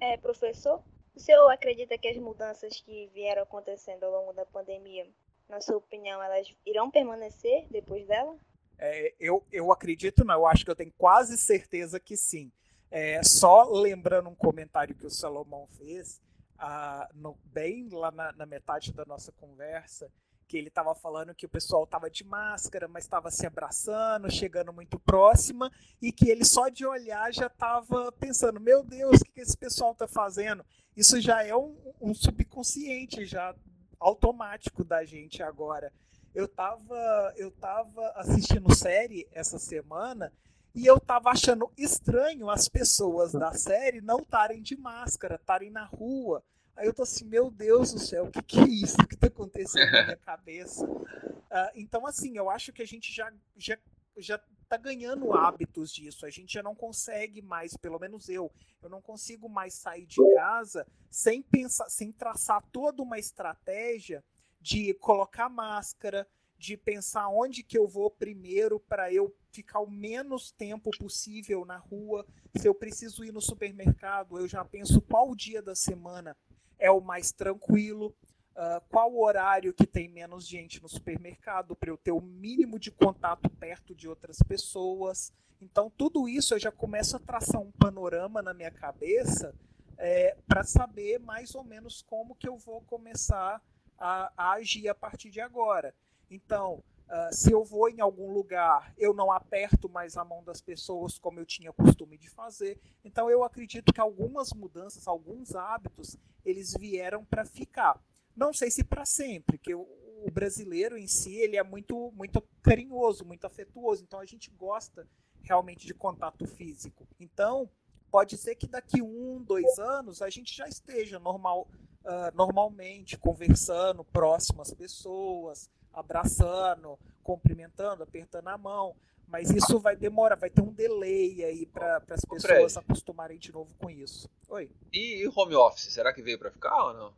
É, 0.00 0.16
professor, 0.16 0.82
o 1.14 1.20
senhor 1.20 1.48
acredita 1.48 1.96
que 1.96 2.08
as 2.08 2.16
mudanças 2.16 2.80
que 2.80 3.08
vieram 3.14 3.42
acontecendo 3.42 4.04
ao 4.04 4.12
longo 4.12 4.32
da 4.32 4.44
pandemia, 4.44 5.06
na 5.48 5.60
sua 5.60 5.76
opinião, 5.76 6.22
elas 6.22 6.52
irão 6.66 6.90
permanecer 6.90 7.66
depois 7.70 8.06
dela? 8.06 8.36
É, 8.78 9.14
eu, 9.20 9.44
eu 9.52 9.70
acredito, 9.70 10.24
não, 10.24 10.34
eu 10.34 10.46
acho 10.46 10.64
que 10.64 10.70
eu 10.70 10.76
tenho 10.76 10.92
quase 10.98 11.38
certeza 11.38 12.00
que 12.00 12.16
sim. 12.16 12.50
É, 12.90 13.22
só 13.22 13.64
lembrando 13.64 14.28
um 14.28 14.34
comentário 14.34 14.94
que 14.94 15.06
o 15.06 15.10
Salomão 15.10 15.66
fez, 15.78 16.20
ah, 16.58 17.08
no, 17.14 17.36
bem 17.44 17.88
lá 17.90 18.10
na, 18.10 18.32
na 18.32 18.46
metade 18.46 18.92
da 18.92 19.04
nossa 19.04 19.32
conversa, 19.32 20.10
que 20.54 20.58
ele 20.58 20.68
estava 20.68 20.94
falando 20.94 21.34
que 21.34 21.46
o 21.46 21.48
pessoal 21.48 21.82
estava 21.82 22.08
de 22.08 22.22
máscara, 22.22 22.86
mas 22.86 23.02
estava 23.02 23.28
se 23.28 23.44
abraçando, 23.44 24.30
chegando 24.30 24.72
muito 24.72 25.00
próxima, 25.00 25.68
e 26.00 26.12
que 26.12 26.30
ele 26.30 26.44
só 26.44 26.68
de 26.68 26.86
olhar 26.86 27.32
já 27.32 27.48
estava 27.48 28.12
pensando: 28.12 28.60
meu 28.60 28.84
Deus, 28.84 29.20
o 29.20 29.24
que, 29.24 29.32
que 29.32 29.40
esse 29.40 29.56
pessoal 29.56 29.90
está 29.90 30.06
fazendo? 30.06 30.64
Isso 30.96 31.20
já 31.20 31.42
é 31.42 31.56
um, 31.56 31.76
um, 32.00 32.14
subconsciente, 32.14 33.24
já 33.24 33.52
automático 33.98 34.84
da 34.84 35.04
gente 35.04 35.42
agora. 35.42 35.92
Eu 36.32 36.44
estava 36.44 37.34
eu 37.36 37.50
tava 37.50 38.12
assistindo 38.14 38.72
série 38.72 39.26
essa 39.32 39.58
semana 39.58 40.32
e 40.72 40.86
eu 40.86 40.98
estava 40.98 41.30
achando 41.30 41.68
estranho 41.76 42.48
as 42.48 42.68
pessoas 42.68 43.32
da 43.32 43.52
série 43.54 44.00
não 44.00 44.20
estarem 44.20 44.62
de 44.62 44.76
máscara, 44.76 45.34
estarem 45.34 45.70
na 45.70 45.84
rua. 45.84 46.44
Aí 46.76 46.86
eu 46.86 46.94
tô 46.94 47.02
assim, 47.02 47.24
meu 47.24 47.50
Deus 47.50 47.92
do 47.92 47.98
céu, 47.98 48.24
o 48.26 48.30
que, 48.30 48.42
que 48.42 48.58
é 48.58 48.68
isso 48.68 48.96
que 49.08 49.16
tá 49.16 49.28
acontecendo 49.28 49.90
na 49.90 50.04
minha 50.04 50.16
cabeça? 50.24 50.84
Uh, 50.86 51.70
então, 51.74 52.06
assim, 52.06 52.36
eu 52.36 52.50
acho 52.50 52.72
que 52.72 52.82
a 52.82 52.86
gente 52.86 53.12
já, 53.12 53.32
já, 53.56 53.78
já 54.16 54.40
tá 54.68 54.76
ganhando 54.76 55.32
hábitos 55.32 55.92
disso. 55.92 56.26
A 56.26 56.30
gente 56.30 56.52
já 56.52 56.62
não 56.62 56.74
consegue 56.74 57.40
mais, 57.40 57.76
pelo 57.76 57.98
menos 57.98 58.28
eu, 58.28 58.50
eu 58.82 58.88
não 58.88 59.00
consigo 59.00 59.48
mais 59.48 59.74
sair 59.74 60.06
de 60.06 60.16
casa 60.34 60.86
sem 61.10 61.42
pensar, 61.42 61.88
sem 61.88 62.10
traçar 62.10 62.62
toda 62.72 63.02
uma 63.02 63.18
estratégia 63.18 64.24
de 64.60 64.94
colocar 64.94 65.48
máscara, 65.48 66.26
de 66.58 66.76
pensar 66.76 67.28
onde 67.28 67.62
que 67.62 67.76
eu 67.76 67.86
vou 67.86 68.10
primeiro 68.10 68.80
para 68.80 69.12
eu 69.12 69.34
ficar 69.52 69.80
o 69.80 69.90
menos 69.90 70.50
tempo 70.50 70.90
possível 70.98 71.64
na 71.64 71.76
rua. 71.76 72.26
Se 72.56 72.66
eu 72.66 72.74
preciso 72.74 73.24
ir 73.24 73.32
no 73.32 73.40
supermercado, 73.40 74.38
eu 74.38 74.48
já 74.48 74.64
penso 74.64 75.00
qual 75.02 75.34
dia 75.34 75.60
da 75.60 75.74
semana 75.74 76.36
é 76.78 76.90
o 76.90 77.00
mais 77.00 77.32
tranquilo, 77.32 78.14
uh, 78.54 78.80
qual 78.88 79.12
o 79.12 79.24
horário 79.24 79.72
que 79.72 79.86
tem 79.86 80.08
menos 80.08 80.46
gente 80.46 80.82
no 80.82 80.88
supermercado 80.88 81.74
para 81.76 81.90
eu 81.90 81.96
ter 81.96 82.12
o 82.12 82.20
mínimo 82.20 82.78
de 82.78 82.90
contato 82.90 83.48
perto 83.50 83.94
de 83.94 84.08
outras 84.08 84.38
pessoas. 84.46 85.32
Então, 85.60 85.90
tudo 85.90 86.28
isso 86.28 86.54
eu 86.54 86.58
já 86.58 86.70
começo 86.70 87.16
a 87.16 87.20
traçar 87.20 87.60
um 87.60 87.72
panorama 87.72 88.42
na 88.42 88.52
minha 88.52 88.70
cabeça 88.70 89.54
é, 89.96 90.36
para 90.46 90.62
saber 90.64 91.18
mais 91.18 91.54
ou 91.54 91.64
menos 91.64 92.02
como 92.02 92.34
que 92.34 92.48
eu 92.48 92.56
vou 92.56 92.80
começar 92.82 93.62
a, 93.98 94.32
a 94.36 94.52
agir 94.52 94.88
a 94.88 94.94
partir 94.94 95.30
de 95.30 95.40
agora. 95.40 95.94
Então, 96.30 96.82
Uh, 97.06 97.32
se 97.32 97.52
eu 97.52 97.62
vou 97.62 97.88
em 97.88 98.00
algum 98.00 98.32
lugar, 98.32 98.94
eu 98.96 99.12
não 99.12 99.30
aperto 99.30 99.90
mais 99.90 100.16
a 100.16 100.24
mão 100.24 100.42
das 100.42 100.62
pessoas 100.62 101.18
como 101.18 101.38
eu 101.38 101.44
tinha 101.44 101.72
costume 101.72 102.16
de 102.16 102.30
fazer. 102.30 102.80
Então 103.04 103.30
eu 103.30 103.44
acredito 103.44 103.92
que 103.92 104.00
algumas 104.00 104.52
mudanças, 104.52 105.06
alguns 105.06 105.54
hábitos, 105.54 106.16
eles 106.44 106.72
vieram 106.78 107.24
para 107.24 107.44
ficar. 107.44 108.02
Não 108.34 108.52
sei 108.52 108.70
se 108.70 108.82
para 108.82 109.04
sempre, 109.04 109.58
que 109.58 109.74
o, 109.74 109.86
o, 110.24 110.30
brasileiro 110.30 110.96
em 110.96 111.06
si 111.06 111.36
ele 111.36 111.58
é 111.58 111.62
muito 111.62 112.10
muito 112.12 112.42
carinhoso, 112.62 113.24
muito 113.24 113.46
afetuoso. 113.46 114.02
Então 114.02 114.18
a 114.18 114.26
gente 114.26 114.50
gosta 114.50 115.06
realmente 115.42 115.86
de 115.86 115.92
contato 115.92 116.46
físico. 116.46 117.06
Então 117.20 117.70
pode 118.10 118.38
ser 118.38 118.54
que 118.54 118.66
daqui 118.66 119.02
um, 119.02 119.42
dois 119.42 119.78
anos 119.78 120.22
a 120.22 120.30
gente 120.30 120.56
já 120.56 120.66
esteja 120.66 121.18
normal, 121.18 121.68
uh, 122.02 122.34
normalmente 122.34 123.18
conversando 123.18 124.02
próximo 124.04 124.62
às 124.62 124.72
pessoas 124.72 125.68
abraçando, 125.94 126.98
cumprimentando, 127.22 128.02
apertando 128.02 128.48
a 128.48 128.58
mão. 128.58 128.94
Mas 129.26 129.50
isso 129.50 129.78
vai 129.80 129.96
demorar, 129.96 130.36
vai 130.36 130.50
ter 130.50 130.60
um 130.60 130.72
delay 130.72 131.42
aí 131.42 131.66
para 131.66 132.02
as 132.10 132.24
pessoas 132.24 132.72
se 132.72 132.78
acostumarem 132.78 133.38
de 133.38 133.52
novo 133.52 133.74
com 133.78 133.90
isso. 133.90 134.28
Oi. 134.48 134.70
E, 134.92 135.22
e 135.24 135.28
home 135.34 135.54
office, 135.54 135.92
será 135.92 136.12
que 136.12 136.22
veio 136.22 136.38
para 136.38 136.50
ficar 136.50 136.84
ou 136.84 136.92
não? 136.92 137.14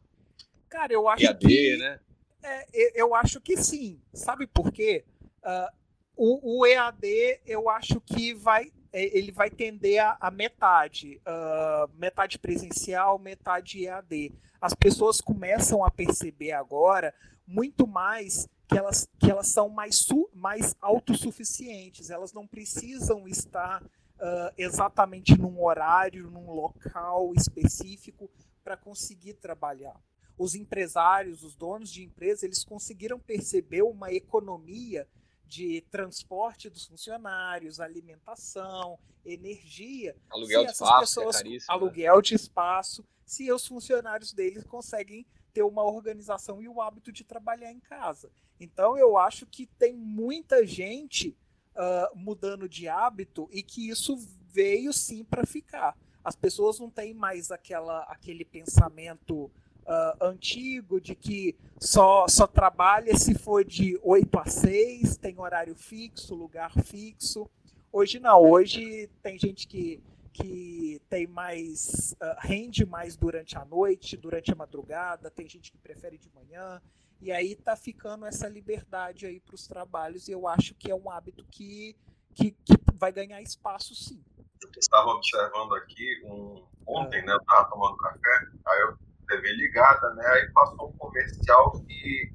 Cara, 0.69 0.93
eu 0.93 1.09
acho 1.09 1.25
EAD, 1.25 1.47
que. 1.47 1.77
né? 1.77 2.01
É, 2.43 3.01
eu 3.01 3.15
acho 3.15 3.41
que 3.41 3.57
sim. 3.57 4.01
Sabe 4.13 4.47
por 4.47 4.71
quê? 4.73 5.05
Uh, 5.43 5.73
o, 6.17 6.61
o, 6.61 6.67
EAD, 6.67 7.41
eu 7.45 7.69
acho 7.69 8.01
que 8.01 8.35
vai. 8.35 8.73
É, 8.97 9.19
ele 9.19 9.31
vai 9.31 9.51
tender 9.51 10.03
a, 10.03 10.17
a 10.19 10.31
metade. 10.31 11.21
Uh, 11.27 11.93
metade 11.99 12.39
presencial, 12.39 13.19
metade 13.19 13.85
EAD. 13.85 14.33
As 14.59 14.73
pessoas 14.73 15.21
começam 15.21 15.85
a 15.85 15.91
perceber 15.91 16.53
agora 16.53 17.13
muito 17.47 17.87
mais 17.87 18.49
que 18.67 18.79
elas, 18.79 19.07
que 19.21 19.31
elas 19.31 19.49
são 19.49 19.69
mais, 19.69 19.97
su, 19.97 20.31
mais 20.33 20.75
autossuficientes, 20.81 22.09
elas 22.09 22.33
não 22.33 22.47
precisam 22.47 23.29
estar 23.29 23.83
uh, 23.83 24.53
exatamente 24.57 25.37
num 25.37 25.63
horário, 25.63 26.31
num 26.31 26.51
local 26.51 27.35
específico 27.35 28.31
para 28.65 28.79
conseguir 28.79 29.35
trabalhar. 29.35 30.01
Os 30.39 30.55
empresários, 30.55 31.43
os 31.43 31.55
donos 31.55 31.93
de 31.93 32.03
empresa, 32.03 32.47
eles 32.47 32.65
conseguiram 32.65 33.21
perceber 33.21 33.83
uma 33.83 34.11
economia 34.11 35.07
de 35.47 35.81
transporte 35.91 36.69
dos 36.69 36.87
funcionários, 36.87 37.81
alimentação, 37.81 38.99
energia. 39.25 40.17
Aluguel 40.31 40.65
de 40.65 40.73
espaço, 40.73 41.21
pessoas, 41.21 41.43
é 41.43 41.59
aluguel 41.69 42.17
né? 42.17 42.23
de 42.23 42.35
espaço, 42.35 43.05
se 43.25 43.51
os 43.53 43.67
funcionários 43.67 44.33
deles 44.33 44.65
conseguem 44.65 45.27
ter 45.53 45.63
uma 45.63 45.83
organização 45.83 46.61
e 46.61 46.69
o 46.69 46.81
hábito 46.83 47.11
de 47.11 47.25
trabalhar 47.25 47.73
em 47.73 47.81
casa. 47.81 48.31
Então 48.61 48.97
eu 48.99 49.17
acho 49.17 49.47
que 49.47 49.67
tem 49.67 49.95
muita 49.95 50.67
gente 50.67 51.37
uh, 51.75 52.17
mudando 52.17 52.69
de 52.69 52.89
hábito 52.89 53.49
e 53.51 53.63
que 53.63 53.89
isso 53.89 54.17
veio 54.51 54.93
sim 54.93 55.25
para 55.25 55.47
ficar. 55.47 55.97
As 56.23 56.35
pessoas 56.35 56.79
não 56.79 56.91
têm 56.91 57.15
mais 57.15 57.51
aquela, 57.51 58.01
aquele 58.03 58.45
pensamento 58.45 59.51
uh, 59.87 60.25
antigo 60.25 61.01
de 61.01 61.15
que 61.15 61.57
só, 61.79 62.27
só 62.29 62.47
trabalha 62.47 63.17
se 63.17 63.35
for 63.35 63.65
de 63.65 63.99
8 64.03 64.39
a 64.39 64.47
6, 64.47 65.17
tem 65.17 65.39
horário 65.39 65.75
fixo, 65.75 66.35
lugar 66.35 66.73
fixo. 66.83 67.49
Hoje 67.93 68.19
não, 68.19 68.43
hoje 68.43 69.09
tem 69.23 69.39
gente 69.39 69.67
que, 69.67 70.03
que 70.33 71.01
tem 71.09 71.27
mais, 71.27 72.15
uh, 72.15 72.37
rende 72.41 72.85
mais 72.85 73.17
durante 73.17 73.57
a 73.57 73.65
noite, 73.65 74.17
durante 74.17 74.53
a 74.53 74.57
madrugada, 74.57 75.31
tem 75.31 75.49
gente 75.49 75.71
que 75.71 75.79
prefere 75.79 76.19
de 76.19 76.31
manhã, 76.35 76.83
e 77.21 77.33
aí 77.33 77.55
tá 77.55 77.75
ficando 77.77 78.27
essa 78.27 78.49
liberdade 78.49 79.25
aí 79.25 79.41
para 79.41 79.55
os 79.55 79.67
trabalhos, 79.67 80.29
e 80.29 80.33
eu 80.33 80.47
acho 80.47 80.75
que 80.75 80.91
é 80.91 80.95
um 80.95 81.11
hábito 81.11 81.45
que, 81.51 81.97
que, 82.35 82.51
que 82.51 82.75
vai 82.95 83.13
ganhar 83.13 83.41
espaço 83.41 83.95
sim. 83.95 84.23
Eu 84.63 84.71
estava 84.79 85.09
observando 85.11 85.75
aqui 85.75 86.23
um, 86.25 86.65
ontem, 86.87 87.25
né? 87.25 87.33
Eu 87.33 87.39
estava 87.39 87.69
tomando 87.71 87.97
café, 87.97 88.49
aí 88.67 88.81
eu 88.81 89.06
TV 89.27 89.53
ligada, 89.53 90.15
né? 90.15 90.25
Aí 90.27 90.51
passou 90.53 90.89
um 90.89 90.93
comercial 90.99 91.73
que 91.73 92.33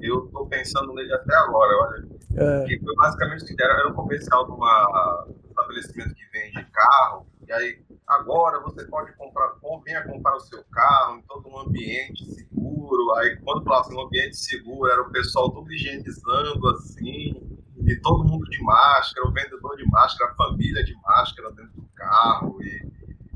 eu 0.00 0.28
tô 0.28 0.46
pensando 0.46 0.92
nele 0.94 1.12
até 1.12 1.34
agora, 1.36 1.76
olha. 1.76 2.16
É. 2.36 2.64
Que 2.66 2.78
foi 2.80 2.94
basicamente 2.96 3.54
era, 3.58 3.72
era 3.72 3.88
um 3.88 3.94
comercial 3.94 4.44
de 4.44 4.52
uma, 4.52 5.26
um 5.28 5.48
estabelecimento 5.48 6.14
que 6.14 6.26
vende 6.32 6.64
carro, 6.70 7.26
e 7.46 7.52
aí 7.52 7.82
agora 8.06 8.60
você 8.60 8.84
pode 8.86 9.12
comprar, 9.16 9.54
venha 9.84 10.04
comprar 10.04 10.36
o 10.36 10.40
seu 10.40 10.62
carro 10.70 11.18
em 11.18 11.22
todo 11.22 11.48
um 11.48 11.58
ambiente 11.60 12.24
seguro. 12.34 13.14
Aí 13.14 13.36
quando 13.36 13.64
falava 13.64 13.86
assim, 13.86 13.96
um 13.96 14.02
ambiente 14.02 14.36
seguro, 14.36 14.90
era 14.90 15.02
o 15.02 15.10
pessoal 15.10 15.50
tudo 15.50 15.72
higienizando 15.72 16.68
assim, 16.68 17.56
e 17.86 17.96
todo 18.00 18.24
mundo 18.24 18.44
de 18.50 18.62
máscara, 18.62 19.28
o 19.28 19.32
vendedor 19.32 19.76
de 19.76 19.88
máscara, 19.88 20.32
a 20.32 20.34
família 20.34 20.84
de 20.84 20.94
máscara 21.02 21.50
dentro 21.52 21.80
do 21.80 21.88
carro. 21.94 22.58
E 22.62 22.86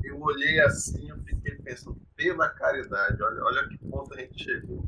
eu 0.03 0.19
olhei 0.19 0.59
assim, 0.61 1.09
eu 1.09 1.17
fiquei 1.23 1.55
pensando, 1.55 1.97
pela 2.21 2.49
caridade, 2.49 3.21
olha, 3.21 3.43
olha 3.43 3.67
que 3.67 3.77
ponto 3.79 4.13
a 4.13 4.19
gente 4.19 4.43
chegou. 4.43 4.85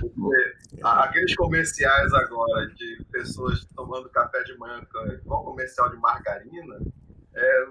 Porque, 0.00 0.54
aqueles 0.82 1.34
comerciais 1.36 2.12
agora 2.12 2.66
de 2.74 3.04
pessoas 3.10 3.64
tomando 3.76 4.08
café 4.10 4.42
de 4.42 4.56
manhã, 4.58 4.84
igual 5.22 5.44
comercial 5.44 5.88
de 5.90 5.96
margarina, 5.98 6.80
é, 7.34 7.66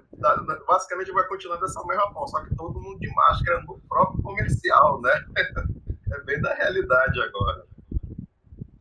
basicamente 0.66 1.12
vai 1.12 1.28
continuar 1.28 1.58
dessa 1.58 1.86
mesma 1.86 2.12
forma, 2.14 2.28
só 2.28 2.44
que 2.44 2.56
todo 2.56 2.82
mundo 2.82 3.00
de 3.00 3.14
máscara 3.14 3.62
no 3.64 3.80
próprio 3.88 4.22
comercial, 4.24 5.02
né? 5.02 5.26
É 6.14 6.22
bem 6.26 6.40
da 6.40 6.54
realidade 6.54 7.20
agora. 7.22 7.66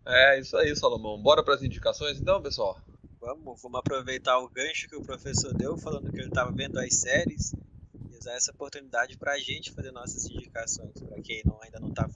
É 0.05 0.39
isso 0.39 0.55
aí, 0.59 0.76
Salomão. 0.76 1.16
Bora 1.16 1.43
para 1.43 1.55
as 1.55 1.62
indicações 1.62 2.20
então, 2.20 2.43
pessoal? 2.43 2.78
Vamos, 3.18 3.62
vamos 3.62 3.78
aproveitar 3.78 4.39
o 4.39 4.51
gancho 4.51 4.87
que 4.87 4.97
o 4.97 5.03
professor 5.03 5.55
deu, 5.55 5.78
falando 5.78 6.11
que 6.12 6.18
ele 6.18 6.28
estava 6.28 6.53
vendo 6.53 6.78
as 6.78 6.95
séries 6.95 7.55
usar 8.23 8.35
essa 8.35 8.53
oportunidade 8.53 9.18
para 9.18 9.33
a 9.33 9.39
gente 9.39 9.73
fazer 9.73 9.91
nossas 9.91 10.25
indicações. 10.27 10.93
Para 10.93 11.20
quem 11.20 11.43
não, 11.45 11.61
ainda 11.61 11.81
não 11.81 11.89
está 11.89 12.09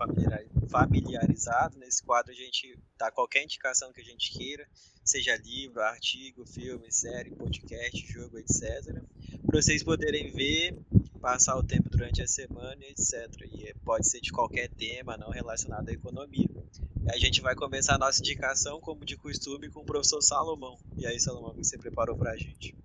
familiarizado, 0.70 1.78
nesse 1.78 2.02
quadro 2.02 2.32
a 2.32 2.34
gente 2.34 2.78
dá 2.96 3.10
qualquer 3.10 3.42
indicação 3.42 3.92
que 3.92 4.00
a 4.00 4.04
gente 4.04 4.32
queira, 4.32 4.66
seja 5.04 5.36
livro, 5.36 5.80
artigo, 5.82 6.46
filme, 6.46 6.90
série, 6.92 7.30
podcast, 7.30 8.12
jogo, 8.12 8.38
etc. 8.38 9.02
Para 9.44 9.60
vocês 9.60 9.82
poderem 9.82 10.30
ver, 10.30 10.78
passar 11.20 11.56
o 11.56 11.62
tempo 11.62 11.90
durante 11.90 12.22
a 12.22 12.26
semana, 12.26 12.84
etc. 12.84 13.28
E 13.52 13.74
pode 13.84 14.08
ser 14.08 14.20
de 14.20 14.30
qualquer 14.30 14.68
tema, 14.68 15.16
não 15.16 15.30
relacionado 15.30 15.88
à 15.88 15.92
economia. 15.92 16.48
A 17.12 17.18
gente 17.18 17.40
vai 17.40 17.54
começar 17.54 17.96
a 17.96 17.98
nossa 17.98 18.20
indicação, 18.20 18.80
como 18.80 19.04
de 19.04 19.16
costume, 19.16 19.70
com 19.70 19.80
o 19.80 19.84
professor 19.84 20.22
Salomão. 20.22 20.78
E 20.96 21.06
aí, 21.06 21.18
Salomão, 21.18 21.50
o 21.50 21.54
que 21.54 21.64
você 21.64 21.78
preparou 21.78 22.16
para 22.16 22.32
a 22.32 22.36
gente? 22.36 22.76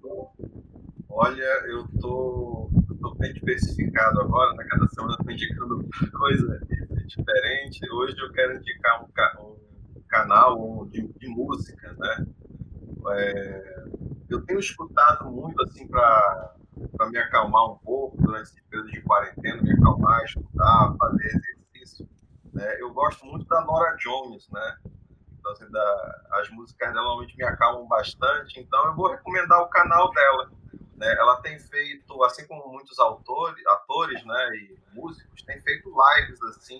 Olha, 1.09 1.43
eu 1.67 1.87
tô 1.99 2.69
estou 3.01 3.15
bem 3.15 3.33
diversificado 3.33 4.21
agora, 4.21 4.53
né? 4.53 4.63
cada 4.69 4.87
semana 4.89 5.15
estou 5.19 5.31
indicando 5.31 5.89
coisa 6.17 6.61
diferente. 7.07 7.91
Hoje 7.91 8.15
eu 8.19 8.31
quero 8.31 8.57
indicar 8.57 9.03
um, 9.03 9.57
um 9.97 10.03
canal 10.07 10.85
de, 10.85 11.07
de, 11.17 11.27
música, 11.27 11.93
né? 11.97 12.25
É, 13.09 13.85
eu 14.29 14.45
tenho 14.45 14.59
escutado 14.59 15.29
muito 15.31 15.61
assim 15.63 15.87
para 15.87 16.55
me 17.09 17.17
acalmar 17.17 17.71
um 17.71 17.77
pouco 17.79 18.21
durante 18.21 18.43
esse 18.43 18.61
período 18.69 18.91
de 18.91 19.01
quarentena, 19.01 19.61
me 19.63 19.73
acalmar, 19.73 20.23
estudar, 20.23 20.95
fazer 20.99 21.25
exercício. 21.25 22.07
Né? 22.53 22.79
Eu 22.79 22.93
gosto 22.93 23.25
muito 23.25 23.47
da 23.47 23.65
Nora 23.65 23.97
Jones, 23.97 24.47
né? 24.51 24.77
Então, 25.39 25.51
assim, 25.53 25.69
da, 25.71 26.21
as 26.33 26.49
músicas 26.51 26.93
dela 26.93 27.01
normalmente 27.01 27.35
me 27.35 27.43
acalmam 27.43 27.87
bastante, 27.87 28.59
então 28.59 28.85
eu 28.85 28.95
vou 28.95 29.09
recomendar 29.09 29.59
o 29.63 29.69
canal 29.69 30.11
dela 30.11 30.51
né? 31.01 31.11
Ela 31.17 31.41
tem 31.41 31.59
feito, 31.59 32.23
assim 32.23 32.45
como 32.45 32.71
muitos 32.71 32.99
autores, 32.99 33.65
atores, 33.65 34.23
né, 34.23 34.49
e 34.55 34.77
músicos, 34.93 35.41
tem 35.41 35.59
feito 35.59 35.89
lives 35.89 36.41
assim 36.43 36.79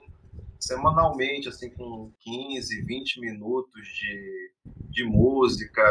semanalmente, 0.60 1.50
assim 1.50 1.72
com 1.72 2.14
15, 2.20 2.84
20 2.84 3.20
minutos 3.20 3.88
de, 3.88 4.52
de 4.92 5.04
música, 5.04 5.84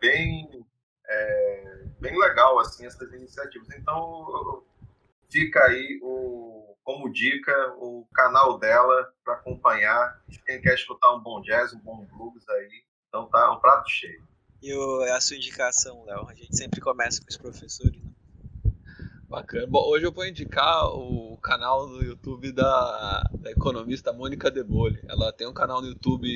bem 0.00 0.66
é, 1.06 1.84
bem 2.00 2.18
legal 2.18 2.58
assim 2.58 2.84
essas 2.84 3.12
iniciativas. 3.12 3.68
Então 3.70 4.64
fica 5.30 5.62
aí 5.64 6.00
o 6.02 6.74
como 6.82 7.12
dica 7.12 7.52
o 7.76 8.08
canal 8.12 8.58
dela 8.58 9.12
para 9.22 9.34
acompanhar. 9.34 10.20
Quem 10.44 10.60
quer 10.60 10.74
escutar 10.74 11.14
um 11.14 11.20
bom 11.20 11.40
jazz, 11.42 11.72
um 11.72 11.78
bom 11.78 12.04
blues 12.06 12.48
aí, 12.48 12.82
então 13.06 13.26
tá 13.26 13.52
um 13.52 13.60
prato 13.60 13.88
cheio. 13.88 14.26
E 14.60 14.74
o, 14.74 15.02
a 15.02 15.20
sua 15.20 15.36
indicação, 15.36 16.04
Léo? 16.04 16.28
A 16.28 16.34
gente 16.34 16.56
sempre 16.56 16.80
começa 16.80 17.20
com 17.20 17.28
os 17.28 17.36
professores. 17.36 18.02
Né? 18.02 18.10
Bacana. 19.28 19.66
Bom, 19.66 19.86
hoje 19.88 20.04
eu 20.04 20.12
vou 20.12 20.26
indicar 20.26 20.86
o 20.86 21.36
canal 21.36 21.86
do 21.86 22.02
YouTube 22.02 22.50
da, 22.50 23.30
da 23.38 23.50
economista 23.50 24.12
Mônica 24.12 24.50
Debole. 24.50 24.98
Ela 25.06 25.32
tem 25.32 25.46
um 25.46 25.52
canal 25.52 25.80
no 25.80 25.88
YouTube 25.88 26.28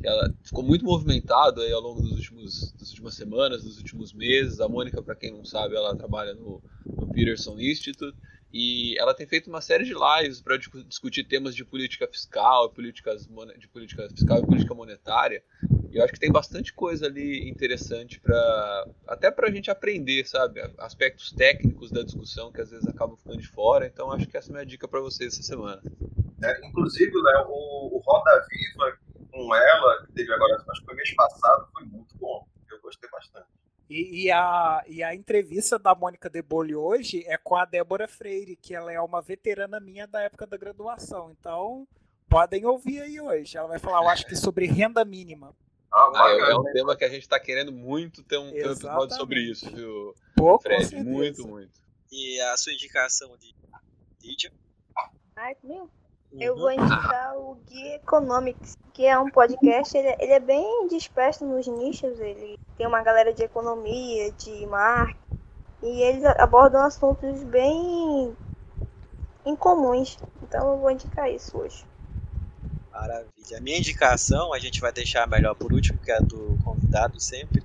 que 0.00 0.06
ela 0.06 0.34
ficou 0.42 0.62
muito 0.62 0.84
movimentado 0.84 1.62
aí 1.62 1.72
ao 1.72 1.80
longo 1.80 2.02
dos 2.02 2.12
últimos, 2.12 2.72
das 2.72 2.90
últimas 2.90 3.14
semanas, 3.14 3.64
dos 3.64 3.78
últimos 3.78 4.12
meses. 4.12 4.60
A 4.60 4.68
Mônica, 4.68 5.02
para 5.02 5.14
quem 5.14 5.32
não 5.32 5.44
sabe, 5.44 5.76
ela 5.76 5.96
trabalha 5.96 6.34
no, 6.34 6.62
no 6.84 7.06
Peterson 7.08 7.58
Institute 7.58 8.18
e 8.52 8.98
ela 8.98 9.14
tem 9.14 9.26
feito 9.26 9.48
uma 9.48 9.60
série 9.60 9.84
de 9.84 9.94
lives 9.94 10.40
para 10.40 10.56
discutir 10.56 11.24
temas 11.24 11.54
de 11.54 11.64
política 11.64 12.06
fiscal, 12.06 12.70
políticas 12.70 13.26
de 13.58 13.68
política 13.68 14.08
fiscal 14.10 14.40
e 14.40 14.46
política 14.46 14.74
monetária. 14.74 15.42
E 15.96 15.98
eu 15.98 16.04
acho 16.04 16.12
que 16.12 16.20
tem 16.20 16.30
bastante 16.30 16.74
coisa 16.74 17.06
ali 17.06 17.48
interessante 17.48 18.20
para 18.20 18.86
até 19.06 19.30
para 19.30 19.48
a 19.48 19.50
gente 19.50 19.70
aprender, 19.70 20.26
sabe, 20.26 20.60
aspectos 20.76 21.32
técnicos 21.32 21.90
da 21.90 22.02
discussão 22.02 22.52
que 22.52 22.60
às 22.60 22.70
vezes 22.70 22.86
acabam 22.86 23.16
ficando 23.16 23.38
de 23.38 23.48
fora. 23.48 23.86
Então 23.86 24.12
acho 24.12 24.28
que 24.28 24.36
essa 24.36 24.50
é 24.50 24.52
a 24.52 24.54
minha 24.56 24.66
dica 24.66 24.86
para 24.86 25.00
vocês 25.00 25.32
essa 25.32 25.42
semana. 25.42 25.80
É, 26.44 26.66
inclusive, 26.66 27.10
Léo, 27.10 27.46
o, 27.48 27.96
o 27.96 28.02
Roda 28.04 28.46
Viva 28.46 28.98
com 29.32 29.54
ela 29.54 30.04
que 30.04 30.12
teve 30.12 30.30
agora, 30.34 30.62
acho 30.68 30.80
que 30.80 30.84
foi 30.86 30.94
mês 30.96 31.14
passado, 31.14 31.66
foi 31.72 31.86
muito 31.86 32.14
bom. 32.18 32.46
Eu 32.70 32.78
gostei 32.82 33.08
bastante. 33.08 33.46
E, 33.88 34.24
e, 34.24 34.30
a, 34.30 34.84
e 34.86 35.02
a 35.02 35.14
entrevista 35.14 35.78
da 35.78 35.94
Mônica 35.94 36.28
Debole 36.28 36.74
hoje 36.74 37.24
é 37.26 37.38
com 37.38 37.56
a 37.56 37.64
Débora 37.64 38.06
Freire, 38.06 38.54
que 38.54 38.74
ela 38.74 38.92
é 38.92 39.00
uma 39.00 39.22
veterana 39.22 39.80
minha 39.80 40.06
da 40.06 40.20
época 40.20 40.46
da 40.46 40.58
graduação. 40.58 41.30
Então, 41.30 41.88
podem 42.28 42.66
ouvir 42.66 43.00
aí 43.00 43.18
hoje. 43.18 43.56
Ela 43.56 43.68
vai 43.68 43.78
falar, 43.78 44.02
eu 44.02 44.10
acho 44.10 44.26
que 44.26 44.36
sobre 44.36 44.66
renda 44.66 45.02
mínima. 45.02 45.54
Ah, 45.92 46.10
ah 46.14 46.30
é, 46.30 46.50
é, 46.50 46.56
um 46.56 46.64
tema 46.64 46.96
que 46.96 47.04
a 47.04 47.08
gente 47.08 47.22
está 47.22 47.38
querendo 47.38 47.72
muito 47.72 48.22
ter 48.22 48.38
um, 48.38 48.50
ter 48.50 48.66
um, 48.66 48.72
episódio 48.72 49.16
sobre 49.16 49.40
isso, 49.40 49.70
viu, 49.70 50.14
Pô, 50.34 50.58
Fred? 50.58 50.94
Muito, 50.96 51.46
muito. 51.46 51.80
E 52.10 52.40
a 52.40 52.56
sua 52.56 52.72
indicação 52.72 53.36
de 53.36 53.54
Lídia? 54.22 54.52
Ai, 55.36 55.56
meu. 55.62 55.90
Eu 56.32 56.56
vou 56.56 56.70
indicar 56.70 57.38
o 57.38 57.54
Guia 57.66 57.96
Economics, 57.96 58.76
que 58.92 59.06
é 59.06 59.18
um 59.18 59.30
podcast, 59.30 59.96
ele, 59.96 60.14
ele, 60.18 60.32
é 60.32 60.40
bem 60.40 60.86
disperso 60.88 61.46
nos 61.46 61.66
nichos, 61.66 62.18
ele 62.20 62.58
tem 62.76 62.86
uma 62.86 63.02
galera 63.02 63.32
de 63.32 63.42
economia, 63.42 64.32
de 64.32 64.66
marketing, 64.66 65.40
e 65.82 66.02
eles 66.02 66.24
abordam 66.24 66.82
assuntos 66.82 67.42
bem 67.44 68.36
incomuns. 69.46 70.18
Então 70.42 70.72
eu 70.72 70.78
vou 70.78 70.90
indicar 70.90 71.30
isso 71.30 71.56
hoje. 71.56 71.86
Maravilha. 73.00 73.58
A 73.58 73.60
minha 73.60 73.78
indicação 73.78 74.52
a 74.52 74.58
gente 74.58 74.80
vai 74.80 74.92
deixar 74.92 75.28
melhor 75.28 75.54
por 75.54 75.72
último, 75.72 75.98
que 75.98 76.10
é 76.10 76.16
a 76.16 76.20
do 76.20 76.58
convidado 76.64 77.20
sempre. 77.20 77.62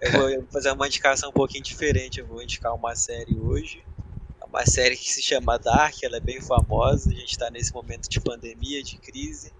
Eu 0.00 0.12
vou 0.12 0.44
fazer 0.52 0.70
uma 0.72 0.86
indicação 0.86 1.30
um 1.30 1.32
pouquinho 1.32 1.64
diferente. 1.64 2.20
Eu 2.20 2.26
vou 2.26 2.42
indicar 2.42 2.74
uma 2.74 2.94
série 2.94 3.38
hoje 3.38 3.82
uma 4.54 4.64
série 4.66 4.96
que 4.96 5.12
se 5.12 5.20
chama 5.20 5.58
Dark, 5.58 6.00
ela 6.04 6.18
é 6.18 6.20
bem 6.20 6.40
famosa, 6.40 7.10
a 7.10 7.12
gente 7.12 7.32
está 7.32 7.50
nesse 7.50 7.74
momento 7.74 8.08
de 8.08 8.20
pandemia, 8.20 8.84
de 8.84 8.96
crise, 8.98 9.52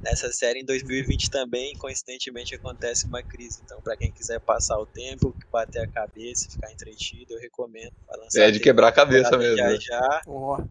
nessa 0.00 0.32
série 0.32 0.60
em 0.60 0.64
2020 0.64 1.28
também, 1.28 1.76
coincidentemente, 1.76 2.54
acontece 2.54 3.04
uma 3.04 3.22
crise. 3.22 3.60
Então, 3.62 3.82
para 3.82 3.98
quem 3.98 4.10
quiser 4.10 4.40
passar 4.40 4.78
o 4.78 4.86
tempo, 4.86 5.36
bater 5.52 5.82
a 5.82 5.86
cabeça, 5.86 6.50
ficar 6.50 6.72
entretido, 6.72 7.34
eu 7.34 7.38
recomendo. 7.38 7.92
É 8.34 8.50
de 8.50 8.60
quebrar 8.60 8.88
a 8.88 8.92
cabeça 8.92 9.36
mesmo. 9.36 9.58
Já, 9.58 9.68
né? 9.68 9.78
já. 9.78 10.22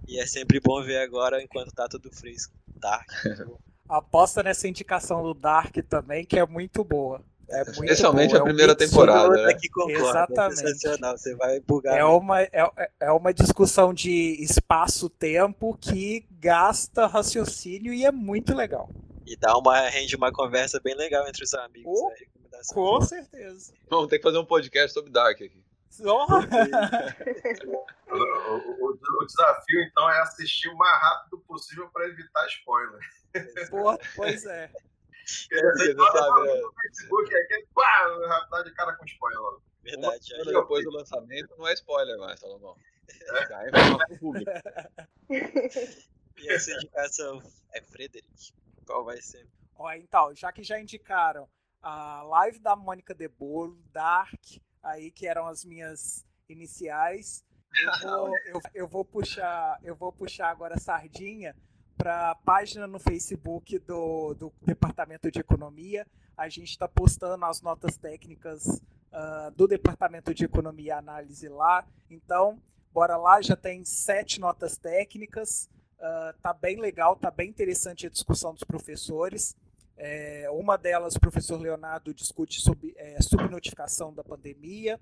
E 0.07 0.19
é 0.19 0.25
sempre 0.25 0.59
bom 0.59 0.81
ver 0.81 0.97
agora 0.97 1.39
enquanto 1.39 1.71
tá 1.71 1.87
tudo 1.87 2.09
fresco. 2.11 2.51
Dark. 2.75 3.07
Aposta 3.89 4.43
nessa 4.43 4.67
indicação 4.67 5.23
do 5.23 5.33
Dark 5.33 5.75
também, 5.89 6.23
que 6.23 6.37
é 6.37 6.45
muito 6.45 6.83
boa. 6.83 7.21
É 7.51 7.61
Especialmente 7.63 8.31
boa. 8.31 8.41
a 8.41 8.43
primeira 8.43 8.73
é 8.73 8.75
um 8.75 8.77
temporada. 8.77 9.47
Né? 9.47 9.53
Que 9.55 9.67
concorda, 9.69 9.97
Exatamente. 9.99 10.63
É 10.63 10.67
sensacional. 10.67 11.17
Você 11.17 11.35
vai 11.35 11.59
bugar. 11.59 11.97
É 11.97 12.03
uma, 12.03 12.41
é, 12.41 12.91
é 12.99 13.11
uma 13.11 13.33
discussão 13.33 13.91
de 13.93 14.37
espaço-tempo 14.39 15.75
que 15.81 16.25
gasta 16.39 17.07
raciocínio 17.07 17.91
e 17.91 18.05
é 18.05 18.11
muito 18.11 18.55
legal. 18.55 18.89
E 19.25 19.35
dá 19.35 19.57
uma, 19.57 19.79
rende 19.89 20.15
uma 20.15 20.31
conversa 20.31 20.79
bem 20.79 20.95
legal 20.95 21.27
entre 21.27 21.43
os 21.43 21.53
amigos. 21.55 21.99
Oh, 21.99 22.09
aí, 22.09 22.27
com 22.73 23.01
certeza. 23.01 23.73
Vamos 23.89 24.07
ter 24.07 24.17
que 24.17 24.23
fazer 24.23 24.37
um 24.37 24.45
podcast 24.45 24.93
sobre 24.93 25.11
Dark 25.11 25.41
aqui. 25.41 25.68
O, 28.07 28.15
o, 28.85 28.99
o, 29.21 29.25
desafio, 29.25 29.81
então, 29.81 30.09
é 30.09 30.21
assistir 30.21 30.69
o 30.69 30.77
mais 30.77 31.01
rápido 31.01 31.39
possível 31.39 31.89
para 31.89 32.07
evitar 32.07 32.45
spoiler. 32.47 32.99
Porra, 33.69 33.97
pois 34.15 34.45
é. 34.45 34.71
Você 35.25 35.95
sabe, 35.95 36.41
né? 36.41 36.61
Facebook 36.81 37.31
pá, 37.73 38.27
rapidez 38.27 38.63
de 38.65 38.73
cara 38.73 38.95
com 38.95 39.05
spoiler. 39.05 39.61
Verdade. 39.83 40.33
Uma, 40.35 40.61
depois 40.61 40.83
do 40.83 40.91
lançamento 40.91 41.55
não 41.57 41.67
é 41.67 41.73
spoiler 41.73 42.17
mais, 42.17 42.39
Salomão. 42.39 42.75
É. 43.09 43.47
Vai 43.47 44.17
público. 44.19 44.51
E 46.41 46.49
essa 46.51 46.71
indicação 46.71 47.41
é 47.73 47.81
Frederic. 47.81 48.53
Qual 48.85 49.03
vai 49.03 49.21
ser? 49.21 49.47
Ó, 49.75 49.91
então, 49.93 50.33
já 50.33 50.51
que 50.51 50.63
já 50.63 50.79
indicaram 50.79 51.49
a 51.81 52.23
live 52.23 52.59
da 52.59 52.75
Mônica 52.75 53.13
de 53.13 53.27
Bolo, 53.27 53.77
Dark, 53.91 54.39
aí 54.83 55.11
que 55.11 55.27
eram 55.27 55.47
as 55.47 55.65
minhas 55.65 56.25
iniciais, 56.47 57.43
eu 57.81 57.91
vou, 58.09 58.37
eu, 58.45 58.61
eu 58.73 58.87
vou 58.87 59.05
puxar, 59.05 59.79
eu 59.83 59.95
vou 59.95 60.11
puxar 60.11 60.49
agora 60.49 60.75
a 60.75 60.79
sardinha 60.79 61.55
para 61.97 62.31
a 62.31 62.35
página 62.35 62.87
no 62.87 62.97
Facebook 62.97 63.77
do, 63.79 64.33
do 64.33 64.53
Departamento 64.61 65.29
de 65.29 65.39
Economia. 65.39 66.07
A 66.37 66.47
gente 66.47 66.69
está 66.69 66.87
postando 66.87 67.43
as 67.43 67.61
notas 67.61 67.97
técnicas 67.97 68.81
uh, 69.11 69.51
do 69.55 69.67
Departamento 69.67 70.33
de 70.33 70.45
Economia 70.45 70.87
e 70.87 70.91
Análise 70.91 71.49
lá. 71.49 71.85
Então, 72.09 72.61
bora 72.93 73.17
lá, 73.17 73.41
já 73.41 73.55
tem 73.55 73.83
sete 73.83 74.39
notas 74.39 74.77
técnicas. 74.77 75.69
Uh, 75.97 76.33
tá 76.41 76.53
bem 76.53 76.79
legal, 76.79 77.17
tá 77.17 77.29
bem 77.29 77.49
interessante 77.49 78.07
a 78.07 78.09
discussão 78.09 78.53
dos 78.53 78.63
professores. 78.63 79.57
É, 80.01 80.47
uma 80.49 80.77
delas, 80.77 81.15
o 81.15 81.19
professor 81.19 81.59
Leonardo 81.59 82.13
discute 82.13 82.61
sobre 82.61 82.93
é, 82.95 83.21
subnotificação 83.21 84.13
da 84.13 84.23
pandemia. 84.23 84.97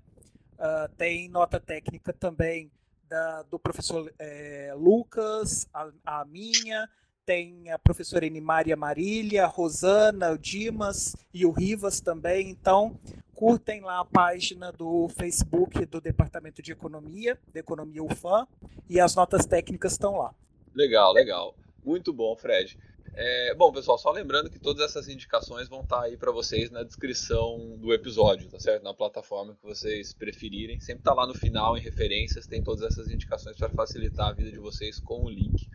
Uh, 0.54 0.92
tem 0.96 1.28
nota 1.28 1.60
técnica 1.60 2.12
também 2.12 2.68
da, 3.08 3.42
do 3.42 3.60
professor 3.60 4.12
é, 4.18 4.74
Lucas, 4.76 5.68
a, 5.72 5.88
a, 6.04 6.24
minha, 6.24 6.90
tem 7.24 7.70
a 7.70 7.78
professora 7.78 8.26
Animária 8.26 8.76
Marília, 8.76 9.44
a 9.44 9.46
Rosana, 9.46 10.32
o 10.32 10.38
Dimas 10.38 11.14
e 11.32 11.46
o 11.46 11.52
Rivas 11.52 12.00
também. 12.00 12.50
Então, 12.50 12.98
curtem 13.36 13.82
lá 13.82 14.00
a 14.00 14.04
página 14.04 14.72
do 14.72 15.08
Facebook 15.10 15.86
do 15.86 16.00
Departamento 16.00 16.60
de 16.60 16.72
Economia, 16.72 17.38
da 17.54 17.60
Economia 17.60 18.02
UFAM, 18.02 18.48
e 18.88 18.98
as 18.98 19.14
notas 19.14 19.46
técnicas 19.46 19.92
estão 19.92 20.18
lá. 20.18 20.34
Legal, 20.74 21.12
legal. 21.12 21.54
Muito 21.84 22.12
bom, 22.12 22.36
Fred. 22.36 22.76
É, 23.20 23.52
bom, 23.52 23.72
pessoal, 23.72 23.98
só 23.98 24.12
lembrando 24.12 24.48
que 24.48 24.60
todas 24.60 24.80
essas 24.80 25.08
indicações 25.08 25.68
vão 25.68 25.80
estar 25.80 25.96
tá 25.96 26.02
aí 26.04 26.16
para 26.16 26.30
vocês 26.30 26.70
na 26.70 26.84
descrição 26.84 27.76
do 27.76 27.92
episódio, 27.92 28.48
tá 28.48 28.60
certo? 28.60 28.84
Na 28.84 28.94
plataforma 28.94 29.56
que 29.56 29.62
vocês 29.64 30.14
preferirem. 30.14 30.78
Sempre 30.78 31.02
tá 31.02 31.12
lá 31.12 31.26
no 31.26 31.34
final, 31.34 31.76
em 31.76 31.80
referências, 31.80 32.46
tem 32.46 32.62
todas 32.62 32.84
essas 32.84 33.10
indicações 33.10 33.56
para 33.56 33.70
facilitar 33.70 34.28
a 34.28 34.32
vida 34.32 34.52
de 34.52 34.60
vocês 34.60 35.00
com 35.00 35.24
o 35.24 35.28
link. 35.28 35.68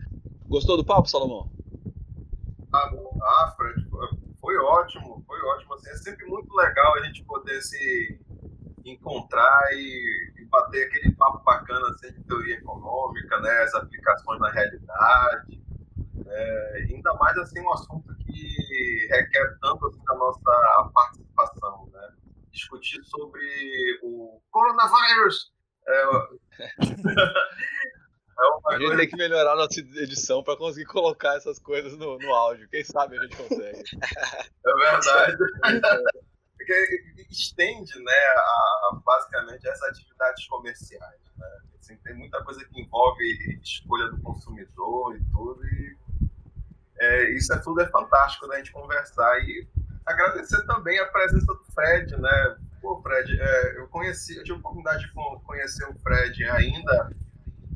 Gostou 0.48 0.78
do 0.78 0.86
papo, 0.86 1.10
Salomão? 1.10 1.52
Ah, 2.74 3.54
Fred, 3.58 3.90
foi 4.40 4.58
ótimo, 4.60 5.22
foi 5.28 5.42
ótimo. 5.42 5.74
Assim, 5.74 5.90
é 5.90 5.98
sempre 5.98 6.26
muito 6.26 6.56
legal 6.56 6.96
a 6.96 7.04
gente 7.04 7.26
poder 7.26 7.62
se 7.62 8.22
encontrar 8.86 9.68
e, 9.74 10.32
e 10.38 10.46
bater 10.46 10.88
aquele 10.88 11.14
papo 11.16 11.44
bacana 11.44 11.90
assim, 11.90 12.14
de 12.14 12.24
teoria 12.24 12.56
econômica, 12.56 13.38
né, 13.42 13.64
as 13.64 13.74
aplicações 13.74 14.40
na 14.40 14.50
realidade 14.50 15.63
é, 16.34 16.88
ainda 16.90 17.14
mais 17.16 17.38
assim 17.38 17.60
um 17.62 17.74
assunto 17.74 18.16
que 18.18 19.08
requer 19.12 19.58
tanto 19.62 19.86
assim, 19.88 20.04
da 20.04 20.16
nossa 20.16 20.92
participação, 20.94 21.90
né? 21.92 22.10
Discutir 22.52 23.04
sobre 23.06 24.00
o 24.04 24.42
coronavírus. 24.52 25.52
É, 25.88 26.04
é 26.80 27.34
a 28.68 28.80
gente 28.80 28.98
tem 28.98 29.10
que 29.10 29.18
melhorar 29.18 29.54
a 29.54 29.56
nossa 29.56 29.80
edição 29.80 30.44
para 30.44 30.58
conseguir 30.58 30.86
colocar 30.86 31.36
essas 31.36 31.60
coisas 31.60 31.96
no, 31.98 32.18
no 32.18 32.34
áudio. 32.34 32.68
Quem 32.70 32.84
sabe 32.84 33.18
a 33.18 33.22
gente 33.22 33.38
consegue. 33.38 33.84
É 34.66 34.92
verdade. 34.92 35.38
Porque 36.58 37.04
estende, 37.30 38.00
né, 38.00 38.26
a, 38.38 39.02
basicamente 39.04 39.68
essas 39.68 39.90
atividades 39.90 40.48
comerciais. 40.48 41.20
Né? 41.38 41.48
Assim, 41.78 41.98
tem 41.98 42.16
muita 42.16 42.42
coisa 42.44 42.64
que 42.64 42.82
envolve 42.82 43.60
escolha 43.62 44.08
do 44.10 44.22
consumidor 44.22 45.18
e 45.18 45.24
tudo, 45.32 45.66
e 45.66 45.98
é, 47.04 47.32
isso 47.32 47.54
é 47.54 47.58
tudo 47.60 47.82
é 47.82 47.88
fantástico 47.88 48.48
da 48.48 48.54
né, 48.54 48.60
gente 48.60 48.72
conversar 48.72 49.40
e 49.40 49.68
agradecer 50.06 50.66
também 50.66 51.00
a 51.00 51.06
presença 51.06 51.46
do 51.46 51.64
Fred, 51.74 52.16
né? 52.18 52.58
Pô, 52.82 53.02
Fred, 53.02 53.40
é, 53.40 53.80
eu 53.80 53.88
conheci, 53.88 54.38
eu 54.38 54.44
tive 54.44 54.58
a 54.58 54.60
oportunidade 54.60 55.06
de 55.06 55.14
conhecer 55.14 55.86
o 55.90 55.96
Fred 56.00 56.44
ainda 56.46 57.12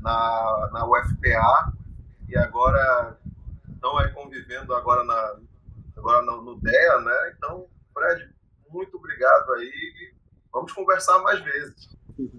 na, 0.02 0.70
na 0.74 0.86
UFPA 0.86 1.74
e 2.28 2.38
agora 2.38 3.18
estão 3.74 3.98
aí 3.98 4.12
convivendo 4.12 4.74
agora 4.74 5.04
na 5.04 5.36
agora 5.96 6.22
no, 6.22 6.42
no 6.44 6.60
DEA, 6.60 7.00
né? 7.00 7.34
Então, 7.36 7.66
Fred, 7.94 8.30
muito 8.70 8.98
obrigado 8.98 9.54
aí. 9.54 10.14
Vamos 10.52 10.72
conversar 10.72 11.20
mais 11.20 11.40
vezes. 11.44 11.90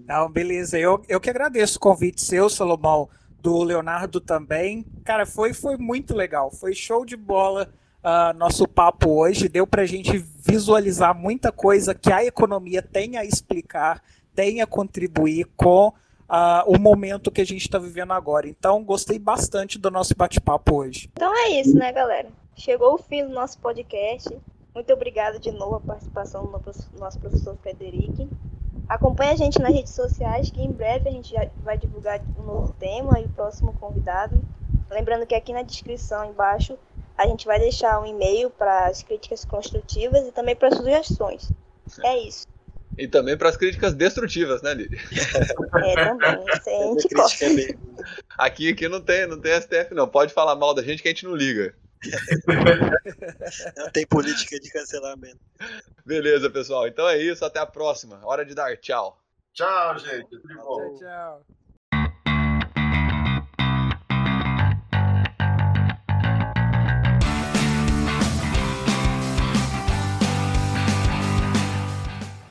Não, 0.07 0.29
beleza. 0.29 0.77
Eu, 0.77 1.03
eu 1.07 1.19
que 1.19 1.29
agradeço 1.29 1.77
o 1.77 1.81
convite 1.81 2.21
seu, 2.21 2.49
Salomão 2.49 3.09
do 3.41 3.63
Leonardo 3.63 4.19
também. 4.19 4.85
Cara, 5.03 5.25
foi, 5.25 5.53
foi 5.53 5.77
muito 5.77 6.15
legal. 6.15 6.51
Foi 6.51 6.73
show 6.73 7.05
de 7.05 7.15
bola 7.15 7.69
uh, 8.03 8.37
nosso 8.37 8.67
papo 8.67 9.09
hoje. 9.09 9.47
Deu 9.47 9.65
para 9.65 9.83
a 9.83 9.85
gente 9.85 10.17
visualizar 10.17 11.15
muita 11.15 11.51
coisa 11.51 11.93
que 11.93 12.11
a 12.11 12.23
economia 12.23 12.81
tem 12.81 13.17
a 13.17 13.25
explicar, 13.25 14.01
tem 14.35 14.61
a 14.61 14.67
contribuir 14.67 15.45
com 15.55 15.87
uh, 15.87 15.93
o 16.67 16.79
momento 16.79 17.31
que 17.31 17.41
a 17.41 17.45
gente 17.45 17.61
está 17.61 17.79
vivendo 17.79 18.13
agora. 18.13 18.47
Então, 18.47 18.83
gostei 18.83 19.19
bastante 19.19 19.79
do 19.79 19.89
nosso 19.89 20.15
bate-papo 20.15 20.75
hoje. 20.75 21.09
Então 21.13 21.33
é 21.35 21.59
isso, 21.59 21.75
né, 21.75 21.91
galera? 21.91 22.29
Chegou 22.55 22.93
o 22.93 22.97
fim 22.97 23.25
do 23.25 23.33
nosso 23.33 23.57
podcast. 23.59 24.29
Muito 24.73 24.93
obrigada 24.93 25.39
de 25.39 25.51
novo 25.51 25.75
a 25.75 25.79
participação 25.79 26.45
do 26.45 26.99
nosso 26.99 27.19
professor 27.19 27.57
Frederico. 27.57 28.29
Acompanhe 28.89 29.33
a 29.33 29.35
gente 29.35 29.59
nas 29.59 29.71
redes 29.71 29.93
sociais, 29.93 30.49
que 30.49 30.59
em 30.59 30.71
breve 30.71 31.07
a 31.07 31.11
gente 31.11 31.29
já 31.29 31.47
vai 31.63 31.77
divulgar 31.77 32.19
um 32.39 32.43
novo 32.43 32.73
tema 32.79 33.19
e 33.19 33.25
o 33.25 33.29
próximo 33.29 33.71
convidado. 33.73 34.41
Lembrando 34.89 35.27
que 35.27 35.35
aqui 35.35 35.53
na 35.53 35.61
descrição 35.61 36.25
embaixo 36.25 36.75
a 37.15 37.27
gente 37.27 37.45
vai 37.45 37.59
deixar 37.59 38.01
um 38.01 38.05
e-mail 38.05 38.49
para 38.49 38.87
as 38.87 39.03
críticas 39.03 39.45
construtivas 39.45 40.25
e 40.25 40.31
também 40.31 40.55
para 40.55 40.75
sugestões. 40.75 41.51
É 42.03 42.17
isso. 42.17 42.47
E 42.97 43.07
também 43.07 43.37
para 43.37 43.49
as 43.49 43.57
críticas 43.57 43.93
destrutivas, 43.93 44.61
né, 44.61 44.73
Lili? 44.73 44.97
É, 45.85 46.05
também. 46.05 46.45
Isso 46.47 46.69
a 46.69 46.83
gente 46.83 47.15
gosta. 47.15 47.45
É 47.45 47.75
aqui, 48.37 48.71
aqui 48.71 48.89
não 48.89 49.01
tem, 49.01 49.27
não 49.27 49.39
tem 49.39 49.53
STF, 49.61 49.93
não. 49.93 50.07
Pode 50.07 50.33
falar 50.33 50.55
mal 50.55 50.73
da 50.73 50.81
gente 50.81 51.01
que 51.01 51.07
a 51.07 51.11
gente 51.11 51.25
não 51.25 51.35
liga. 51.35 51.75
Não 53.75 53.89
tem 53.91 54.05
política 54.07 54.59
de 54.59 54.71
cancelamento. 54.71 55.39
Beleza, 56.05 56.49
pessoal. 56.49 56.87
Então 56.87 57.07
é 57.07 57.17
isso. 57.17 57.43
Até 57.43 57.59
a 57.59 57.65
próxima. 57.65 58.19
Hora 58.23 58.45
de 58.45 58.55
dar 58.55 58.77
tchau. 58.77 59.21
Tchau, 59.53 59.99
gente. 59.99 60.29
Tudo 60.29 60.55
bom. 60.55 60.97
Tchau, 60.97 60.99
tchau. 60.99 61.45